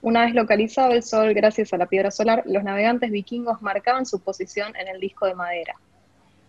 Una 0.01 0.25
vez 0.25 0.33
localizado 0.33 0.91
el 0.91 1.01
sol 1.01 1.33
gracias 1.33 1.71
a 1.71 1.77
la 1.77 1.85
piedra 1.85 2.11
solar, 2.11 2.43
los 2.45 2.61
navegantes 2.61 3.09
vikingos 3.09 3.61
marcaban 3.61 4.05
su 4.05 4.19
posición 4.19 4.75
en 4.75 4.89
el 4.89 4.99
disco 4.99 5.27
de 5.27 5.33
madera. 5.33 5.75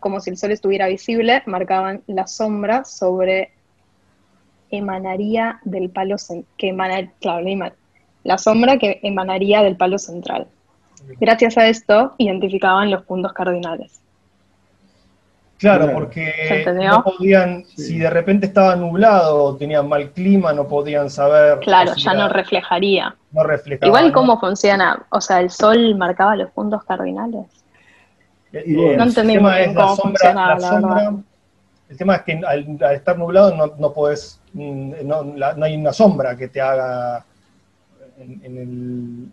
Como 0.01 0.19
si 0.19 0.31
el 0.31 0.39
sol 0.39 0.51
estuviera 0.51 0.89
visible, 0.89 1.41
marcaban 1.47 2.03
la 2.09 2.27
sombra 2.27 2.85
sobre 2.85 3.53
emanaría 4.73 5.61
del 5.63 5.89
palo 5.89 6.17
que 6.59 6.73
la 8.25 8.39
sombra 8.39 8.77
que 8.77 8.99
emanaría 9.05 9.63
del 9.63 9.77
palo 9.77 9.99
central. 9.99 10.49
Gracias 11.21 11.57
a 11.59 11.69
esto 11.69 12.17
identificaban 12.19 12.91
los 12.91 13.05
puntos 13.05 13.33
cardinales. 13.33 14.01
Claro, 15.59 15.93
porque 15.93 16.65
no 16.75 17.05
podían, 17.05 17.65
si 17.65 17.99
de 17.99 18.11
repente 18.11 18.47
estaba 18.47 18.77
nublado 18.77 19.45
o 19.45 19.57
tenían 19.57 19.89
mal 19.89 20.11
clima, 20.11 20.53
no 20.53 20.67
podían 20.67 21.09
saber. 21.09 21.61
Claro, 21.61 21.95
ya 21.95 22.13
no 22.13 22.29
reflejaría. 22.29 23.15
No 23.33 23.45
reflejaba. 23.45 23.87
Igual, 23.87 24.13
¿cómo 24.13 24.39
funciona? 24.39 25.07
O 25.11 25.21
sea, 25.21 25.41
¿el 25.41 25.51
sol 25.51 25.95
marcaba 25.95 26.37
los 26.37 26.51
puntos 26.51 26.85
cardinales? 26.85 27.47
Eh, 28.53 28.65
no 28.67 29.05
entendí 29.05 29.37
cómo 29.37 29.97
funcionaba, 29.97 30.55
la, 30.55 30.61
sombra, 30.61 31.15
El 31.89 31.97
tema 31.97 32.17
es 32.17 32.23
que 32.23 32.41
al, 32.47 32.79
estar 32.93 33.19
nublado 33.19 33.57
no, 33.57 33.75
no 33.79 33.93
podés, 33.93 34.41
mm, 34.53 34.93
no, 35.05 35.25
no, 35.25 35.65
hay 35.65 35.77
una 35.77 35.93
sombra 35.93 36.37
que 36.37 36.49
te 36.49 36.61
haga 36.61 37.25
en 38.17 38.57
el 38.59 39.29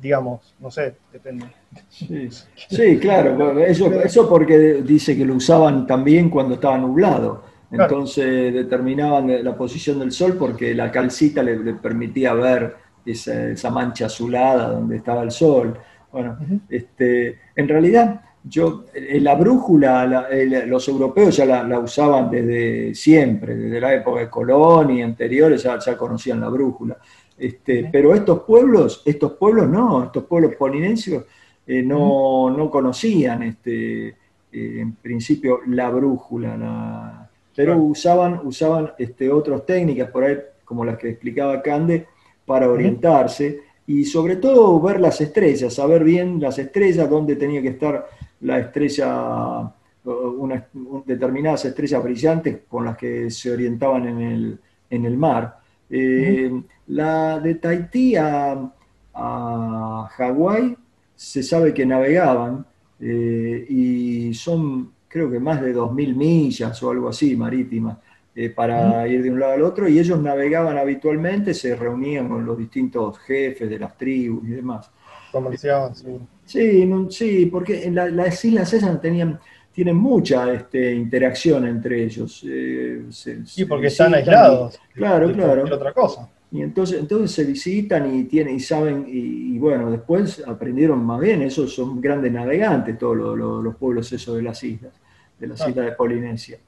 digamos, 0.00 0.54
no 0.58 0.70
sé, 0.70 0.96
depende. 1.12 1.46
Sí, 2.68 2.98
claro, 2.98 3.58
eso, 3.60 3.92
eso 4.00 4.28
porque 4.28 4.82
dice 4.82 5.16
que 5.16 5.24
lo 5.24 5.34
usaban 5.34 5.86
también 5.86 6.30
cuando 6.30 6.54
estaba 6.54 6.78
nublado. 6.78 7.50
Entonces 7.70 8.52
determinaban 8.52 9.44
la 9.44 9.56
posición 9.56 10.00
del 10.00 10.10
sol 10.10 10.36
porque 10.36 10.74
la 10.74 10.90
calcita 10.90 11.40
le, 11.42 11.74
permitía 11.74 12.34
ver 12.34 12.74
esa, 13.06 13.70
mancha 13.70 14.06
azulada 14.06 14.72
donde 14.72 14.96
estaba 14.96 15.22
el 15.22 15.30
sol. 15.30 15.78
Bueno, 16.10 16.36
este, 16.68 17.38
en 17.54 17.68
realidad, 17.68 18.22
yo, 18.42 18.86
la 19.20 19.36
brújula, 19.36 20.28
los 20.66 20.88
europeos 20.88 21.36
ya 21.36 21.62
la, 21.62 21.78
usaban 21.78 22.28
desde 22.28 22.92
siempre, 22.92 23.54
desde 23.54 23.80
la 23.80 23.94
época 23.94 24.20
de 24.20 24.28
Colón 24.28 24.90
y 24.90 25.02
anteriores 25.02 25.62
ya, 25.62 25.78
ya 25.78 25.96
conocían 25.96 26.40
la 26.40 26.48
brújula. 26.48 26.98
Este, 27.38 27.88
pero 27.90 28.14
estos 28.14 28.40
pueblos, 28.40 29.02
estos 29.06 29.32
pueblos 29.32 29.68
no, 29.68 30.04
estos 30.04 30.24
pueblos 30.24 30.56
polinesios 30.58 31.24
eh, 31.72 31.84
no, 31.84 32.68
conocían 32.68 33.44
este, 33.44 34.08
eh, 34.08 34.14
en 34.50 34.92
principio 34.96 35.60
la 35.68 35.88
brújula, 35.88 37.30
pero 37.54 37.78
usaban, 37.78 38.40
usaban 38.42 38.90
este, 38.98 39.30
otras 39.30 39.64
técnicas 39.64 40.10
por 40.10 40.24
ahí, 40.24 40.36
como 40.64 40.84
las 40.84 40.98
que 40.98 41.10
explicaba 41.10 41.62
Cande, 41.62 42.08
para 42.44 42.68
orientarse 42.68 43.60
y 43.86 44.04
sobre 44.04 44.34
todo 44.34 44.80
ver 44.80 44.98
las 44.98 45.20
estrellas, 45.20 45.72
saber 45.72 46.02
bien 46.02 46.40
las 46.40 46.58
estrellas, 46.58 47.08
dónde 47.08 47.36
tenía 47.36 47.62
que 47.62 47.68
estar 47.68 48.04
la 48.40 48.58
estrella, 48.58 49.72
una, 50.04 50.66
determinadas 51.06 51.66
estrellas 51.66 52.02
brillantes 52.02 52.58
con 52.68 52.84
las 52.84 52.96
que 52.96 53.30
se 53.30 53.52
orientaban 53.52 54.08
en 54.08 54.20
el, 54.20 54.58
en 54.90 55.04
el 55.04 55.16
mar. 55.16 55.56
Eh, 55.88 56.50
la 56.88 57.38
de 57.38 57.54
Tahití 57.54 58.16
a, 58.16 58.72
Hawái 59.14 60.76
se 61.20 61.42
sabe 61.42 61.74
que 61.74 61.84
navegaban 61.84 62.64
eh, 62.98 63.66
y 63.68 64.32
son 64.32 64.90
creo 65.06 65.30
que 65.30 65.38
más 65.38 65.60
de 65.60 65.74
2.000 65.74 66.16
millas 66.16 66.82
o 66.82 66.90
algo 66.90 67.10
así, 67.10 67.36
marítimas, 67.36 67.98
eh, 68.34 68.48
para 68.48 69.06
ir 69.06 69.22
de 69.22 69.30
un 69.30 69.38
lado 69.38 69.52
al 69.52 69.62
otro, 69.62 69.86
y 69.86 69.98
ellos 69.98 70.18
navegaban 70.18 70.78
habitualmente, 70.78 71.52
se 71.52 71.76
reunían 71.76 72.26
con 72.26 72.46
los 72.46 72.56
distintos 72.56 73.18
jefes 73.18 73.68
de 73.68 73.78
las 73.78 73.98
tribus 73.98 74.48
y 74.48 74.52
demás. 74.52 74.90
Comerciaban, 75.30 75.94
sí. 75.94 76.18
Sí, 76.46 76.90
sí, 77.10 77.46
porque 77.46 77.84
en 77.84 77.96
las 77.96 78.42
islas 78.42 78.72
esas 78.72 78.98
tenían, 78.98 79.38
tienen 79.72 79.96
mucha 79.96 80.50
este, 80.54 80.94
interacción 80.94 81.66
entre 81.66 82.02
ellos. 82.02 82.42
Eh, 82.48 83.02
sí, 83.10 83.66
porque 83.66 83.88
están 83.88 84.14
aislados. 84.14 84.80
claro, 84.94 85.30
claro. 85.34 85.64
otra 85.64 85.92
cosa. 85.92 86.30
Y 86.52 86.62
entonces, 86.62 86.98
entonces 86.98 87.30
se 87.30 87.44
visitan 87.44 88.12
y 88.12 88.24
tienen, 88.24 88.56
y 88.56 88.60
saben, 88.60 89.04
y, 89.06 89.56
bueno, 89.58 89.90
después 89.90 90.42
aprendieron 90.46 91.04
más 91.04 91.20
bien, 91.20 91.42
esos 91.42 91.72
son 91.72 92.00
grandes 92.00 92.32
navegantes, 92.32 92.98
todos 92.98 93.16
los, 93.16 93.76
pueblos 93.76 94.12
esos 94.12 94.36
de 94.36 94.42
las 94.42 94.62
islas, 94.64 94.92
de 95.38 95.46
las 95.46 95.60
islas 95.68 95.86
de 95.86 95.92
Polinesia. 95.92 96.58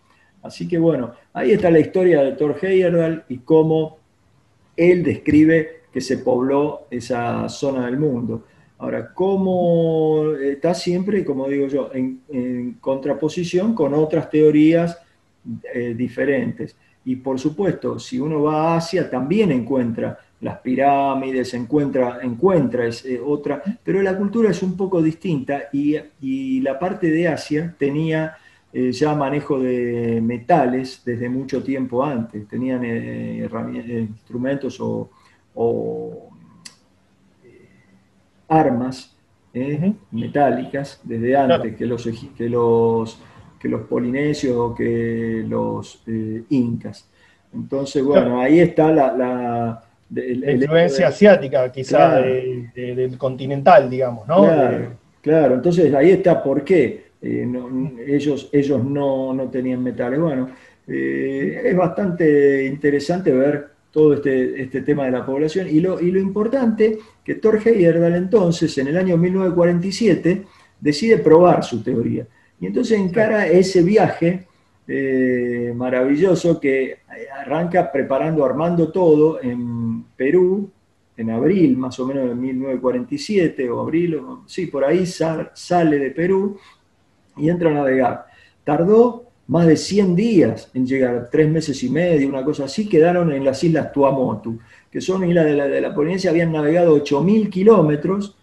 Así 0.43 0.68
que 0.68 0.78
bueno, 0.78 1.12
ahí 1.33 1.53
está 1.53 1.70
la 1.70 1.80
historia 1.80 2.22
de 2.22 2.33
Thor 2.33 2.57
Heyerdahl 2.61 3.24
y 3.28 3.39
cómo 3.39 3.99
él 4.76 5.03
describe 5.03 5.83
que 5.93 6.01
se 6.01 6.18
pobló 6.18 6.87
esa 6.91 7.49
zona 7.49 7.87
del 7.87 7.99
mundo. 7.99 8.45
Ahora, 8.78 9.14
cómo 9.14 10.33
está 10.43 10.74
siempre, 10.74 11.24
como 11.24 11.49
digo 11.49 11.68
yo, 11.68 11.91
en, 11.95 12.78
contraposición 12.80 13.74
con 13.74 13.95
otras 13.95 14.28
teorías 14.28 14.99
eh, 15.72 15.95
diferentes. 15.97 16.74
Y 17.05 17.16
por 17.16 17.38
supuesto, 17.38 17.98
si 17.98 18.20
uno 18.20 18.42
va 18.42 18.74
a 18.74 18.76
Asia, 18.76 19.11
también 19.11 19.50
encuentra 19.50 20.18
las 20.42 20.59
pirámides, 20.59 21.55
encuentra, 21.55 22.18
encuentra 22.22 22.84
eh, 22.86 23.20
otra, 23.24 23.62
pero 23.82 24.03
la 24.03 24.16
cultura 24.16 24.50
es 24.50 24.62
un 24.62 24.76
poco 24.76 25.00
distinta 25.00 25.64
y, 25.72 26.61
la 26.61 26.78
parte 26.78 27.09
de 27.11 27.28
Asia 27.28 27.74
tenía 27.78 28.36
eh, 28.72 28.90
ya 28.92 29.14
manejo 29.14 29.59
de 29.61 30.20
metales 30.20 31.03
desde 31.05 31.28
mucho 31.28 31.62
tiempo 31.62 32.05
antes, 32.05 32.46
tenían 32.48 32.82
eh, 32.84 34.09
instrumentos 34.09 34.78
o, 34.80 35.09
armas 38.48 39.16
metálicas 40.11 41.00
desde 41.05 41.36
antes 41.36 41.76
que 41.76 41.86
los, 41.86 42.09
que 42.36 42.48
los 42.48 43.18
que 43.63 43.69
los 43.69 43.83
polinesios 43.83 44.57
o 44.57 44.75
que 44.75 45.45
los 45.49 46.03
eh, 46.09 46.43
incas. 46.49 47.09
Entonces, 47.55 48.03
bueno, 48.03 48.41
ahí 48.41 48.59
está 48.59 48.91
la... 48.91 49.13
la, 49.17 49.83
influencia 50.53 51.07
asiática, 51.07 51.71
quizá, 51.71 52.17
del 52.17 53.17
continental, 53.17 53.89
digamos, 53.89 54.27
¿no? 54.27 54.49
Claro, 55.21 55.55
entonces 55.55 55.95
ahí 55.95 56.11
está 56.11 56.43
por 56.43 56.65
qué 56.65 57.05
eh, 57.23 57.47
ellos, 58.09 58.49
ellos 58.51 58.85
no, 58.85 59.49
tenían 59.53 59.81
metales. 59.81 60.19
Bueno, 60.19 60.51
eh, 60.89 61.63
es 61.65 61.77
bastante 61.77 62.67
interesante 62.67 63.31
ver 63.31 63.69
todo 63.93 64.15
este, 64.15 64.61
este, 64.61 64.83
tema 64.83 65.05
de 65.05 65.13
la 65.13 65.25
población 65.25 65.69
y 65.69 65.79
lo, 65.79 66.01
y 66.01 66.11
lo 66.11 66.19
importante 66.19 66.99
que 67.23 67.37
Thor 67.37 67.61
Heyerdahl 67.65 68.17
entonces, 68.17 68.77
en 68.79 68.89
el 68.89 68.97
año 68.97 69.17
1947, 69.17 70.45
decide 70.81 71.19
probar 71.19 71.63
su 71.63 71.81
teoría. 71.81 72.27
Y 72.63 72.67
entonces 72.67 72.97
encara 72.97 73.49
ese 73.49 73.83
viaje 73.83 74.47
eh, 74.87 75.73
maravilloso 75.75 76.61
que 76.61 76.99
arranca 77.37 77.91
preparando, 77.91 78.45
armando 78.45 78.93
todo 78.93 79.43
en 79.43 80.05
Perú, 80.17 80.71
en 81.17 81.31
abril 81.31 81.77
más 81.77 81.99
o 81.99 82.07
menos 82.07 82.29
de 82.29 82.37
1947 82.37 83.69
o 83.69 83.81
abril, 83.81 84.21
sí, 84.47 84.67
por 84.67 84.85
ahí 84.85 85.05
sale 85.07 85.99
de 85.99 86.13
Perú 86.13 86.57
y 87.37 87.49
entra 87.49 87.71
a 87.71 87.75
navegar. 87.75 88.27
Tardó 88.63 89.25
más 89.49 89.67
de 89.67 89.77
100 89.77 90.15
días 90.15 90.71
en 90.73 90.87
llegar, 90.87 91.31
tres 91.33 91.51
meses 91.51 91.83
y 91.83 91.91
medio, 91.91 92.29
una 92.29 92.45
cosa 92.45 92.67
así, 92.67 92.89
quedaron 92.89 93.33
en 93.33 93.45
las 93.45 93.65
islas 93.65 93.91
Tuamotu, 93.91 94.61
que 94.89 95.01
son 95.01 95.29
islas 95.29 95.47
de 95.47 95.55
la, 95.55 95.67
de 95.67 95.81
la 95.81 95.93
Polinesia, 95.93 96.31
habían 96.31 96.53
navegado 96.53 96.97
8.000 96.97 97.51
kilómetros 97.51 98.37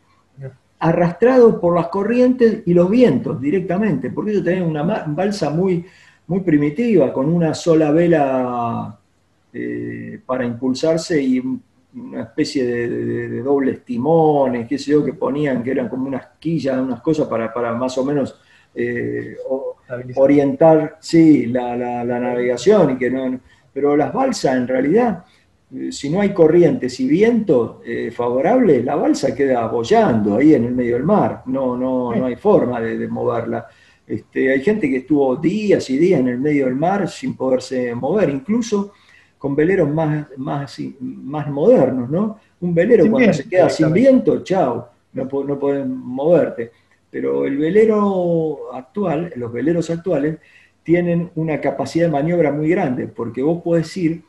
arrastrados 0.80 1.56
por 1.56 1.76
las 1.76 1.88
corrientes 1.88 2.64
y 2.66 2.74
los 2.74 2.90
vientos 2.90 3.40
directamente, 3.40 4.10
porque 4.10 4.32
ellos 4.32 4.44
tenían 4.44 4.66
una 4.66 4.84
balsa 4.84 5.50
muy, 5.50 5.86
muy 6.28 6.40
primitiva, 6.40 7.12
con 7.12 7.28
una 7.28 7.54
sola 7.54 7.92
vela 7.92 8.98
eh, 9.52 10.22
para 10.26 10.46
impulsarse 10.46 11.22
y 11.22 11.42
una 11.94 12.22
especie 12.22 12.66
de, 12.66 13.42
dobles 13.42 13.84
timones, 13.84 14.68
qué 14.68 14.78
sé 14.78 14.92
yo, 14.92 15.04
que 15.04 15.14
ponían, 15.14 15.64
que 15.64 15.72
eran 15.72 15.90
como 15.90 16.08
unas 16.08 16.28
quillas, 16.40 16.80
unas 16.80 17.02
cosas 17.02 17.28
para, 17.28 17.74
más 17.74 17.98
o 17.98 18.06
menos 18.06 18.40
eh, 18.74 19.36
orientar 20.16 20.98
sí, 21.02 21.48
la, 21.48 21.76
la, 21.76 22.20
navegación, 22.20 22.92
y 22.92 22.98
que 22.98 23.10
no, 23.10 23.40
pero 23.74 23.98
las 23.98 24.14
balsas 24.14 24.56
en 24.56 24.68
realidad 24.68 25.26
si 25.92 26.10
no 26.10 26.22
hay 26.22 26.34
corrientes 26.34 27.00
y 27.00 27.08
viento 27.08 27.82
eh, 27.86 28.10
favorable, 28.12 28.84
la 28.84 28.96
balsa 28.96 29.36
queda 29.36 29.68
bollando 29.68 30.38
ahí 30.38 30.56
en 30.56 30.66
el 30.66 30.74
medio 30.74 30.96
del 30.96 31.04
mar, 31.04 31.44
no, 31.46 31.78
no, 31.78 32.14
no 32.14 32.26
hay 32.26 32.36
forma 32.36 32.82
de, 32.82 33.08
moverla. 33.08 33.68
Este, 34.08 34.52
hay 34.52 34.62
gente 34.62 34.90
que 34.90 34.98
estuvo 34.98 35.36
días 35.36 35.88
y 35.92 35.98
días 35.98 36.20
en 36.22 36.30
el 36.30 36.40
medio 36.40 36.66
del 36.66 36.76
mar 36.76 37.08
sin 37.08 37.36
poderse 37.36 37.94
mover, 37.94 38.30
incluso 38.30 38.94
con 39.38 39.56
veleros 39.56 39.90
más, 39.90 40.28
más, 40.38 40.82
más 41.00 41.50
modernos, 41.50 42.10
¿no? 42.10 42.40
Un 42.62 42.74
velero 42.74 43.10
cuando 43.10 43.32
se 43.32 43.48
queda 43.48 43.70
sin 43.70 43.94
viento, 43.94 44.44
chao, 44.44 44.90
no, 45.14 45.26
no 45.26 45.60
pueden 45.60 45.96
moverte. 45.96 46.72
Pero 47.12 47.46
el 47.46 47.58
velero 47.58 48.74
actual, 48.74 49.32
los 49.36 49.54
veleros 49.54 49.90
actuales, 49.90 50.38
tienen 50.84 51.30
una 51.36 51.62
capacidad 51.62 52.06
de 52.08 52.12
maniobra 52.12 52.52
muy 52.52 52.70
grande, 52.70 53.08
porque 53.08 53.44
vos 53.44 53.62
podés 53.62 53.96
ir 53.96 54.24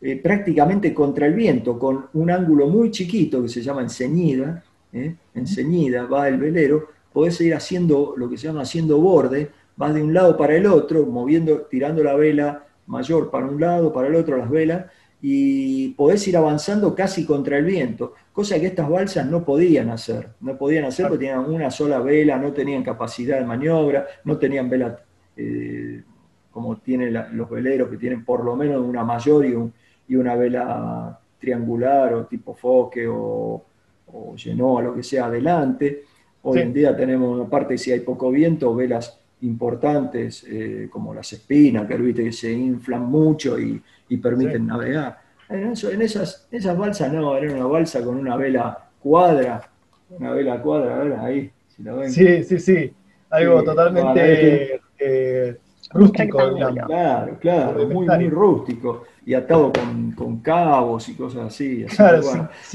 eh, 0.00 0.16
prácticamente 0.16 0.92
contra 0.92 1.26
el 1.26 1.34
viento, 1.34 1.78
con 1.78 2.06
un 2.12 2.30
ángulo 2.30 2.68
muy 2.68 2.90
chiquito 2.90 3.42
que 3.42 3.48
se 3.48 3.62
llama 3.62 3.80
enseñida, 3.80 4.62
¿eh? 4.92 5.14
enseñida, 5.34 6.04
va 6.04 6.28
el 6.28 6.38
velero, 6.38 6.88
podés 7.12 7.40
ir 7.40 7.54
haciendo 7.54 8.14
lo 8.16 8.28
que 8.28 8.36
se 8.36 8.46
llama 8.46 8.62
haciendo 8.62 8.98
borde, 8.98 9.50
vas 9.76 9.94
de 9.94 10.02
un 10.02 10.12
lado 10.12 10.36
para 10.36 10.54
el 10.54 10.66
otro, 10.66 11.06
moviendo, 11.06 11.62
tirando 11.62 12.04
la 12.04 12.14
vela 12.14 12.66
mayor 12.86 13.30
para 13.30 13.46
un 13.46 13.58
lado, 13.58 13.92
para 13.92 14.08
el 14.08 14.16
otro 14.16 14.36
las 14.36 14.50
velas, 14.50 14.84
y 15.22 15.88
podés 15.94 16.28
ir 16.28 16.36
avanzando 16.36 16.94
casi 16.94 17.24
contra 17.24 17.56
el 17.56 17.64
viento, 17.64 18.12
cosa 18.32 18.60
que 18.60 18.66
estas 18.66 18.88
balsas 18.88 19.26
no 19.26 19.44
podían 19.44 19.88
hacer, 19.88 20.28
no 20.40 20.58
podían 20.58 20.84
hacer 20.84 21.08
porque 21.08 21.24
tenían 21.24 21.50
una 21.50 21.70
sola 21.70 22.00
vela, 22.00 22.36
no 22.36 22.52
tenían 22.52 22.82
capacidad 22.82 23.38
de 23.38 23.46
maniobra, 23.46 24.06
no 24.24 24.36
tenían 24.36 24.68
vela 24.68 25.00
eh, 25.36 26.02
como 26.50 26.76
tienen 26.76 27.14
los 27.32 27.50
veleros 27.50 27.88
que 27.88 27.96
tienen 27.96 28.24
por 28.24 28.44
lo 28.44 28.56
menos 28.56 28.82
una 28.82 29.04
mayor 29.04 29.44
y 29.46 29.54
un, 29.54 29.72
y 30.08 30.16
una 30.16 30.34
vela 30.34 31.18
triangular 31.38 32.14
o 32.14 32.26
tipo 32.26 32.54
foque 32.54 33.06
o, 33.06 33.64
o 34.06 34.34
o 34.60 34.80
lo 34.80 34.94
que 34.94 35.02
sea 35.02 35.26
adelante. 35.26 36.04
Hoy 36.42 36.60
en 36.60 36.72
día 36.72 36.96
tenemos, 36.96 37.44
aparte 37.46 37.76
si 37.76 37.90
hay 37.90 38.00
poco 38.00 38.30
viento, 38.30 38.74
velas 38.74 39.20
importantes 39.42 40.44
eh, 40.48 40.88
como 40.90 41.12
las 41.12 41.32
espinas, 41.32 41.86
que 41.86 41.96
viste 41.96 42.24
que 42.24 42.32
se 42.32 42.52
inflan 42.52 43.04
mucho 43.04 43.58
y, 43.58 43.82
permiten 44.22 44.66
navegar. 44.66 45.18
En, 45.48 45.72
eso, 45.72 45.90
en 45.90 46.02
esas, 46.02 46.46
esas 46.50 46.76
balsas 46.76 47.12
no, 47.12 47.36
era 47.36 47.52
una 47.52 47.66
balsa 47.66 48.02
con 48.02 48.16
una 48.16 48.36
vela 48.36 48.88
cuadra, 49.00 49.68
una 50.10 50.32
vela 50.32 50.62
cuadra, 50.62 51.22
ahí, 51.24 51.50
si 51.68 51.82
la 51.82 51.94
ven. 51.94 52.10
Sí, 52.10 52.44
sí, 52.44 52.58
sí, 52.58 52.92
algo 53.30 53.62
totalmente 53.62 54.80
eh, 54.98 55.56
rústico, 55.92 56.38
Claro, 56.86 57.38
claro, 57.40 57.88
muy, 57.88 58.06
muy 58.06 58.28
rústico 58.28 59.04
y 59.24 59.34
atado 59.34 59.72
con, 60.16 60.40
cabos 60.40 61.08
y 61.08 61.14
cosas 61.14 61.46
así. 61.46 61.84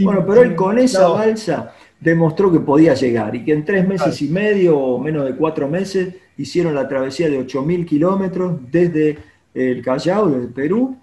bueno. 0.03 0.25
pero 0.25 0.41
él 0.41 0.55
con 0.55 0.77
esa 0.77 1.07
balsa 1.07 1.73
demostró 1.99 2.51
que 2.51 2.59
podía 2.59 2.93
llegar 2.93 3.35
y 3.35 3.45
que 3.45 3.53
en 3.53 3.63
tres 3.63 3.87
meses 3.87 4.21
y 4.21 4.27
medio 4.27 4.77
o 4.77 4.99
menos 4.99 5.25
de 5.25 5.35
cuatro 5.35 5.67
meses 5.67 6.15
hicieron 6.37 6.73
la 6.73 6.87
travesía 6.87 7.29
de 7.29 7.39
8.000 7.45 7.85
kilómetros 7.85 8.59
desde 8.71 9.19
el 9.53 9.81
Callao, 9.81 10.29
desde 10.29 10.47
Perú, 10.47 10.97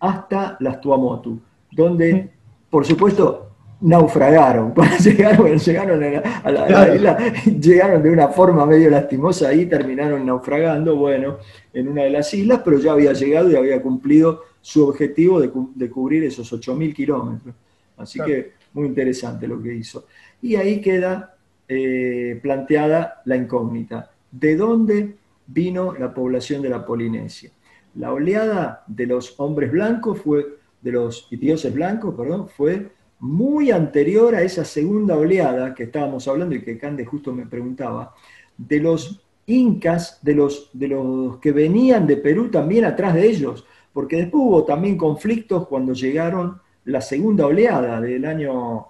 hasta 0.00 0.56
las 0.60 0.80
Tuamotu, 0.80 1.40
donde, 1.70 2.30
por 2.70 2.86
supuesto, 2.86 3.47
naufragaron. 3.80 4.74
Llegaron, 5.04 5.58
llegaron 5.58 6.02
a 6.02 6.50
la, 6.50 6.94
isla, 6.94 7.32
llegaron 7.44 8.02
de 8.02 8.10
una 8.10 8.28
forma 8.28 8.66
medio 8.66 8.90
lastimosa 8.90 9.52
y 9.54 9.66
terminaron 9.66 10.26
naufragando, 10.26 10.96
bueno, 10.96 11.38
en 11.72 11.88
una 11.88 12.02
de 12.02 12.10
las 12.10 12.32
islas, 12.34 12.60
pero 12.64 12.78
ya 12.78 12.92
había 12.92 13.12
llegado 13.12 13.50
y 13.50 13.56
había 13.56 13.80
cumplido 13.80 14.42
su 14.60 14.86
objetivo 14.86 15.40
de, 15.40 15.50
cubrir 15.90 16.24
esos 16.24 16.52
8.000 16.52 16.94
kilómetros. 16.94 17.54
Así 17.96 18.20
que 18.20 18.52
muy 18.72 18.86
interesante 18.86 19.46
lo 19.46 19.62
que 19.62 19.74
hizo. 19.74 20.06
Y 20.42 20.56
ahí 20.56 20.80
queda 20.80 21.36
eh, 21.68 22.38
planteada 22.42 23.22
la 23.24 23.36
incógnita. 23.36 24.10
¿De 24.30 24.56
dónde 24.56 25.16
vino 25.46 25.94
la 25.94 26.12
población 26.12 26.62
de 26.62 26.68
la 26.68 26.84
Polinesia? 26.84 27.50
La 27.94 28.12
oleada 28.12 28.84
de 28.86 29.06
los 29.06 29.34
hombres 29.38 29.72
blancos 29.72 30.20
fue, 30.20 30.46
de 30.80 30.92
los 30.92 31.28
dioses 31.30 31.72
blancos, 31.72 32.14
perdón, 32.14 32.48
fue 32.48 32.88
muy 33.20 33.70
anterior 33.70 34.34
a 34.34 34.42
esa 34.42 34.64
segunda 34.64 35.16
oleada 35.16 35.74
que 35.74 35.84
estábamos 35.84 36.28
hablando 36.28 36.54
y 36.54 36.62
que 36.62 36.78
Cande 36.78 37.04
justo 37.04 37.32
me 37.32 37.46
preguntaba, 37.46 38.14
de 38.56 38.80
los 38.80 39.20
incas 39.46 40.18
de 40.22 40.34
los, 40.34 40.70
de 40.72 40.88
los 40.88 41.38
que 41.38 41.52
venían 41.52 42.06
de 42.06 42.18
Perú 42.18 42.50
también 42.50 42.84
atrás 42.84 43.14
de 43.14 43.26
ellos, 43.26 43.64
porque 43.92 44.16
después 44.16 44.42
hubo 44.44 44.64
también 44.64 44.96
conflictos 44.96 45.66
cuando 45.66 45.94
llegaron 45.94 46.60
la 46.84 47.00
segunda 47.00 47.46
oleada 47.46 48.00
del 48.00 48.24
año, 48.24 48.86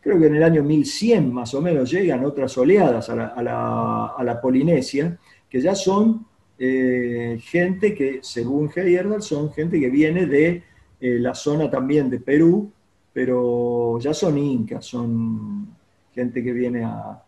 creo 0.00 0.18
que 0.20 0.26
en 0.26 0.36
el 0.36 0.42
año 0.42 0.62
1100 0.62 1.32
más 1.32 1.54
o 1.54 1.62
menos 1.62 1.90
llegan 1.90 2.24
otras 2.24 2.56
oleadas 2.58 3.08
a 3.08 3.42
la, 3.42 4.38
Polinesia, 4.40 5.18
que 5.48 5.60
ya 5.60 5.74
son 5.74 6.26
eh, 6.58 7.38
gente 7.42 7.94
que, 7.94 8.20
según 8.22 8.70
Heyerdahl, 8.74 9.22
son 9.22 9.52
gente 9.52 9.80
que 9.80 9.88
viene 9.88 10.26
de 10.26 10.62
eh, 11.00 11.18
la 11.18 11.34
zona 11.34 11.70
también 11.70 12.10
de 12.10 12.20
Perú, 12.20 12.70
pero 13.16 13.98
ya 13.98 14.12
son 14.12 14.36
incas, 14.36 14.84
son 14.84 15.68
gente 16.14 16.44
que 16.44 16.52
viene 16.52 16.84
a, 16.84 17.18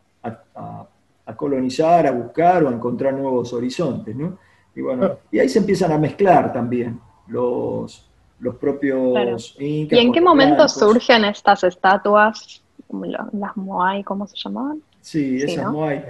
colonizar, 1.34 2.06
a 2.06 2.10
buscar 2.10 2.62
o 2.64 2.68
a 2.68 2.74
encontrar 2.74 3.14
nuevos 3.14 3.54
horizontes, 3.54 4.14
¿no? 4.14 4.36
Y 4.76 4.82
bueno, 4.82 5.16
y 5.32 5.38
ahí 5.38 5.48
se 5.48 5.60
empiezan 5.60 5.92
a 5.92 5.96
mezclar 5.96 6.52
también 6.52 7.00
los, 7.28 8.06
los 8.38 8.56
propios 8.56 9.56
incas. 9.58 9.98
¿Y 9.98 10.02
en 10.02 10.12
qué 10.12 10.20
momento 10.20 10.68
surgen 10.68 11.24
estas 11.24 11.64
estatuas, 11.64 12.62
las 13.32 13.56
Moai, 13.56 14.04
cómo 14.04 14.26
se 14.26 14.36
llamaban? 14.36 14.82
Sí, 15.00 15.40
esas 15.40 15.72
Moai. 15.72 16.04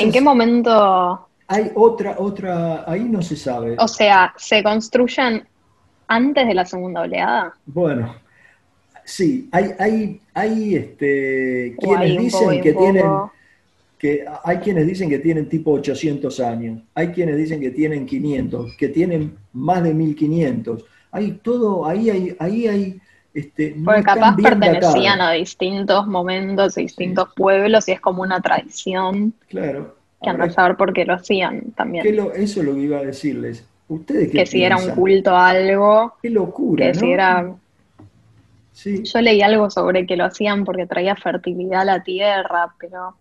¿En 0.00 0.10
qué 0.10 0.20
momento? 0.20 1.28
Hay 1.46 1.70
otra, 1.76 2.16
otra, 2.18 2.82
ahí 2.90 3.04
no 3.04 3.22
se 3.22 3.36
sabe. 3.36 3.76
O 3.78 3.86
sea, 3.86 4.34
¿se 4.36 4.64
construyen 4.64 5.46
antes 6.08 6.48
de 6.48 6.54
la 6.54 6.64
segunda 6.64 7.02
oleada? 7.02 7.54
Bueno, 7.66 8.25
sí, 9.06 9.48
hay, 9.52 9.70
hay, 9.78 10.20
hay 10.34 10.74
este, 10.74 11.76
quienes 11.78 12.18
dicen 12.18 12.60
que 12.60 12.72
tienen 12.72 13.06
que 13.98 14.26
hay 14.44 14.58
quienes 14.58 14.86
dicen 14.86 15.08
que 15.08 15.18
tienen 15.20 15.48
tipo 15.48 15.72
800 15.72 16.40
años, 16.40 16.82
hay 16.94 17.08
quienes 17.08 17.38
dicen 17.38 17.60
que 17.60 17.70
tienen 17.70 18.04
500, 18.04 18.76
que 18.76 18.88
tienen 18.88 19.34
más 19.54 19.82
de 19.82 19.94
1500. 19.94 20.84
Hay 21.12 21.30
todo, 21.42 21.86
ahí 21.86 22.10
hay, 22.10 22.36
ahí 22.38 22.66
hay 22.66 23.00
este, 23.32 23.76
Porque 23.84 24.02
capaz 24.02 24.36
pertenecían 24.36 25.20
a 25.20 25.32
distintos 25.32 26.06
momentos, 26.06 26.76
a 26.76 26.80
distintos 26.80 27.28
pueblos 27.34 27.88
y 27.88 27.92
es 27.92 28.00
como 28.00 28.22
una 28.22 28.40
tradición. 28.40 29.34
Claro. 29.48 29.94
Que 30.22 30.30
andar 30.30 30.48
a 30.48 30.52
saber 30.52 30.76
por 30.76 30.92
qué 30.92 31.04
lo 31.04 31.14
hacían 31.14 31.72
también. 31.76 32.06
eso 32.06 32.32
es 32.34 32.56
lo 32.56 32.74
que 32.74 32.80
iba 32.80 32.98
a 32.98 33.02
decirles. 33.02 33.66
¿Ustedes 33.88 34.30
que 34.30 34.46
si 34.46 34.64
era 34.64 34.76
un 34.76 34.90
culto 34.90 35.30
a 35.30 35.50
algo. 35.50 36.14
Qué 36.20 36.30
locura. 36.30 36.86
Que 36.86 36.94
si 36.98 37.12
era. 37.12 37.54
Yo 38.84 39.20
leí 39.22 39.40
algo 39.40 39.70
sobre 39.70 40.06
que 40.06 40.16
lo 40.16 40.24
hacían 40.24 40.64
porque 40.64 40.86
traía 40.86 41.16
fertilidad 41.16 41.82
a 41.82 41.84
la 41.84 42.02
tierra, 42.02 42.74
pero 42.78 43.14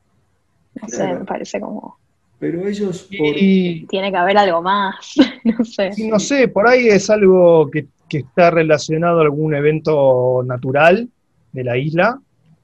no 0.82 0.88
sé, 0.88 1.14
me 1.14 1.26
parece 1.26 1.60
como. 1.60 1.98
Pero 2.40 2.68
ellos. 2.68 3.08
Tiene 3.10 4.12
que 4.12 4.18
haber 4.18 4.38
algo 4.38 4.62
más, 4.62 5.16
no 5.44 5.64
sé. 5.64 5.92
no 6.10 6.20
sé, 6.20 6.50
por 6.50 6.68
ahí 6.68 6.88
es 6.88 7.10
algo 7.10 7.70
que, 7.72 7.88
está 8.10 8.50
relacionado 8.50 9.20
a 9.20 9.24
algún 9.24 9.54
evento 9.56 10.42
natural 10.46 11.10
de 11.52 11.64
la 11.66 11.78
isla, 11.78 12.18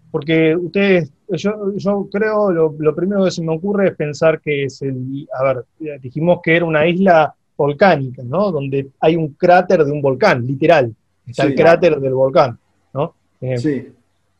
porque 0.09 0.55
ustedes, 0.55 1.11
yo, 1.27 1.75
yo 1.75 2.07
creo, 2.09 2.51
lo, 2.51 2.73
lo, 2.79 2.95
primero 2.95 3.25
que 3.25 3.31
se 3.31 3.41
me 3.41 3.53
ocurre 3.53 3.89
es 3.89 3.95
pensar 3.97 4.39
que 4.39 4.63
es 4.63 4.81
el, 4.81 5.27
a 5.37 5.43
ver, 5.43 5.99
dijimos 5.99 6.39
que 6.41 6.55
era 6.55 6.63
una 6.63 6.87
isla 6.87 7.35
volcánica, 7.57 8.23
¿no? 8.23 8.49
Donde 8.49 8.91
hay 9.01 9.17
un 9.17 9.33
cráter 9.33 9.83
de 9.83 9.91
un 9.91 10.01
volcán, 10.01 10.47
literal, 10.47 10.95
está 11.27 11.43
el 11.43 11.55
cráter 11.55 11.99
del 11.99 12.13
volcán, 12.13 12.57
¿no? 12.93 13.13
Eh, 13.41 13.57
sí. 13.57 13.93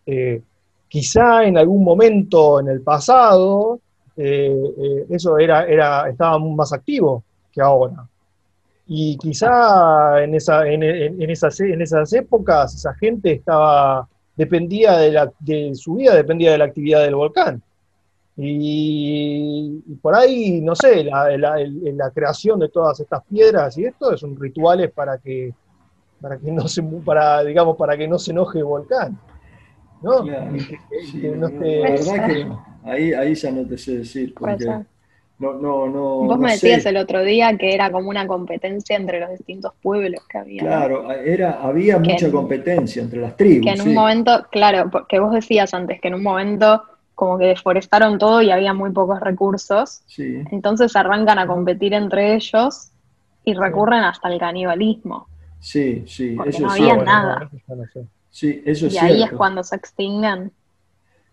Eh, 0.06 0.42
quizá 0.88 1.44
en 1.44 1.58
algún 1.58 1.84
momento 1.84 2.60
en 2.60 2.68
el 2.70 2.82
pasado 2.82 3.80
eh, 4.18 5.06
eso 5.10 5.38
era, 5.38 5.66
era, 5.66 6.10
estaba 6.10 6.38
más 6.40 6.74
activo 6.74 7.24
que 7.52 7.62
ahora. 7.62 8.08
Y 8.88 9.18
quizá 9.18 10.22
en, 10.22 10.36
esa, 10.36 10.68
en, 10.68 10.84
esas, 11.32 11.60
en 11.62 11.82
esas 11.82 12.12
épocas 12.14 12.76
esa 12.76 12.94
gente 12.96 13.32
estaba, 13.32 14.08
dependía 14.36 14.98
de, 14.98 15.12
la, 15.12 15.32
de 15.40 15.74
su 15.76 15.96
vida, 15.96 16.14
dependía 16.14 16.52
de 16.52 16.58
la 16.58 16.66
actividad 16.66 17.02
del 17.02 17.16
volcán. 17.16 17.62
Y, 18.38 19.80
por 20.02 20.16
ahí, 20.16 20.62
no 20.62 20.76
sé, 20.76 21.04
la, 21.04 21.38
la, 21.38 22.12
creación 22.12 22.60
de 22.60 22.70
todas 22.70 23.00
estas 23.00 23.24
piedras 23.26 23.78
y 23.78 23.86
esto 23.86 24.18
son 24.18 24.36
rituales 24.40 24.92
para 24.92 25.18
que, 25.18 25.54
para 26.22 26.38
que 26.38 26.52
no 26.52 26.68
se, 26.68 26.84
para, 26.84 27.44
digamos, 27.44 27.76
para 27.78 27.98
que 27.98 28.08
no 28.08 28.20
se 28.20 28.32
enoje 28.32 28.60
el 28.60 28.66
volcán. 28.66 29.20
¿no? 30.02 30.24
La 30.24 30.50
verdad 30.50 32.28
que 32.28 32.48
Ahí, 32.84 33.14
ahí 33.14 33.36
ya 33.36 33.52
no 33.52 33.66
te 33.66 33.78
sé 33.78 34.00
decir. 34.00 34.34
Porque 34.34 34.66
no, 35.38 35.54
no, 35.54 35.88
no, 35.88 36.02
Vos 36.24 36.40
me 36.40 36.52
decías 36.52 36.86
el 36.86 36.98
otro 36.98 37.24
día 37.24 37.58
que 37.58 37.74
era 37.74 37.92
como 37.92 38.10
una 38.10 38.28
competencia 38.28 38.96
entre 38.96 39.20
los 39.20 39.32
distintos 39.32 39.74
pueblos 39.82 40.22
que 40.28 40.38
había. 40.38 40.62
Claro, 40.62 41.12
era, 41.12 41.62
había 41.62 41.98
mucha 41.98 42.32
competencia 42.32 43.02
entre 43.02 43.22
las 43.22 43.36
tribus. 43.36 43.66
Que 43.66 43.74
en 43.74 43.88
un 43.88 43.94
momento, 43.94 44.48
claro, 44.52 44.90
que 45.08 45.20
vos 45.20 45.34
decías 45.34 45.74
antes, 45.74 46.00
que 46.00 46.10
en 46.10 46.16
un 46.16 46.24
momento 46.24 46.84
como 47.16 47.38
que 47.38 47.46
deforestaron 47.46 48.18
todo 48.18 48.42
y 48.42 48.52
había 48.52 48.74
muy 48.74 48.92
pocos 48.92 49.20
recursos. 49.20 50.02
Sí. 50.08 50.44
Entonces 50.52 50.96
arrancan 50.96 51.38
a 51.40 51.48
competir 51.48 51.94
entre 51.94 52.36
ellos 52.36 52.92
y 53.44 53.54
recurren 53.54 54.04
hasta 54.04 54.28
el 54.32 54.40
canibalismo. 54.40 55.28
Sí, 55.62 56.04
sí. 56.08 56.34
Porque 56.36 56.60
no 56.60 56.72
había 56.72 56.98
nada. 56.98 57.50
Sí, 58.30 58.62
eso 58.66 58.88
y 58.88 58.98
ahí 58.98 59.24
es 59.24 59.32
cuando 59.32 59.64
se 59.64 59.76
extinguen. 59.76 60.52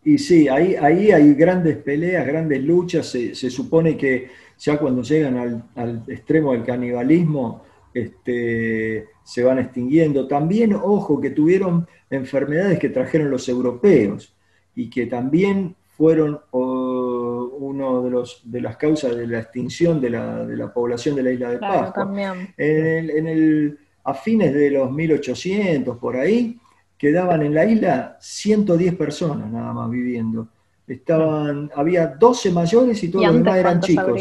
Y 0.05 0.19
sí, 0.19 0.49
ahí, 0.49 0.75
ahí 0.75 1.11
hay 1.11 1.35
grandes 1.35 1.77
peleas, 1.79 2.27
grandes 2.27 2.63
luchas. 2.63 3.07
Se, 3.07 3.35
supone 3.51 3.97
que 3.97 4.31
ya 4.59 4.79
cuando 4.79 5.03
llegan 5.03 5.65
al, 5.75 6.05
extremo 6.09 6.53
del 6.53 6.65
canibalismo, 6.65 7.63
este, 7.95 9.09
se 9.25 9.43
van 9.43 9.59
extinguiendo. 9.59 10.29
También, 10.29 10.75
ojo, 10.75 11.21
que 11.21 11.31
tuvieron 11.31 11.87
enfermedades 12.11 12.79
que 12.79 12.91
trajeron 12.91 13.31
los 13.31 13.49
europeos 13.49 14.35
y 14.75 14.91
que 14.91 15.07
también 15.07 15.75
fueron 15.97 16.41
uno 16.53 18.03
de, 18.03 18.11
los, 18.11 18.43
de 18.45 18.61
las 18.61 18.77
causas 18.77 19.17
de 19.17 19.27
la 19.27 19.41
extinción 19.41 20.01
de 20.01 20.11
la, 20.11 20.47
de 20.47 20.57
la 20.57 20.73
población 20.73 21.17
de 21.17 21.23
la 21.23 21.33
isla 21.33 21.51
de 21.51 21.59
Pascua. 21.59 22.13
En 22.57 23.11
en 23.11 23.27
el, 23.27 23.79
a 24.05 24.15
fines 24.15 24.55
de 24.55 24.71
los 24.71 24.91
1800, 24.91 25.97
por 25.99 26.17
ahí, 26.17 26.59
quedaban 26.97 27.43
en 27.43 27.55
la 27.55 27.65
isla 27.65 28.17
110 28.21 28.95
personas 28.97 29.51
nada 29.51 29.73
más 29.73 29.91
viviendo. 29.91 30.49
Estaban, 30.87 31.71
había 31.75 32.07
12 32.09 32.51
mayores 32.51 33.03
y 33.05 33.11
todos 33.11 33.27
los 33.27 33.35
demás 33.35 33.57
eran 33.57 33.81
chicos. 33.81 34.21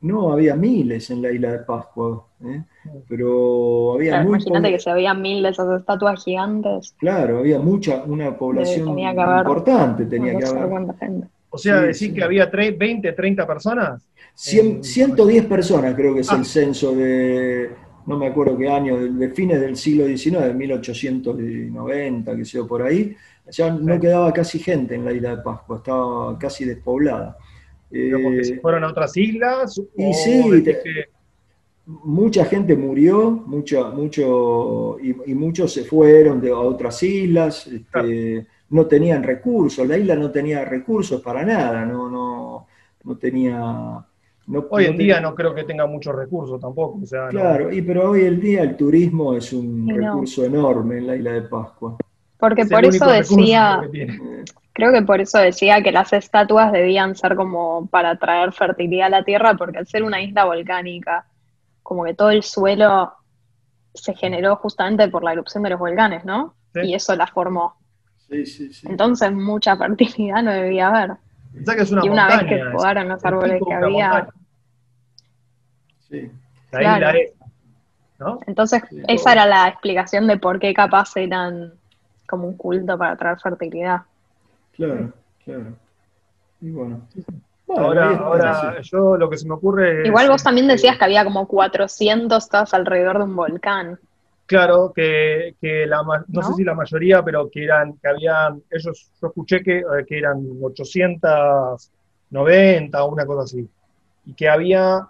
No, 0.00 0.32
había 0.32 0.54
miles 0.54 1.10
en 1.10 1.22
la 1.22 1.32
isla 1.32 1.52
de 1.52 1.58
Pascua, 1.60 2.26
¿eh? 2.44 2.62
pero 3.08 3.94
había 3.94 4.22
Imagínate 4.22 4.70
que 4.70 4.78
se 4.78 4.90
había 4.90 5.14
miles 5.14 5.42
de 5.42 5.62
esas 5.62 5.80
estatuas 5.80 6.22
gigantes. 6.22 6.94
Claro, 6.98 7.38
había 7.38 7.58
mucha, 7.58 8.04
una 8.04 8.36
población 8.36 8.98
importante 8.98 10.04
tenía 10.04 10.36
que 10.36 10.44
haber. 10.44 11.28
O 11.48 11.58
sea, 11.58 11.80
decir 11.80 12.12
que 12.12 12.22
había 12.22 12.46
20, 12.46 13.12
30 13.12 13.46
personas. 13.46 14.02
110 14.34 15.46
personas 15.46 15.94
creo 15.94 16.14
que 16.14 16.20
es 16.20 16.30
el 16.30 16.42
ah. 16.42 16.44
censo 16.44 16.94
de, 16.94 17.70
no 18.06 18.16
me 18.16 18.28
acuerdo 18.28 18.56
qué 18.56 18.68
año, 18.68 18.96
de, 18.96 19.30
fines 19.30 19.60
del 19.60 19.76
siglo 19.76 20.06
XIX, 20.06 20.54
1890, 20.54 22.36
que 22.36 22.44
sea 22.44 22.64
por 22.64 22.82
ahí, 22.82 23.16
ya 23.50 23.70
no 23.70 24.00
quedaba 24.00 24.32
casi 24.32 24.58
gente 24.58 24.94
en 24.94 25.04
la 25.04 25.12
isla 25.12 25.36
de 25.36 25.42
Pascua, 25.42 25.78
estaba 25.78 26.38
casi 26.38 26.64
despoblada. 26.64 27.36
porque 27.90 28.44
se 28.44 28.60
fueron 28.60 28.84
a 28.84 28.88
otras 28.88 29.16
islas? 29.16 29.80
Y 29.96 30.12
sí, 30.14 30.64
mucha 31.86 32.44
gente 32.44 32.76
murió, 32.76 33.30
mucho, 33.30 33.92
mucho, 33.92 34.98
y, 35.00 35.34
muchos 35.34 35.72
se 35.72 35.84
fueron 35.84 36.46
a 36.46 36.58
otras 36.58 37.02
islas, 37.02 37.66
este, 37.66 38.46
no 38.70 38.86
tenían 38.86 39.22
recursos, 39.22 39.86
la 39.86 39.96
isla 39.96 40.16
no 40.16 40.30
tenía 40.30 40.64
recursos 40.64 41.20
para 41.20 41.44
nada, 41.44 41.84
no, 41.84 42.10
no, 42.10 42.66
no 43.04 43.16
tenía 43.16 44.04
hoy 44.70 44.84
en 44.84 44.96
día 44.96 45.20
no 45.20 45.34
creo 45.34 45.54
que 45.54 45.64
tenga 45.64 45.86
muchos 45.86 46.14
recursos 46.14 46.60
tampoco. 46.60 47.00
claro, 47.30 47.72
y 47.72 47.82
pero 47.82 48.10
hoy 48.10 48.24
en 48.24 48.40
día 48.40 48.62
el 48.62 48.76
turismo 48.76 49.34
es 49.34 49.52
un 49.52 49.88
recurso 49.88 50.44
enorme 50.44 50.98
en 50.98 51.06
la 51.06 51.16
isla 51.16 51.32
de 51.32 51.42
Pascua. 51.42 51.96
Porque 52.38 52.66
por 52.66 52.84
eso 52.84 53.06
decía, 53.06 53.80
creo 54.72 54.92
que 54.92 55.02
por 55.02 55.20
eso 55.20 55.38
decía 55.38 55.82
que 55.82 55.90
las 55.90 56.12
estatuas 56.12 56.70
debían 56.70 57.16
ser 57.16 57.34
como 57.34 57.86
para 57.86 58.16
traer 58.16 58.52
fertilidad 58.52 59.06
a 59.06 59.10
la 59.10 59.24
tierra, 59.24 59.54
porque 59.54 59.78
al 59.78 59.86
ser 59.86 60.02
una 60.02 60.20
isla 60.20 60.44
volcánica, 60.44 61.26
como 61.82 62.04
que 62.04 62.14
todo 62.14 62.30
el 62.30 62.42
suelo 62.42 63.12
se 63.94 64.14
generó 64.14 64.56
justamente 64.56 65.08
por 65.08 65.24
la 65.24 65.32
erupción 65.32 65.62
de 65.62 65.70
los 65.70 65.78
volcanes, 65.78 66.24
¿no? 66.24 66.54
Y 66.74 66.94
eso 66.94 67.16
la 67.16 67.26
formó. 67.26 67.76
Sí, 68.28 68.44
sí, 68.44 68.72
sí. 68.72 68.86
Entonces 68.90 69.32
mucha 69.32 69.76
fertilidad 69.76 70.42
no 70.42 70.52
debía 70.52 70.88
haber 70.88 71.16
y 71.56 72.08
una 72.08 72.28
vez 72.28 72.44
que 72.48 72.64
podaron 72.72 73.08
los 73.08 73.24
árboles 73.24 73.62
que 73.66 73.74
había. 73.74 74.28
Sí. 76.08 76.30
Claro. 76.70 77.18
¿no? 78.18 78.40
Entonces, 78.46 78.82
esa 79.08 79.32
era 79.32 79.46
la 79.46 79.68
explicación 79.68 80.26
de 80.26 80.38
por 80.38 80.58
qué 80.58 80.72
capaz 80.72 81.16
eran 81.16 81.72
como 82.26 82.48
un 82.48 82.56
culto 82.56 82.96
para 82.96 83.16
traer 83.16 83.38
fertilidad. 83.40 84.02
Claro, 84.74 85.12
claro. 85.44 85.76
Y 86.60 86.70
bueno. 86.70 87.02
ahora, 87.68 88.16
ahora 88.16 88.80
yo 88.82 89.16
lo 89.16 89.28
que 89.28 89.36
se 89.36 89.46
me 89.46 89.54
ocurre 89.54 90.06
Igual 90.06 90.28
vos 90.28 90.42
también 90.42 90.66
decías 90.66 90.96
que 90.96 91.04
había 91.04 91.24
como 91.24 91.46
400 91.46 92.42
estás 92.42 92.74
alrededor 92.74 93.18
de 93.18 93.24
un 93.24 93.36
volcán. 93.36 93.98
Claro, 94.46 94.92
que, 94.94 95.56
la, 95.60 96.02
no, 96.28 96.42
sé 96.42 96.54
si 96.54 96.62
la 96.62 96.74
mayoría, 96.74 97.24
pero 97.24 97.50
que 97.50 97.64
eran, 97.64 97.98
que 97.98 98.06
habían, 98.08 98.62
ellos, 98.70 99.10
yo 99.20 99.26
escuché 99.26 99.60
que, 99.62 99.78
eh, 99.78 100.04
que 100.06 100.18
eran 100.18 100.46
890 100.62 103.04
o 103.04 103.12
una 103.12 103.26
cosa 103.26 103.42
así, 103.42 103.68
y 104.24 104.34
que 104.34 104.48
había 104.48 105.08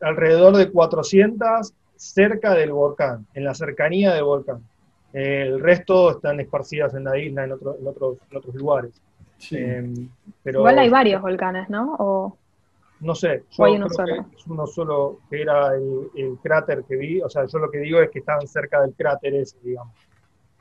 alrededor 0.00 0.56
de 0.56 0.70
400 0.70 1.72
cerca 1.96 2.52
del 2.54 2.72
volcán, 2.72 3.26
en 3.32 3.44
la 3.44 3.54
cercanía 3.54 4.12
del 4.12 4.24
volcán. 4.24 4.62
El 5.14 5.60
resto 5.60 6.10
están 6.10 6.38
esparcidas 6.38 6.92
en 6.94 7.04
la 7.04 7.18
isla, 7.18 7.44
en, 7.44 7.52
otros, 7.52 7.76
en 7.80 7.86
otros 8.36 8.54
lugares. 8.54 8.92
Em, 9.50 10.10
pero, 10.42 10.60
Igual 10.60 10.78
hay 10.78 10.90
varios 10.90 11.22
volcanes, 11.22 11.70
¿no? 11.70 11.96
O... 11.98 12.36
No 13.00 13.14
sé, 13.14 13.44
yo 13.50 13.64
creo 13.64 13.88
que 13.88 14.36
es 14.36 14.46
uno 14.46 14.66
solo 14.66 15.20
que 15.30 15.42
era 15.42 15.74
el, 15.74 16.38
cráter 16.42 16.82
que 16.84 16.96
vi, 16.96 17.20
o 17.20 17.28
sea, 17.28 17.46
yo 17.46 17.58
lo 17.58 17.70
que 17.70 17.78
digo 17.78 18.00
es 18.00 18.10
que 18.10 18.18
estaban 18.18 18.46
cerca 18.46 18.80
del 18.80 18.94
cráter 18.94 19.34
ese, 19.34 19.56
digamos. 19.62 19.94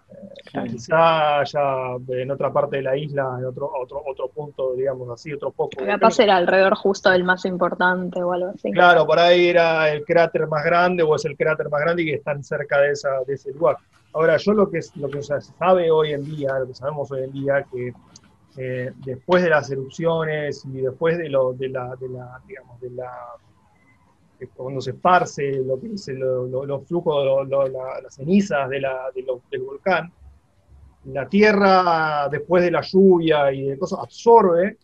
Eh, 0.10 0.64
quizá 0.70 1.40
haya 1.40 1.96
en 2.08 2.32
otra 2.32 2.54
parte 2.54 2.78
de 2.78 2.84
la 2.84 2.96
isla, 2.96 3.36
en 3.40 3.46
otro, 3.46 3.70
otro, 3.76 4.02
otro 4.06 4.30
punto, 4.30 4.74
digamos 4.74 5.10
así, 5.10 5.34
otro 5.34 5.52
poco. 5.52 5.84
Capaz 5.86 6.20
era 6.20 6.38
alrededor 6.38 6.76
justo 6.76 7.10
del 7.10 7.24
más 7.24 7.44
importante 7.46 8.22
o 8.22 8.32
algo 8.32 8.52
así. 8.56 8.72
Claro, 8.72 9.06
por 9.06 9.20
ahí 9.20 9.48
era 9.48 9.92
el 9.92 10.06
cráter 10.06 10.48
más 10.48 10.64
grande 10.64 11.04
o 11.04 11.16
es 11.16 11.26
el 11.26 11.36
cráter 11.36 11.70
más 11.70 11.82
grande 11.82 12.04
y 12.04 12.06
que 12.06 12.14
están 12.16 12.44
cerca 12.44 12.80
de, 12.80 12.92
esa, 12.92 13.10
de 13.26 13.34
ese 13.34 13.52
lugar. 13.52 13.78
Ahora, 14.14 14.38
yo 14.38 14.54
lo 14.54 14.70
que, 14.70 14.80
lo 14.96 15.10
que 15.10 15.22
se 15.22 15.42
sabe 15.42 15.92
hoy 15.92 16.14
en 16.14 16.24
día, 16.24 16.58
lo 16.60 16.68
que 16.68 16.74
sabemos 16.74 17.12
hoy 17.12 17.24
en 17.24 17.32
día, 17.34 17.66
que 17.72 17.94
eh, 18.58 18.92
después 19.06 19.44
de 19.44 19.50
las 19.50 19.70
erupciones 19.70 20.66
y 20.66 20.82
después 20.82 21.18
de, 21.18 21.30
lo, 21.30 21.54
de, 21.54 21.70
la, 21.70 21.96
de 21.96 22.10
la, 22.10 22.42
digamos, 22.48 22.82
de 22.82 22.90
la, 22.90 23.12
cuando 24.56 24.82
se 24.82 24.92
esparce 24.92 25.64
lo 25.64 25.80
que 25.80 25.90
los 25.90 26.88
flujos, 26.88 27.48
las 27.48 28.16
cenizas 28.16 28.70
de 28.70 28.82
la, 28.82 29.12
del 29.14 29.62
volcán, 29.62 30.12
la 31.06 31.28
tierra 31.30 32.28
después 32.30 32.64
de 32.64 32.72
la 32.72 32.82
lluvia 32.82 33.52
y 33.52 33.64
de 33.64 33.78
cosas 33.78 34.00
absorbe 34.00 34.78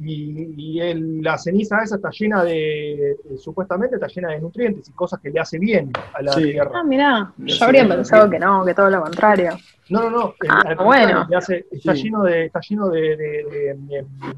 y, 0.00 1.20
la 1.22 1.36
ceniza 1.38 1.82
esa 1.82 1.96
está 1.96 2.10
llena 2.10 2.44
de, 2.44 3.16
supuestamente 3.36 3.96
está 3.96 4.06
llena 4.06 4.30
de 4.30 4.40
nutrientes 4.40 4.88
y 4.88 4.92
cosas 4.92 5.20
que 5.20 5.30
le 5.30 5.40
hace 5.40 5.58
bien 5.58 5.90
a 6.14 6.22
la 6.22 6.32
tierra. 6.34 6.70
Ah, 6.74 6.84
mira, 6.84 7.32
yo 7.38 7.64
habría 7.64 7.88
pensado 7.88 8.30
que 8.30 8.38
no, 8.38 8.64
que 8.64 8.74
todo 8.74 8.90
lo 8.90 9.02
contrario. 9.02 9.58
No, 9.88 10.02
no, 10.02 10.10
no, 10.10 10.34
ah, 10.48 10.74
bueno. 10.84 11.26
está 11.70 11.94
lleno 11.94 12.22
de, 12.22 12.46
está 12.46 12.60
lleno 12.60 12.88
de, 12.90 13.76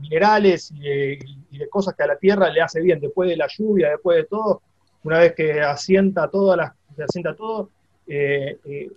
minerales 0.00 0.70
y 0.72 1.58
de, 1.58 1.68
cosas 1.68 1.94
que 1.94 2.04
a 2.04 2.06
la 2.06 2.16
tierra 2.16 2.48
le 2.48 2.62
hace 2.62 2.80
bien, 2.80 3.00
después 3.00 3.28
de 3.28 3.36
la 3.36 3.46
lluvia, 3.48 3.90
después 3.90 4.16
de 4.16 4.24
todo, 4.24 4.62
una 5.02 5.18
vez 5.18 5.34
que 5.34 5.60
asienta 5.60 6.28
todas 6.28 6.56
las, 6.56 6.72
asienta 7.04 7.34
todo, 7.34 7.68
eh, 8.06 8.58
eh, 8.64 8.90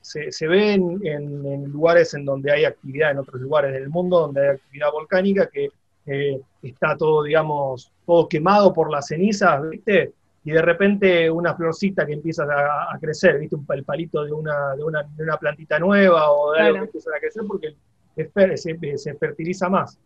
se, 0.00 0.30
se, 0.30 0.46
ve 0.46 0.74
en, 0.74 1.00
en, 1.04 1.64
lugares 1.64 2.12
en 2.14 2.24
donde 2.24 2.52
hay 2.52 2.64
actividad, 2.64 3.12
en 3.12 3.18
otros 3.18 3.40
lugares 3.40 3.72
del 3.72 3.88
mundo 3.88 4.20
donde 4.20 4.42
hay 4.42 4.56
actividad 4.56 4.92
volcánica, 4.92 5.48
que 5.48 5.70
eh, 6.06 6.40
está 6.62 6.96
todo, 6.96 7.22
digamos, 7.22 7.92
todo 8.06 8.28
quemado 8.28 8.72
por 8.72 8.90
las 8.90 9.06
cenizas, 9.06 9.68
¿viste? 9.68 10.12
Y 10.44 10.52
de 10.52 10.62
repente 10.62 11.30
una 11.30 11.54
florcita 11.54 12.06
que 12.06 12.14
empieza 12.14 12.44
a, 12.44 12.98
crecer, 12.98 13.38
¿viste? 13.38 13.56
Un, 13.56 13.66
el 13.70 13.84
palito 13.84 14.24
de 14.24 14.32
una, 14.32 14.74
de 14.74 14.84
una, 14.84 15.02
de 15.02 15.22
una 15.22 15.36
plantita 15.36 15.78
nueva 15.78 16.30
o 16.30 16.52
de 16.52 16.60
algo 16.60 16.78
que 16.78 16.84
empieza 16.86 17.10
a 17.14 17.20
crecer 17.20 17.42
porque 17.46 17.74
se, 18.56 18.98
se 18.98 19.14
fertiliza 19.14 19.68
más 19.68 19.98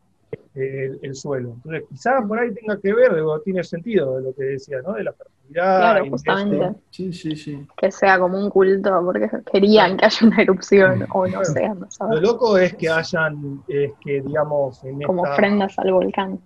el, 0.55 1.15
suelo. 1.15 1.55
Entonces, 1.55 1.85
quizás 1.89 2.25
por 2.27 2.39
ahí 2.39 2.53
tenga 2.55 2.79
que 2.81 2.93
ver, 2.93 3.13
tiene 3.45 3.65
sentido 3.65 4.17
de 4.17 4.23
lo 4.23 4.35
que 4.35 4.45
decía, 4.45 4.81
¿no? 4.83 4.93
De 4.93 5.05
la 5.05 5.13
fertilidad. 5.13 5.79
Claro, 5.79 6.11
justamente. 6.11 6.81
Sí, 6.91 7.13
sí, 7.13 7.37
sí. 7.37 7.67
Que 7.77 7.91
sea 7.91 8.19
como 8.19 8.39
un 8.39 8.51
culto, 8.51 8.91
porque 9.05 9.29
querían 9.51 9.97
que 9.97 10.07
haya 10.07 10.27
una 10.27 10.43
erupción, 10.43 11.07
o 11.13 11.27
no 11.27 11.45
sé, 11.45 11.69
no 11.69 12.15
Lo 12.15 12.21
loco 12.21 12.59
es 12.59 12.75
que 12.75 12.89
hayan, 12.89 13.63
es 13.69 13.93
que 14.01 14.21
digamos, 14.21 14.83
como 15.05 15.23
ofrendas 15.23 15.79
al 15.79 15.93
volcán. 15.93 16.41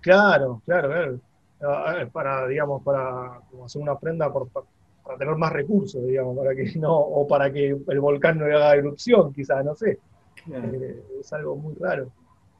Claro, 0.00 0.60
claro, 0.64 0.88
claro. 1.58 2.10
Para, 2.10 2.46
digamos, 2.48 2.82
para 2.82 3.40
hacer 3.64 3.80
una 3.80 3.92
ofrenda 3.92 4.32
por, 4.32 4.48
para 4.48 5.18
tener 5.18 5.36
más 5.36 5.52
recursos, 5.52 6.04
digamos, 6.06 6.36
para 6.36 6.54
que 6.54 6.72
no, 6.76 6.96
o 6.96 7.26
para 7.26 7.52
que 7.52 7.76
el 7.86 8.00
volcán 8.00 8.38
no 8.38 8.46
haga 8.46 8.74
erupción, 8.74 9.32
quizás, 9.32 9.64
no 9.64 9.74
sé. 9.74 9.98
Eh, 10.50 11.02
es 11.20 11.32
algo 11.32 11.56
muy 11.56 11.74
raro. 11.74 12.10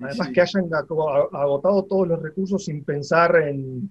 Además 0.03 0.29
que 0.35 0.41
hayan 0.41 0.69
agotado 0.73 1.85
todos 1.85 2.09
los 2.09 2.23
recursos 2.23 2.65
sin 2.65 2.85
pensar 2.85 3.37
en, 3.37 3.91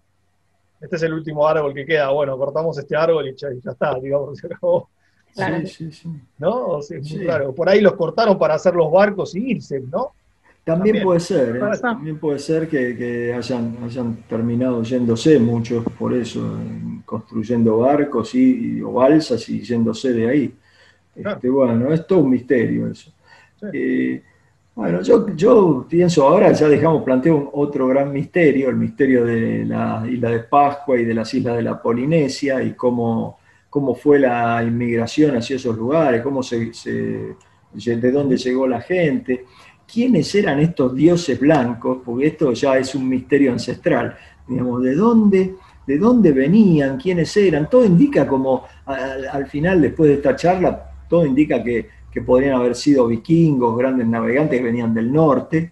este 0.81 0.95
es 0.95 1.03
el 1.03 1.13
último 1.13 1.47
árbol 1.47 1.73
que 1.73 1.85
queda, 1.85 2.09
bueno, 2.09 2.37
cortamos 2.37 2.77
este 2.77 2.95
árbol 2.95 3.27
y 3.27 3.35
ya, 3.35 3.49
está, 3.49 3.99
digamos, 3.99 4.37
se 4.39 4.47
acabó. 4.47 4.89
Sí, 5.33 5.67
sí, 5.67 5.91
sí. 5.93 6.09
¿No? 6.39 6.79
claro. 7.21 7.55
Por 7.55 7.69
ahí 7.69 7.79
los 7.79 7.93
cortaron 7.93 8.37
para 8.37 8.55
hacer 8.55 8.73
los 8.73 8.91
barcos 8.91 9.33
y 9.35 9.51
irse, 9.51 9.79
¿no? 9.79 10.11
También, 10.63 11.01
puede 11.01 11.19
ser, 11.19 11.55
¿eh? 11.55 11.59
también 11.81 12.19
puede 12.19 12.37
ser 12.37 12.67
que, 12.67 13.33
hayan, 13.33 13.77
hayan, 13.83 14.23
terminado 14.29 14.83
yéndose 14.83 15.39
muchos 15.39 15.83
por 15.97 16.13
eso, 16.13 16.59
construyendo 17.03 17.79
barcos 17.79 18.35
y, 18.35 18.79
o 18.81 18.91
balsas 18.91 19.49
y 19.49 19.61
yéndose 19.61 20.13
de 20.13 20.29
ahí. 20.29 20.53
Este, 21.15 21.49
bueno, 21.49 21.91
es 21.91 22.05
todo 22.05 22.19
un 22.19 22.29
misterio 22.29 22.87
eso. 22.87 23.11
Eh, 23.73 24.21
bueno, 24.73 25.01
yo, 25.01 25.35
yo 25.35 25.85
pienso 25.89 26.27
ahora, 26.27 26.51
ya 26.53 26.67
dejamos 26.69 27.03
planteado 27.03 27.49
otro 27.53 27.87
gran 27.87 28.11
misterio, 28.11 28.69
el 28.69 28.77
misterio 28.77 29.25
de 29.25 29.65
la 29.65 30.05
isla 30.09 30.29
de 30.29 30.39
Pascua 30.39 30.97
y 30.97 31.03
de 31.03 31.13
las 31.13 31.33
islas 31.33 31.57
de 31.57 31.63
la 31.63 31.81
Polinesia 31.81 32.63
y 32.63 32.73
cómo, 32.73 33.37
cómo 33.69 33.95
fue 33.95 34.19
la 34.19 34.63
inmigración 34.63 35.35
hacia 35.35 35.57
esos 35.57 35.75
lugares, 35.77 36.21
cómo 36.21 36.41
se, 36.41 36.71
de 37.73 38.11
dónde 38.11 38.37
llegó 38.37 38.65
la 38.65 38.79
gente, 38.79 39.45
quiénes 39.91 40.33
eran 40.35 40.59
estos 40.59 40.95
dioses 40.95 41.37
blancos, 41.37 41.99
porque 42.05 42.27
esto 42.27 42.53
ya 42.53 42.77
es 42.77 42.95
un 42.95 43.09
misterio 43.09 43.51
ancestral, 43.51 44.15
digamos, 44.47 44.81
de 44.83 44.95
dónde, 44.95 45.55
de 45.85 45.97
dónde 45.97 46.31
venían, 46.31 46.97
quiénes 46.97 47.35
eran, 47.35 47.69
todo 47.69 47.83
indica 47.83 48.25
como 48.25 48.65
al 48.85 49.47
final, 49.47 49.81
después 49.81 50.09
de 50.09 50.15
esta 50.15 50.33
charla, 50.33 50.91
todo 51.09 51.25
indica 51.25 51.61
que 51.61 52.00
que 52.11 52.21
podrían 52.21 52.55
haber 52.55 52.75
sido 52.75 53.07
vikingos, 53.07 53.77
grandes 53.77 54.07
navegantes 54.07 54.59
que 54.59 54.65
venían 54.65 54.93
del 54.93 55.11
norte, 55.11 55.71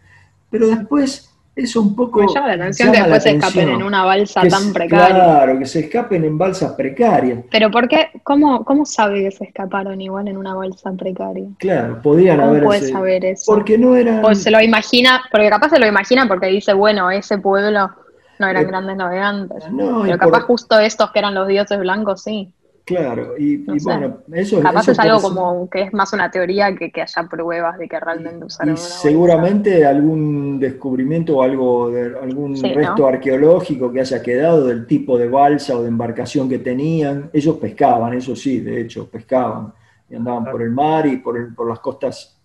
pero 0.49 0.67
después 0.67 1.29
es 1.55 1.75
un 1.75 1.95
poco... 1.95 2.21
Me 2.21 2.33
llama 2.33 2.47
la 2.47 2.53
atención 2.53 2.91
que 2.91 2.99
después 2.99 3.23
se 3.23 3.31
escapen 3.31 3.69
en 3.69 3.83
una 3.83 4.05
balsa 4.05 4.41
tan 4.47 4.71
precaria. 4.71 5.07
Claro, 5.07 5.59
que 5.59 5.65
se 5.65 5.79
escapen 5.81 6.23
en 6.23 6.37
balsas 6.37 6.71
precarias. 6.73 7.39
Pero 7.51 7.69
¿por 7.69 7.87
qué? 7.87 8.09
¿Cómo, 8.23 8.63
cómo 8.63 8.85
sabe 8.85 9.23
que 9.23 9.31
se 9.31 9.43
escaparon 9.45 9.99
igual 9.99 10.27
en 10.27 10.37
una 10.37 10.55
balsa 10.55 10.91
precaria? 10.93 11.47
Claro, 11.57 12.01
podían 12.01 12.39
haber... 12.39 12.63
puede 12.63 12.89
saber 12.89 13.25
eso? 13.25 13.51
Porque 13.53 13.77
no 13.77 13.95
eran... 13.95 14.23
O 14.23 14.33
se 14.33 14.49
lo 14.49 14.61
imagina, 14.61 15.21
porque 15.31 15.49
capaz 15.49 15.69
se 15.69 15.79
lo 15.79 15.87
imagina 15.87 16.27
porque 16.27 16.47
dice, 16.47 16.73
bueno, 16.73 17.11
ese 17.11 17.37
pueblo 17.37 17.91
no 18.39 18.47
eran 18.47 18.63
eh, 18.63 18.67
grandes 18.67 18.95
navegantes. 18.95 19.63
pero 20.03 20.17
capaz 20.17 20.41
justo 20.43 20.79
estos 20.79 21.11
que 21.11 21.19
eran 21.19 21.35
los 21.35 21.47
dioses 21.47 21.77
blancos, 21.79 22.23
sí. 22.23 22.53
Claro, 22.89 23.37
y, 23.37 23.57
bueno, 23.83 24.17
eso 24.33 24.59
Capaz 24.61 24.87
es 24.87 24.97
algo 24.97 25.21
como 25.21 25.69
que 25.69 25.83
es 25.83 25.93
más 25.93 26.11
una 26.11 26.31
teoría 26.31 26.75
que, 26.75 26.91
que 26.91 27.03
haya 27.03 27.23
pruebas 27.29 27.77
de 27.77 27.87
que 27.87 27.99
realmente 27.99 28.43
usaron. 28.43 28.73
Y 28.73 28.77
seguramente 28.77 29.85
algún 29.85 30.59
descubrimiento 30.59 31.37
o 31.37 31.43
algo 31.43 31.91
de, 31.91 32.17
algún 32.19 32.59
resto 32.59 33.05
arqueológico 33.05 33.91
que 33.91 33.99
haya 33.99 34.23
quedado 34.23 34.65
del 34.65 34.87
tipo 34.87 35.19
de 35.19 35.29
balsa 35.29 35.77
o 35.77 35.83
de 35.83 35.87
embarcación 35.87 36.49
que 36.49 36.57
tenían. 36.57 37.29
Ellos 37.31 37.57
pescaban, 37.57 38.15
eso 38.15 38.35
sí, 38.35 38.59
de 38.59 38.81
hecho, 38.81 39.07
pescaban. 39.07 39.71
Y 40.09 40.15
andaban 40.15 40.45
por 40.45 40.63
el 40.63 40.71
mar 40.71 41.05
y 41.05 41.17
por, 41.17 41.53
por 41.53 41.69
las 41.69 41.79
costas. 41.81 42.41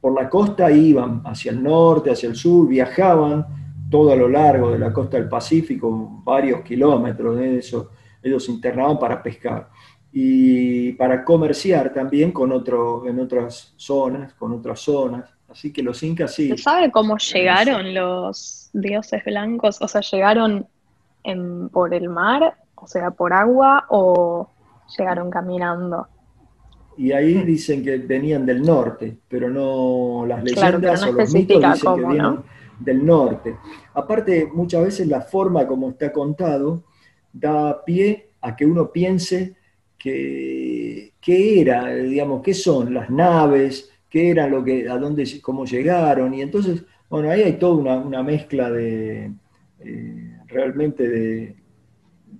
Por 0.00 0.14
la 0.14 0.28
costa 0.28 0.70
iban 0.70 1.22
hacia 1.24 1.50
el 1.50 1.60
norte, 1.60 2.12
hacia 2.12 2.28
el 2.28 2.36
sur, 2.36 2.68
viajaban 2.68 3.44
todo 3.90 4.12
a 4.12 4.16
lo 4.16 4.28
largo 4.28 4.70
de 4.70 4.78
la 4.78 4.92
costa 4.92 5.16
del 5.16 5.28
Pacífico, 5.28 6.22
varios 6.22 6.60
kilómetros 6.60 7.36
de 7.36 7.58
eso 7.58 7.90
ellos 8.22 8.44
se 8.44 8.52
internaban 8.52 8.98
para 8.98 9.22
pescar 9.22 9.68
y 10.12 10.92
para 10.92 11.24
comerciar 11.24 11.92
también 11.92 12.32
con 12.32 12.52
otro, 12.52 13.06
en 13.06 13.20
otras 13.20 13.74
zonas, 13.76 14.34
con 14.34 14.52
otras 14.52 14.80
zonas. 14.80 15.30
Así 15.48 15.72
que 15.72 15.82
los 15.82 16.02
incas 16.02 16.34
sí. 16.34 16.48
¿Se 16.48 16.58
sabe 16.58 16.90
cómo 16.90 17.16
llegaron 17.18 17.94
los 17.94 18.70
dioses 18.72 19.24
blancos? 19.24 19.80
O 19.80 19.88
sea, 19.88 20.00
¿llegaron 20.00 20.66
por 21.72 21.92
el 21.92 22.08
mar, 22.08 22.56
o 22.76 22.86
sea, 22.86 23.10
por 23.10 23.32
agua, 23.32 23.86
o 23.88 24.48
llegaron 24.96 25.30
caminando? 25.30 26.06
Y 26.96 27.12
ahí 27.12 27.34
dicen 27.44 27.82
que 27.82 27.98
venían 27.98 28.44
del 28.44 28.62
norte, 28.62 29.18
pero 29.28 29.48
no 29.48 30.26
las 30.26 30.42
leyendas 30.42 31.02
o 31.02 31.12
los 31.12 31.32
mitos 31.32 31.62
dicen 31.62 31.94
que 31.94 32.06
vienen 32.06 32.38
del 32.78 33.04
norte. 33.04 33.56
Aparte, 33.94 34.50
muchas 34.52 34.84
veces 34.84 35.06
la 35.08 35.20
forma 35.20 35.66
como 35.66 35.90
está 35.90 36.12
contado 36.12 36.84
da 37.32 37.84
pie 37.84 38.30
a 38.40 38.56
que 38.56 38.66
uno 38.66 38.90
piense 38.90 39.54
que, 39.98 41.12
qué 41.20 41.60
era, 41.60 41.94
digamos, 41.94 42.42
qué 42.42 42.54
son 42.54 42.94
las 42.94 43.10
naves, 43.10 43.90
qué 44.08 44.30
era 44.30 44.48
lo 44.48 44.64
que, 44.64 44.88
a 44.88 44.96
dónde, 44.96 45.40
cómo 45.40 45.64
llegaron, 45.64 46.32
y 46.34 46.42
entonces 46.42 46.84
Bueno, 47.08 47.30
ahí 47.30 47.42
hay 47.42 47.54
toda 47.54 47.98
una, 47.98 48.22
mezcla 48.22 48.70
de 48.70 49.32
eh, 49.80 50.38
realmente 50.46 51.08
de, 51.08 51.56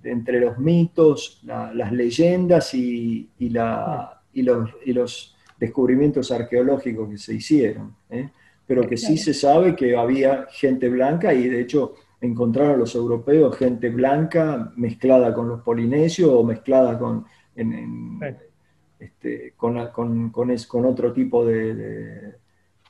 entre 0.03 0.39
los 0.39 0.57
mitos, 0.57 1.41
las 1.43 1.91
leyendas 1.91 2.73
y, 2.73 3.29
la, 3.39 4.21
y, 4.33 4.41
los, 4.41 4.69
y, 4.85 4.93
los, 4.93 5.35
descubrimientos 5.61 6.31
arqueológicos 6.31 7.07
que 7.07 7.17
se 7.19 7.35
hicieron. 7.35 7.95
¿eh? 8.09 8.29
Pero 8.65 8.87
que 8.87 8.97
sí 8.97 9.15
se 9.17 9.33
sabe 9.33 9.75
que 9.75 9.95
había 9.95 10.47
gente 10.49 10.89
blanca 10.89 11.33
y 11.35 11.47
de 11.47 11.61
hecho 11.61 11.93
encontraron 12.21 12.79
los 12.79 12.93
europeos 12.95 13.57
gente 13.57 13.89
blanca 13.89 14.71
mezclada 14.75 15.33
con 15.33 15.49
los 15.49 15.61
polinesios 15.61 16.29
o 16.29 16.43
mezclada 16.43 16.97
con, 16.97 17.25
este, 18.99 19.53
con, 19.57 20.29
con, 20.29 20.85
otro 20.85 21.11
tipo 21.11 21.43
de, 21.43 22.35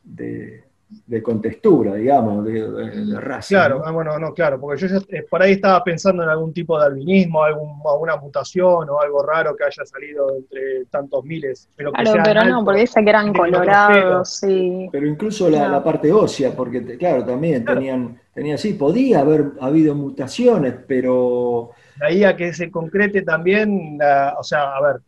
de, 0.04 1.24
contextura, 1.24 1.96
digamos, 1.96 2.44
de, 2.44 3.18
raza. 3.22 3.48
Claro, 3.56 3.82
ah, 3.86 3.92
bueno, 3.92 4.20
no, 4.20 4.34
claro, 4.34 4.60
porque 4.60 4.86
yo 4.86 4.98
eh, 5.08 5.26
por 5.30 5.42
ahí 5.42 5.54
estaba 5.54 5.82
pensando 5.82 6.24
en 6.24 6.30
algún 6.30 6.52
tipo 6.52 6.78
de 6.78 6.88
albinismo, 6.88 7.42
algún, 7.44 7.80
alguna 7.90 8.18
mutación 8.18 8.90
o 8.90 9.00
algo 9.00 9.24
raro 9.24 9.56
que 9.56 9.64
haya 9.64 9.86
salido 9.86 10.36
entre 10.36 10.86
tantos 10.90 11.24
miles. 11.24 11.70
Pero 11.78 11.94
claro, 11.94 12.22
pero 12.26 12.44
no, 12.44 12.66
porque 12.66 12.82
dice 12.82 13.02
que 13.02 13.10
eran 13.10 13.34
colorados, 13.34 14.30
sí. 14.30 14.90
Pero 14.92 15.08
incluso 15.08 15.50
la, 15.50 15.82
parte 15.82 16.12
ósea, 16.12 16.52
porque 16.52 16.98
claro, 16.98 17.24
también 17.24 17.64
tenían, 17.64 18.20
tenía, 18.34 18.58
sí, 18.58 18.74
podía 18.74 19.22
haber 19.22 19.52
habido 19.60 19.96
mutaciones, 19.96 20.76
pero... 20.88 21.72
De 22.00 22.06
ahí 22.06 22.24
a 22.24 22.36
que 22.36 22.54
se 22.54 22.72
concrete 22.72 23.22
también, 23.24 24.00
o 24.38 24.44
sea, 24.44 24.76
a 24.76 24.82
ver, 24.82 25.02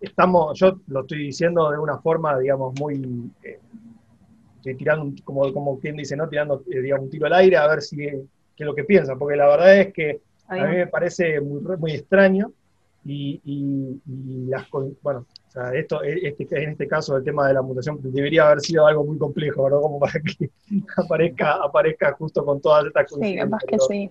estamos, 0.00 0.58
yo 0.58 0.80
lo 0.88 1.00
estoy 1.00 1.26
diciendo 1.26 1.70
de 1.70 1.78
una 1.78 1.98
forma, 1.98 2.38
digamos, 2.38 2.78
muy, 2.78 3.30
eh, 3.42 3.58
tirando, 4.74 5.12
como, 5.24 5.52
como 5.52 5.78
quien 5.78 5.96
dice, 5.96 6.16
¿no? 6.16 6.28
Tirando, 6.28 6.62
eh, 6.70 6.80
digamos, 6.80 7.04
un 7.04 7.10
tiro 7.10 7.26
al 7.26 7.34
aire 7.34 7.56
a 7.56 7.66
ver 7.66 7.82
si, 7.82 7.96
qué 7.96 8.24
es 8.56 8.66
lo 8.66 8.74
que 8.74 8.84
piensa, 8.84 9.16
porque 9.16 9.36
la 9.36 9.46
verdad 9.46 9.78
es 9.78 9.92
que 9.92 10.20
a 10.48 10.54
mí 10.54 10.76
me 10.76 10.86
parece 10.86 11.40
muy, 11.40 11.60
muy 11.76 11.92
extraño 11.92 12.52
y, 13.04 13.40
y, 13.44 14.46
las, 14.48 14.66
bueno, 15.02 15.26
o 15.50 15.52
sea, 15.52 15.74
esto, 15.74 16.02
este, 16.02 16.46
en 16.62 16.70
este 16.70 16.86
caso 16.86 17.16
el 17.16 17.24
tema 17.24 17.48
de 17.48 17.54
la 17.54 17.62
mutación 17.62 17.98
debería 18.00 18.46
haber 18.46 18.60
sido 18.60 18.86
algo 18.86 19.04
muy 19.04 19.18
complejo, 19.18 19.64
¿verdad? 19.64 19.80
Como 19.80 19.98
para 19.98 20.12
que 20.20 20.50
aparezca, 20.96 21.54
aparezca 21.54 22.12
justo 22.12 22.44
con 22.44 22.60
todas 22.60 22.86
estas 22.86 23.10
cosas. 23.10 23.28
Sí, 23.28 23.36
capaz 23.36 23.58
que 23.66 23.78
sí. 23.80 24.10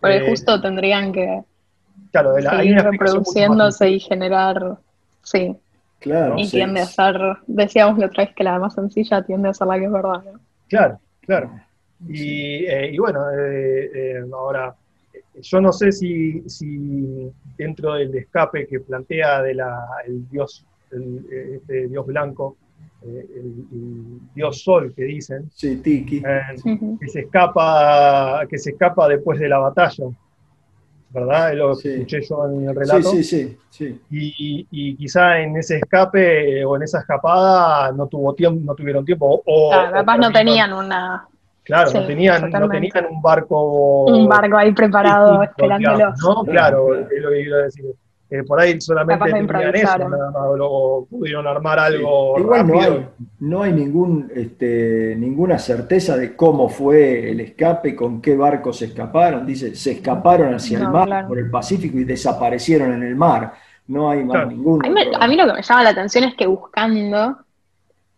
Porque 0.00 0.16
eh, 0.16 0.28
justo 0.28 0.60
tendrían 0.60 1.12
que 1.12 1.42
claro, 2.10 2.34
seguir 2.34 2.76
reproduciéndose 2.76 3.88
y 3.88 4.00
generar 4.00 4.78
Sí. 5.24 5.56
Claro. 6.00 6.34
Y 6.36 6.48
tiende 6.50 6.80
a 6.80 6.86
ser, 6.86 7.16
decíamos 7.46 7.98
la 7.98 8.06
otra 8.06 8.24
vez 8.24 8.34
que 8.34 8.44
la 8.44 8.58
más 8.58 8.74
sencilla 8.74 9.22
tiende 9.22 9.48
a 9.48 9.54
ser 9.54 9.66
la 9.66 9.78
que 9.78 9.86
es 9.86 9.92
verdad. 9.92 10.22
Claro, 10.68 11.00
claro. 11.22 11.50
Y, 12.06 12.66
eh, 12.66 12.94
bueno, 12.98 13.30
eh, 13.30 13.90
eh, 13.94 14.24
ahora, 14.32 14.74
yo 15.40 15.60
no 15.62 15.72
sé 15.72 15.92
si, 15.92 16.42
si, 16.46 17.32
dentro 17.56 17.94
del 17.94 18.14
escape 18.16 18.66
que 18.66 18.80
plantea 18.80 19.42
de 19.42 19.54
la, 19.54 19.86
el 20.06 20.28
dios, 20.28 20.64
el, 20.90 21.24
este 21.54 21.88
dios 21.88 22.06
blanco, 22.06 22.56
el, 23.02 24.20
dios 24.34 24.62
sol 24.62 24.92
que 24.94 25.04
dicen, 25.04 25.50
sí, 25.54 25.76
Tiki. 25.76 26.22
que 26.22 27.08
se 27.08 27.20
escapa, 27.20 28.46
que 28.48 28.58
se 28.58 28.70
escapa 28.70 29.08
después 29.08 29.38
de 29.38 29.48
la 29.48 29.58
batalla. 29.58 30.06
¿verdad? 31.14 31.54
Lo 31.54 31.72
escuché 31.72 32.22
yo 32.22 32.50
en 32.50 32.68
el 32.68 32.74
relato. 32.74 33.10
Sí, 33.10 33.22
sí, 33.22 33.56
sí. 33.70 34.00
Y, 34.10 34.96
quizá 34.96 35.40
en 35.40 35.56
ese 35.56 35.76
escape 35.76 36.64
o 36.64 36.74
en 36.76 36.82
esa 36.82 36.98
escapada 36.98 37.92
no, 37.92 38.08
tuvo 38.08 38.34
tiempo, 38.34 38.60
no 38.64 38.74
tuvieron 38.74 39.04
tiempo. 39.04 39.40
O, 39.46 39.70
claro, 39.70 39.92
capaz 39.92 40.18
no 40.18 40.32
tenían 40.32 40.72
una... 40.72 41.28
Claro, 41.64 41.90
no, 41.92 42.06
tenían, 42.06 42.50
no 42.50 42.68
tenían 42.68 43.06
un 43.10 43.22
barco... 43.22 44.04
Un 44.04 44.28
barco 44.28 44.56
ahí 44.56 44.72
preparado 44.72 45.42
esperándolo. 45.42 46.12
¿no? 46.22 46.44
Claro, 46.44 46.94
es 46.94 47.22
lo 47.22 47.30
que 47.30 47.40
iba 47.40 47.56
a 47.56 47.62
decir 47.62 47.86
por 48.42 48.60
ahí 48.60 48.80
solamente 48.80 49.24
tenían 49.30 49.76
eso, 49.76 50.08
luego 50.56 51.06
pudieron 51.08 51.46
armar 51.46 51.78
algo. 51.78 52.38
igual 52.38 52.66
no 52.66 52.80
hay, 52.80 53.08
no 53.40 53.62
hay 53.62 53.72
ningún, 53.72 54.30
este, 54.34 55.14
ninguna 55.16 55.58
certeza 55.58 56.16
de 56.16 56.34
cómo 56.34 56.68
fue 56.68 57.30
el 57.30 57.40
escape, 57.40 57.94
con 57.94 58.20
qué 58.20 58.36
barco 58.36 58.72
se 58.72 58.86
escaparon. 58.86 59.46
Dice, 59.46 59.76
se 59.76 59.92
escaparon 59.92 60.54
hacia 60.54 60.78
el 60.78 60.88
mar 60.88 61.28
por 61.28 61.38
el 61.38 61.50
Pacífico 61.50 61.98
y 61.98 62.04
desaparecieron 62.04 62.92
en 62.94 63.02
el 63.04 63.14
mar. 63.14 63.54
No 63.86 64.10
hay 64.10 64.24
más 64.24 64.48
ningún. 64.48 64.84
A 64.84 65.28
mí, 65.28 65.36
lo 65.36 65.46
que 65.46 65.52
me 65.52 65.62
llama 65.62 65.82
la 65.82 65.90
atención 65.90 66.24
es 66.24 66.34
que 66.34 66.46
buscando, 66.46 67.36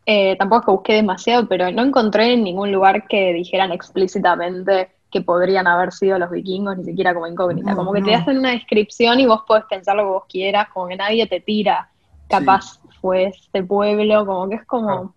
eh, 0.09 0.37
tampoco 0.37 0.61
es 0.61 0.65
que 0.65 0.71
busqué 0.71 0.93
demasiado, 0.95 1.49
pero 1.49 1.71
no 1.73 1.83
encontré 1.83 2.33
en 2.33 2.45
ningún 2.45 2.71
lugar 2.71 3.09
que 3.09 3.33
dijeran 3.33 3.73
explícitamente 3.73 4.91
que 5.11 5.21
podrían 5.21 5.67
haber 5.67 5.93
sido 5.93 6.17
los 6.19 6.31
vikingos, 6.31 6.79
ni 6.79 6.85
siquiera 6.85 7.13
como 7.13 7.27
incógnita. 7.27 7.75
como 7.75 7.93
que 7.93 8.03
te 8.03 8.15
hacen 8.15 8.39
una 8.39 8.53
descripción 8.53 9.19
y 9.19 9.27
vos 9.27 9.43
podés 9.47 9.65
pensar 9.65 9.97
lo 9.97 10.03
que 10.05 10.09
vos 10.09 10.25
quieras, 10.29 10.69
como 10.73 10.87
que 10.87 10.97
nadie 10.97 11.27
te 11.27 11.41
tira, 11.41 11.91
capaz 12.29 12.81
fue 13.01 13.25
este 13.25 13.65
pueblo, 13.65 14.25
como 14.25 14.49
que 14.49 14.55
es 14.57 14.65
como, 14.65 15.13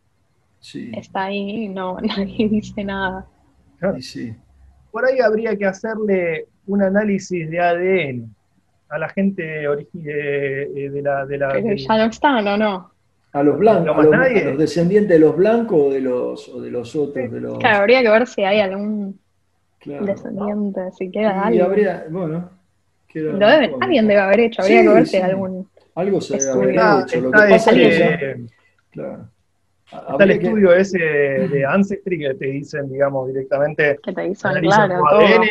está 0.59 1.25
ahí 1.25 1.65
y 1.65 1.69
no, 1.69 1.97
nadie 2.01 2.49
dice 2.49 2.83
nada. 2.83 3.27
Por 4.91 5.05
ahí 5.05 5.19
habría 5.19 5.55
que 5.55 5.65
hacerle 5.67 6.47
un 6.65 6.81
análisis 6.81 7.47
de 7.47 7.59
ADN 7.59 8.35
a 8.89 8.97
la 8.97 9.09
gente 9.09 9.43
de, 9.43 10.89
de, 10.91 11.01
la... 11.03 11.25
De 11.27 11.37
la 11.37 11.49
Pero 11.49 11.75
ya 11.75 11.97
no 11.97 12.05
están, 12.05 12.47
¿o 12.47 12.57
no? 12.57 12.98
A 13.31 13.43
los 13.43 13.59
blancos, 13.59 13.95
a 13.95 14.01
los, 14.01 14.57
descendientes 14.57 15.09
de 15.09 15.19
los 15.19 15.35
blancos 15.35 15.79
o 15.79 15.91
de 15.91 16.01
los, 16.01 16.49
o 16.49 16.61
de 16.61 16.71
los 16.71 16.95
otros. 16.95 17.31
De 17.31 17.39
los... 17.39 17.59
Claro, 17.59 17.77
habría 17.77 18.01
que 18.01 18.09
ver 18.09 18.25
si 18.27 18.43
hay 18.43 18.59
algún 18.59 19.19
Claro. 19.79 20.05
Descendiente, 20.05 20.91
si 20.97 21.09
queda 21.09 21.45
algo. 21.45 21.57
Y 21.57 21.61
habría, 21.61 22.05
bueno, 22.09 22.49
Lo 23.13 23.47
alguien 23.47 24.07
debe 24.07 24.19
haber 24.19 24.41
hecho, 24.41 24.61
habría 24.61 24.81
que 24.81 24.89
ver 24.89 25.07
si 25.07 25.17
algún. 25.17 25.69
Algo 25.95 26.21
se 26.21 26.37
debe 26.37 26.51
haber 26.51 27.03
hecho. 27.03 27.21
Lo 27.21 27.31
que 27.31 27.37
pasa 27.37 27.71
es 27.71 27.97
que. 27.97 28.45
Claro. 28.91 29.29
Está 29.91 30.23
el 30.23 30.31
estudio 30.31 30.73
ese 30.73 30.99
de 30.99 31.65
Ancestry 31.65 32.19
que 32.19 32.33
te 32.35 32.45
dicen, 32.45 32.91
digamos, 32.91 33.27
directamente. 33.29 33.97
Que 34.03 34.13
te 34.13 34.21
dicen, 34.21 34.51
claro. 34.61 35.01
Tu 35.09 35.15
ADN, 35.15 35.49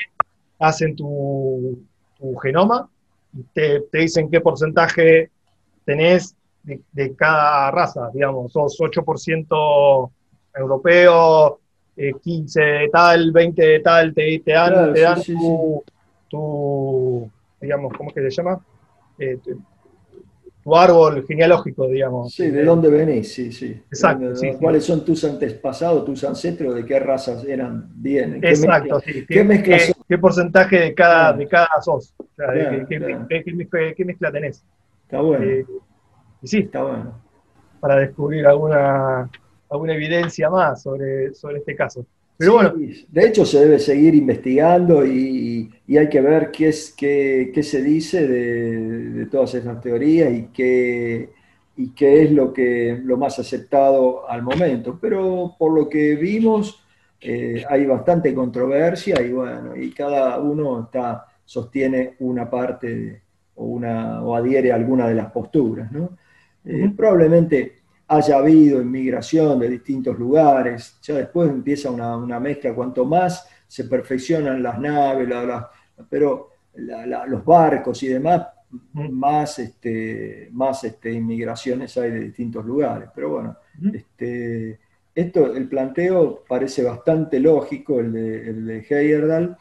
hacen 0.61 0.95
tu, 0.95 1.83
tu 2.19 2.37
genoma, 2.37 2.89
te, 3.53 3.81
te, 3.91 3.99
dicen 3.99 4.31
qué 4.31 4.41
porcentaje 4.41 5.31
tenés 5.85 6.37
de, 6.69 6.81
de 6.93 7.17
cada 7.17 7.71
raza, 7.71 8.11
digamos, 8.13 8.53
sos 8.53 8.79
8% 8.79 10.11
europeo, 10.55 11.61
15 12.23 12.61
eh, 12.61 12.65
de 12.81 12.89
tal, 12.91 13.33
20 13.33 13.63
de 13.63 13.81
tal, 13.81 14.15
te, 14.15 14.43
te 14.45 14.53
dan, 14.53 14.93
te 14.93 15.01
dan 15.01 15.21
tu, 16.29 17.31
digamos, 17.61 17.93
¿cómo 17.97 18.11
es 18.11 18.15
que 18.15 18.31
se 18.31 18.31
llama? 18.31 18.61
Eh, 19.19 19.39
tu, 19.43 20.77
árbol 20.77 21.25
genealógico, 21.27 21.89
digamos. 21.89 22.35
Sí, 22.35 22.51
de 22.51 22.63
dónde 22.63 22.91
venís, 22.91 23.33
sí, 23.33 23.51
sí. 23.51 23.83
Exacto. 23.91 24.35
¿Cuáles 24.61 24.85
son 24.85 25.03
tus 25.03 25.25
antepasados, 25.25 26.05
tus 26.05 26.23
ancestros, 26.25 26.75
de 26.75 26.85
qué 26.85 27.01
razas 27.01 27.43
eran? 27.45 27.89
Bien. 27.95 28.39
Exacto, 28.45 29.01
sí. 29.01 29.25
¿Qué, 29.27 29.95
¿Qué, 30.07 30.19
porcentaje 30.19 30.79
de 30.79 30.95
cada, 30.95 31.33
de 31.33 31.49
cada 31.49 31.81
sos? 31.81 32.13
O 32.19 32.27
sea, 32.37 32.49
qué, 32.87 34.05
mezcla 34.05 34.31
tenés? 34.31 34.63
Está 35.05 35.23
bueno. 35.23 35.43
Eh, 35.43 35.65
y 36.43 36.63
bueno. 36.67 37.21
Para 37.81 37.97
descubrir 37.97 38.47
alguna 38.47 39.31
alguna 39.71 39.95
evidencia 39.95 40.51
más 40.51 40.83
sobre, 40.83 41.35
sobre 41.35 41.59
este 41.59 41.75
caso. 41.75 42.07
Pero 42.37 42.55
bueno. 42.55 42.75
De 43.09 43.27
hecho, 43.27 43.45
se 43.45 43.61
debe 43.61 43.79
seguir 43.79 44.15
investigando 44.15 45.05
y, 45.05 45.71
hay 45.89 46.09
que 46.09 46.21
ver 46.21 46.51
qué, 46.53 46.69
es, 46.69 46.95
qué, 46.97 47.51
qué 47.53 47.63
se 47.63 47.83
dice 47.83 48.27
de, 48.27 49.27
todas 49.27 49.55
esas 49.55 49.81
teorías 49.81 50.33
y 50.33 50.45
qué, 50.55 51.31
y 51.77 51.91
qué 51.91 52.23
es 52.23 52.31
lo, 52.31 52.53
que, 52.53 53.01
lo 53.03 53.17
más 53.17 53.39
aceptado 53.39 54.29
al 54.29 54.43
momento. 54.43 54.99
Pero 55.01 55.57
por 55.59 55.73
lo 55.73 55.89
que 55.89 56.15
vimos, 56.15 56.85
eh, 57.21 57.65
hay 57.69 57.85
bastante 57.87 58.33
controversia 58.33 59.21
y 59.21 59.33
bueno, 59.33 59.75
y 59.75 59.91
cada 59.91 60.39
uno 60.39 60.85
está, 60.85 61.27
sostiene 61.45 62.15
una 62.21 62.49
parte 62.49 63.23
o, 63.57 63.65
una, 63.65 64.23
o 64.23 64.37
adhiere 64.37 64.71
a 64.71 64.77
alguna 64.77 65.09
de 65.09 65.17
las 65.17 65.33
posturas. 65.33 65.91
¿no? 65.91 66.11
Eh, 66.69 66.93
probablemente 66.95 67.79
haya 68.09 68.37
habido 68.37 68.83
inmigración 68.83 69.59
de 69.59 69.71
distintos 69.71 70.19
lugares, 70.19 70.99
ya 71.03 71.15
después 71.15 71.49
empieza 71.49 71.91
una, 71.91 72.39
mezcla, 72.39 72.75
cuanto 72.75 73.07
más 73.07 73.49
se 73.67 73.85
perfeccionan 73.85 74.63
las 74.63 74.79
naves, 74.79 75.29
pero 76.11 76.51
los 76.75 77.45
barcos 77.45 78.03
y 78.03 78.09
demás, 78.09 78.49
más, 78.93 79.59
este, 79.59 80.51
más 80.53 80.85
este, 80.85 81.13
inmigraciones 81.13 81.97
hay 81.97 82.11
de 82.11 82.21
distintos 82.21 82.65
lugares. 82.67 83.09
Pero 83.15 83.31
bueno, 83.31 83.57
este, 83.93 84.79
esto, 85.15 85.55
el 85.55 85.69
planteo 85.69 86.45
parece 86.47 86.83
bastante 86.83 87.41
lógico, 87.41 87.99
el 87.99 88.13
de, 88.13 88.51
el 88.51 88.67
de 88.67 88.87
Heyerdahl, 88.89 89.57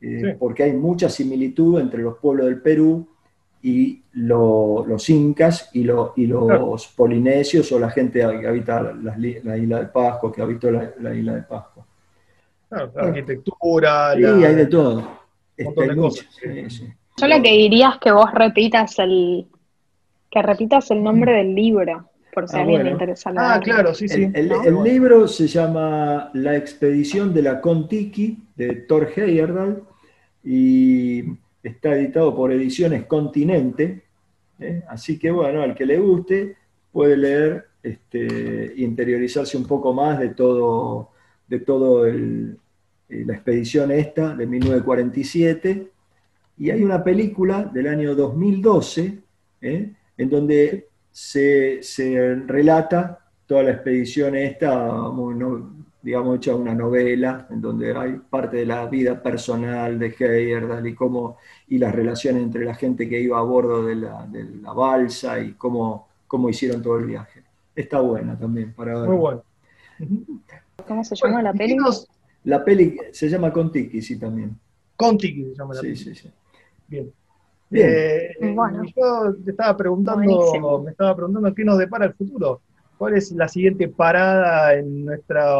eh, 0.00 0.36
porque 0.38 0.62
hay 0.62 0.72
mucha 0.72 1.10
similitud 1.10 1.78
entre 1.80 2.02
los 2.02 2.16
pueblos 2.16 2.46
del 2.46 2.62
Perú 2.62 3.09
y 3.62 4.02
los 4.12 5.10
incas 5.10 5.70
y, 5.72 5.80
y 5.80 6.26
los 6.26 6.86
polinesios 6.96 7.70
o 7.72 7.78
la 7.78 7.90
gente 7.90 8.20
que 8.20 8.46
habita 8.46 8.80
la, 8.82 9.16
isla 9.56 9.80
de 9.80 9.86
Pascua, 9.86 10.32
que 10.32 10.42
habitó 10.42 10.70
la, 10.70 11.14
isla 11.14 11.34
de 11.34 11.42
Pascua. 11.42 11.86
la 12.70 12.90
arquitectura. 12.94 14.14
Sí, 14.14 14.24
hay 14.24 14.54
de 14.54 14.66
todo. 14.66 15.20
Yo 17.16 17.26
lo 17.26 17.42
que 17.42 17.50
diría 17.50 17.90
es 17.90 17.98
que 17.98 18.12
vos 18.12 18.32
repitas 18.32 18.98
el 18.98 19.46
que 20.30 20.42
repitas 20.42 20.90
el 20.90 21.02
nombre 21.02 21.32
del 21.32 21.54
libro, 21.54 22.08
por 22.32 22.48
si 22.48 22.56
a 22.56 22.60
ah, 22.60 22.62
alguien 22.62 22.84
le 22.84 22.90
interesa 22.92 23.32
la 23.32 23.54
Ah, 23.54 23.60
claro, 23.60 23.92
sí, 23.92 24.08
sí. 24.08 24.30
El, 24.32 24.82
libro 24.84 25.26
se 25.26 25.48
llama 25.48 26.30
La 26.34 26.56
expedición 26.56 27.34
de 27.34 27.42
la 27.42 27.60
Contiki, 27.60 28.38
de 28.54 28.76
Thor 28.76 29.10
Heyerdahl, 29.14 29.82
y 30.44 31.24
está 31.62 31.94
editado 31.94 32.34
por 32.34 32.52
Ediciones 32.52 33.06
Continente. 33.06 34.02
¿eh? 34.58 34.82
Así 34.88 35.18
que, 35.18 35.30
bueno, 35.30 35.62
al 35.62 35.74
que 35.74 35.86
le 35.86 35.98
guste, 35.98 36.56
puede 36.92 37.16
leer 37.16 37.66
este, 37.82 38.74
interiorizarse 38.76 39.56
un 39.56 39.66
poco 39.66 39.92
más 39.92 40.18
de 40.18 40.30
todo, 40.30 41.10
de 41.46 41.60
todo 41.60 42.06
eh, 42.06 42.56
la 43.08 43.34
expedición 43.34 43.90
esta 43.90 44.34
de 44.34 44.46
1947, 44.46 45.90
y 46.58 46.70
hay 46.70 46.82
una 46.82 47.02
película 47.02 47.64
del 47.64 47.88
año 47.88 48.14
2012 48.14 49.18
¿eh? 49.62 49.92
en 50.18 50.30
donde 50.30 50.88
se, 51.10 51.80
relata 52.46 53.18
toda 53.46 53.62
la 53.62 53.70
expedición 53.72 54.36
esta, 54.36 54.86
digamos, 56.02 56.36
hecha 56.36 56.54
una 56.54 56.74
novela, 56.74 57.46
en 57.50 57.60
donde 57.60 57.96
hay 57.96 58.20
parte 58.30 58.58
de 58.58 58.66
la 58.66 58.86
vida 58.86 59.22
personal 59.22 59.98
de 59.98 60.14
Heyerdahl 60.18 60.86
y, 60.86 60.94
cómo, 60.94 61.36
y 61.68 61.78
las 61.78 61.94
relaciones 61.94 62.42
entre 62.42 62.64
la 62.64 62.74
gente 62.74 63.08
que 63.08 63.20
iba 63.20 63.38
a 63.38 63.42
bordo 63.42 63.86
de 63.86 63.96
la, 63.96 64.72
balsa 64.74 65.40
y 65.40 65.52
cómo, 65.52 66.08
cómo 66.26 66.48
hicieron 66.48 66.82
todo 66.82 66.98
el 66.98 67.06
viaje. 67.06 67.42
Está 67.74 68.00
buena 68.00 68.38
también 68.38 68.72
para 68.72 68.98
ver. 68.98 69.08
Muy 69.08 69.18
bueno. 69.18 69.42
¿Cómo 70.86 71.04
se 71.04 71.14
llama 71.14 71.42
la 71.42 71.52
película? 71.52 71.90
La 72.44 72.64
peli 72.64 72.96
se 73.12 73.28
llama 73.28 73.52
Contiki, 73.52 74.00
sí, 74.00 74.18
también. 74.18 74.58
Contiki 74.96 75.44
se 75.44 75.54
llama 75.54 75.74
la 75.74 75.82
peli. 75.82 75.96
Sí, 75.96 76.14
sí, 76.14 76.22
sí. 76.22 76.30
Bien. 76.88 77.12
Bien. 77.68 77.88
Eh, 77.88 78.52
bueno. 78.54 78.82
Yo 78.84 79.34
te 79.44 79.50
estaba 79.50 79.76
preguntando, 79.76 80.80
me 80.82 80.90
estaba 80.90 81.14
preguntando 81.14 81.54
qué 81.54 81.64
nos 81.64 81.78
depara 81.78 82.06
el 82.06 82.14
futuro. 82.14 82.62
¿Cuál 83.00 83.16
es 83.16 83.32
la 83.32 83.48
siguiente 83.48 83.88
parada 83.88 84.74
en 84.74 85.06
nuestra, 85.06 85.54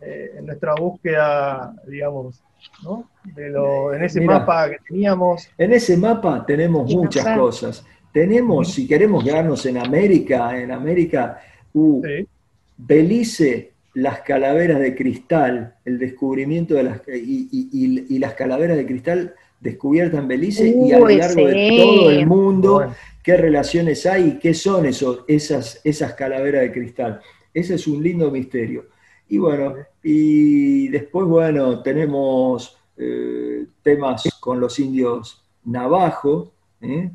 eh, 0.00 0.30
en 0.38 0.46
nuestra 0.46 0.74
búsqueda, 0.76 1.74
digamos, 1.86 2.42
¿no? 2.82 3.10
De 3.22 3.50
lo, 3.50 3.92
en 3.92 4.02
ese 4.02 4.22
mapa 4.22 4.70
que 4.70 4.78
teníamos. 4.88 5.46
En 5.58 5.74
ese 5.74 5.98
mapa 5.98 6.46
tenemos 6.46 6.90
muchas 6.90 7.36
cosas. 7.36 7.84
Tenemos, 8.14 8.72
si 8.72 8.88
queremos 8.88 9.22
quedarnos 9.22 9.66
en 9.66 9.76
América, 9.76 10.58
en 10.58 10.72
América, 10.72 11.38
uh, 11.74 12.02
Belice 12.78 13.72
las 13.92 14.20
calaveras 14.20 14.80
de 14.80 14.94
cristal, 14.94 15.74
el 15.84 15.98
descubrimiento 15.98 16.72
de 16.72 16.82
las 16.82 17.02
y, 17.06 18.18
las 18.18 18.32
calaveras 18.32 18.78
de 18.78 18.86
cristal 18.86 19.34
descubiertas 19.60 20.20
en 20.20 20.28
Belice 20.28 20.68
y 20.68 20.92
a 20.92 20.98
lo 20.98 21.08
largo 21.08 21.46
de 21.46 21.76
todo 21.76 22.10
el 22.10 22.26
mundo, 22.26 22.92
qué 23.22 23.36
relaciones 23.36 24.06
hay 24.06 24.28
y 24.28 24.38
qué 24.38 24.54
son 24.54 24.86
esos, 24.86 25.24
esas, 25.26 25.80
esas 25.84 26.14
calaveras 26.14 26.62
de 26.62 26.72
cristal. 26.72 27.20
Ese 27.52 27.74
es 27.74 27.86
un 27.86 28.02
lindo 28.02 28.30
misterio. 28.30 28.86
Y 29.28 29.38
bueno, 29.38 29.74
y 30.02 30.88
después, 30.88 31.26
bueno, 31.26 31.82
tenemos 31.82 32.78
eh, 32.96 33.66
temas 33.82 34.28
con 34.40 34.60
los 34.60 34.78
indios 34.78 35.44
navajo, 35.64 36.52
¿eh? 36.80 37.10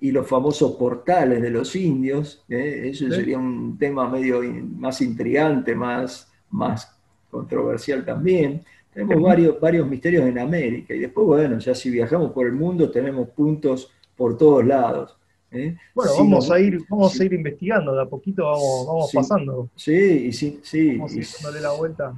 y 0.00 0.10
los 0.10 0.26
famosos 0.26 0.72
portales 0.76 1.42
de 1.42 1.50
los 1.50 1.74
indios, 1.74 2.44
¿eh? 2.48 2.88
eso 2.90 3.10
sería 3.10 3.38
un 3.38 3.76
tema 3.78 4.08
medio 4.08 4.42
más 4.42 5.00
intrigante, 5.00 5.74
más, 5.74 6.30
más 6.50 6.96
controversial 7.30 8.04
también. 8.04 8.62
Tenemos 8.96 9.22
varios, 9.22 9.60
varios 9.60 9.86
misterios 9.86 10.24
en 10.24 10.38
América 10.38 10.94
y 10.94 11.00
después, 11.00 11.26
bueno, 11.26 11.58
ya 11.58 11.74
si 11.74 11.90
viajamos 11.90 12.32
por 12.32 12.46
el 12.46 12.54
mundo 12.54 12.90
tenemos 12.90 13.28
puntos 13.28 13.92
por 14.16 14.38
todos 14.38 14.64
lados. 14.64 15.18
¿eh? 15.50 15.76
Bueno, 15.94 16.12
vamos, 16.16 16.50
a 16.50 16.58
ir, 16.58 16.80
vamos 16.88 17.20
a 17.20 17.24
ir 17.26 17.34
investigando, 17.34 17.94
de 17.94 18.00
a 18.00 18.06
poquito 18.06 18.44
vamos, 18.44 19.10
pasando. 19.12 19.68
Sí, 19.76 19.92
y 20.28 20.32
sí, 20.32 20.60
sí. 20.62 20.96
Vamos 20.96 21.12
a 21.14 21.50
ir 21.50 21.62
la 21.62 21.72
vuelta. 21.72 22.14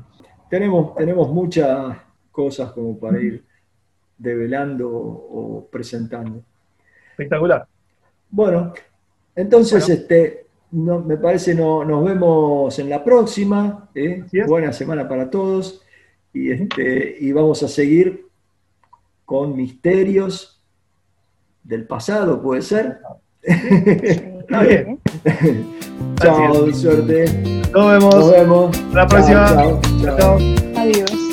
Tenemos, 0.48 0.94
tenemos 0.94 1.28
muchas 1.32 1.96
cosas 2.30 2.70
como 2.70 2.96
para 2.96 3.20
ir 3.20 3.42
develando 4.16 4.88
o 4.88 5.66
presentando. 5.68 6.44
Espectacular. 7.10 7.66
Bueno, 8.30 8.72
entonces, 9.34 9.88
este, 9.88 10.46
no, 10.70 11.00
me 11.00 11.16
parece 11.16 11.56
no, 11.56 11.84
nos 11.84 12.04
vemos 12.04 12.78
en 12.78 12.88
la 12.88 13.02
próxima. 13.02 13.90
¿eh? 13.96 14.24
Buena 14.46 14.72
semana 14.72 15.08
para 15.08 15.28
todos. 15.28 15.82
Y, 16.32 16.50
este, 16.50 17.16
y 17.20 17.32
vamos 17.32 17.62
a 17.62 17.68
seguir 17.68 18.26
con 19.24 19.56
misterios 19.56 20.62
del 21.62 21.86
pasado, 21.86 22.40
¿puede 22.40 22.62
ser? 22.62 22.98
Está 23.42 24.62
bien. 24.62 24.98
chao, 26.16 26.72
suerte. 26.72 27.24
Nos 27.72 27.92
vemos. 27.92 28.14
Nos 28.14 28.30
vemos. 28.30 28.78
Hasta 28.78 28.94
la 28.94 29.06
próxima. 29.06 29.80
chao. 30.16 30.38
Adiós. 30.76 31.27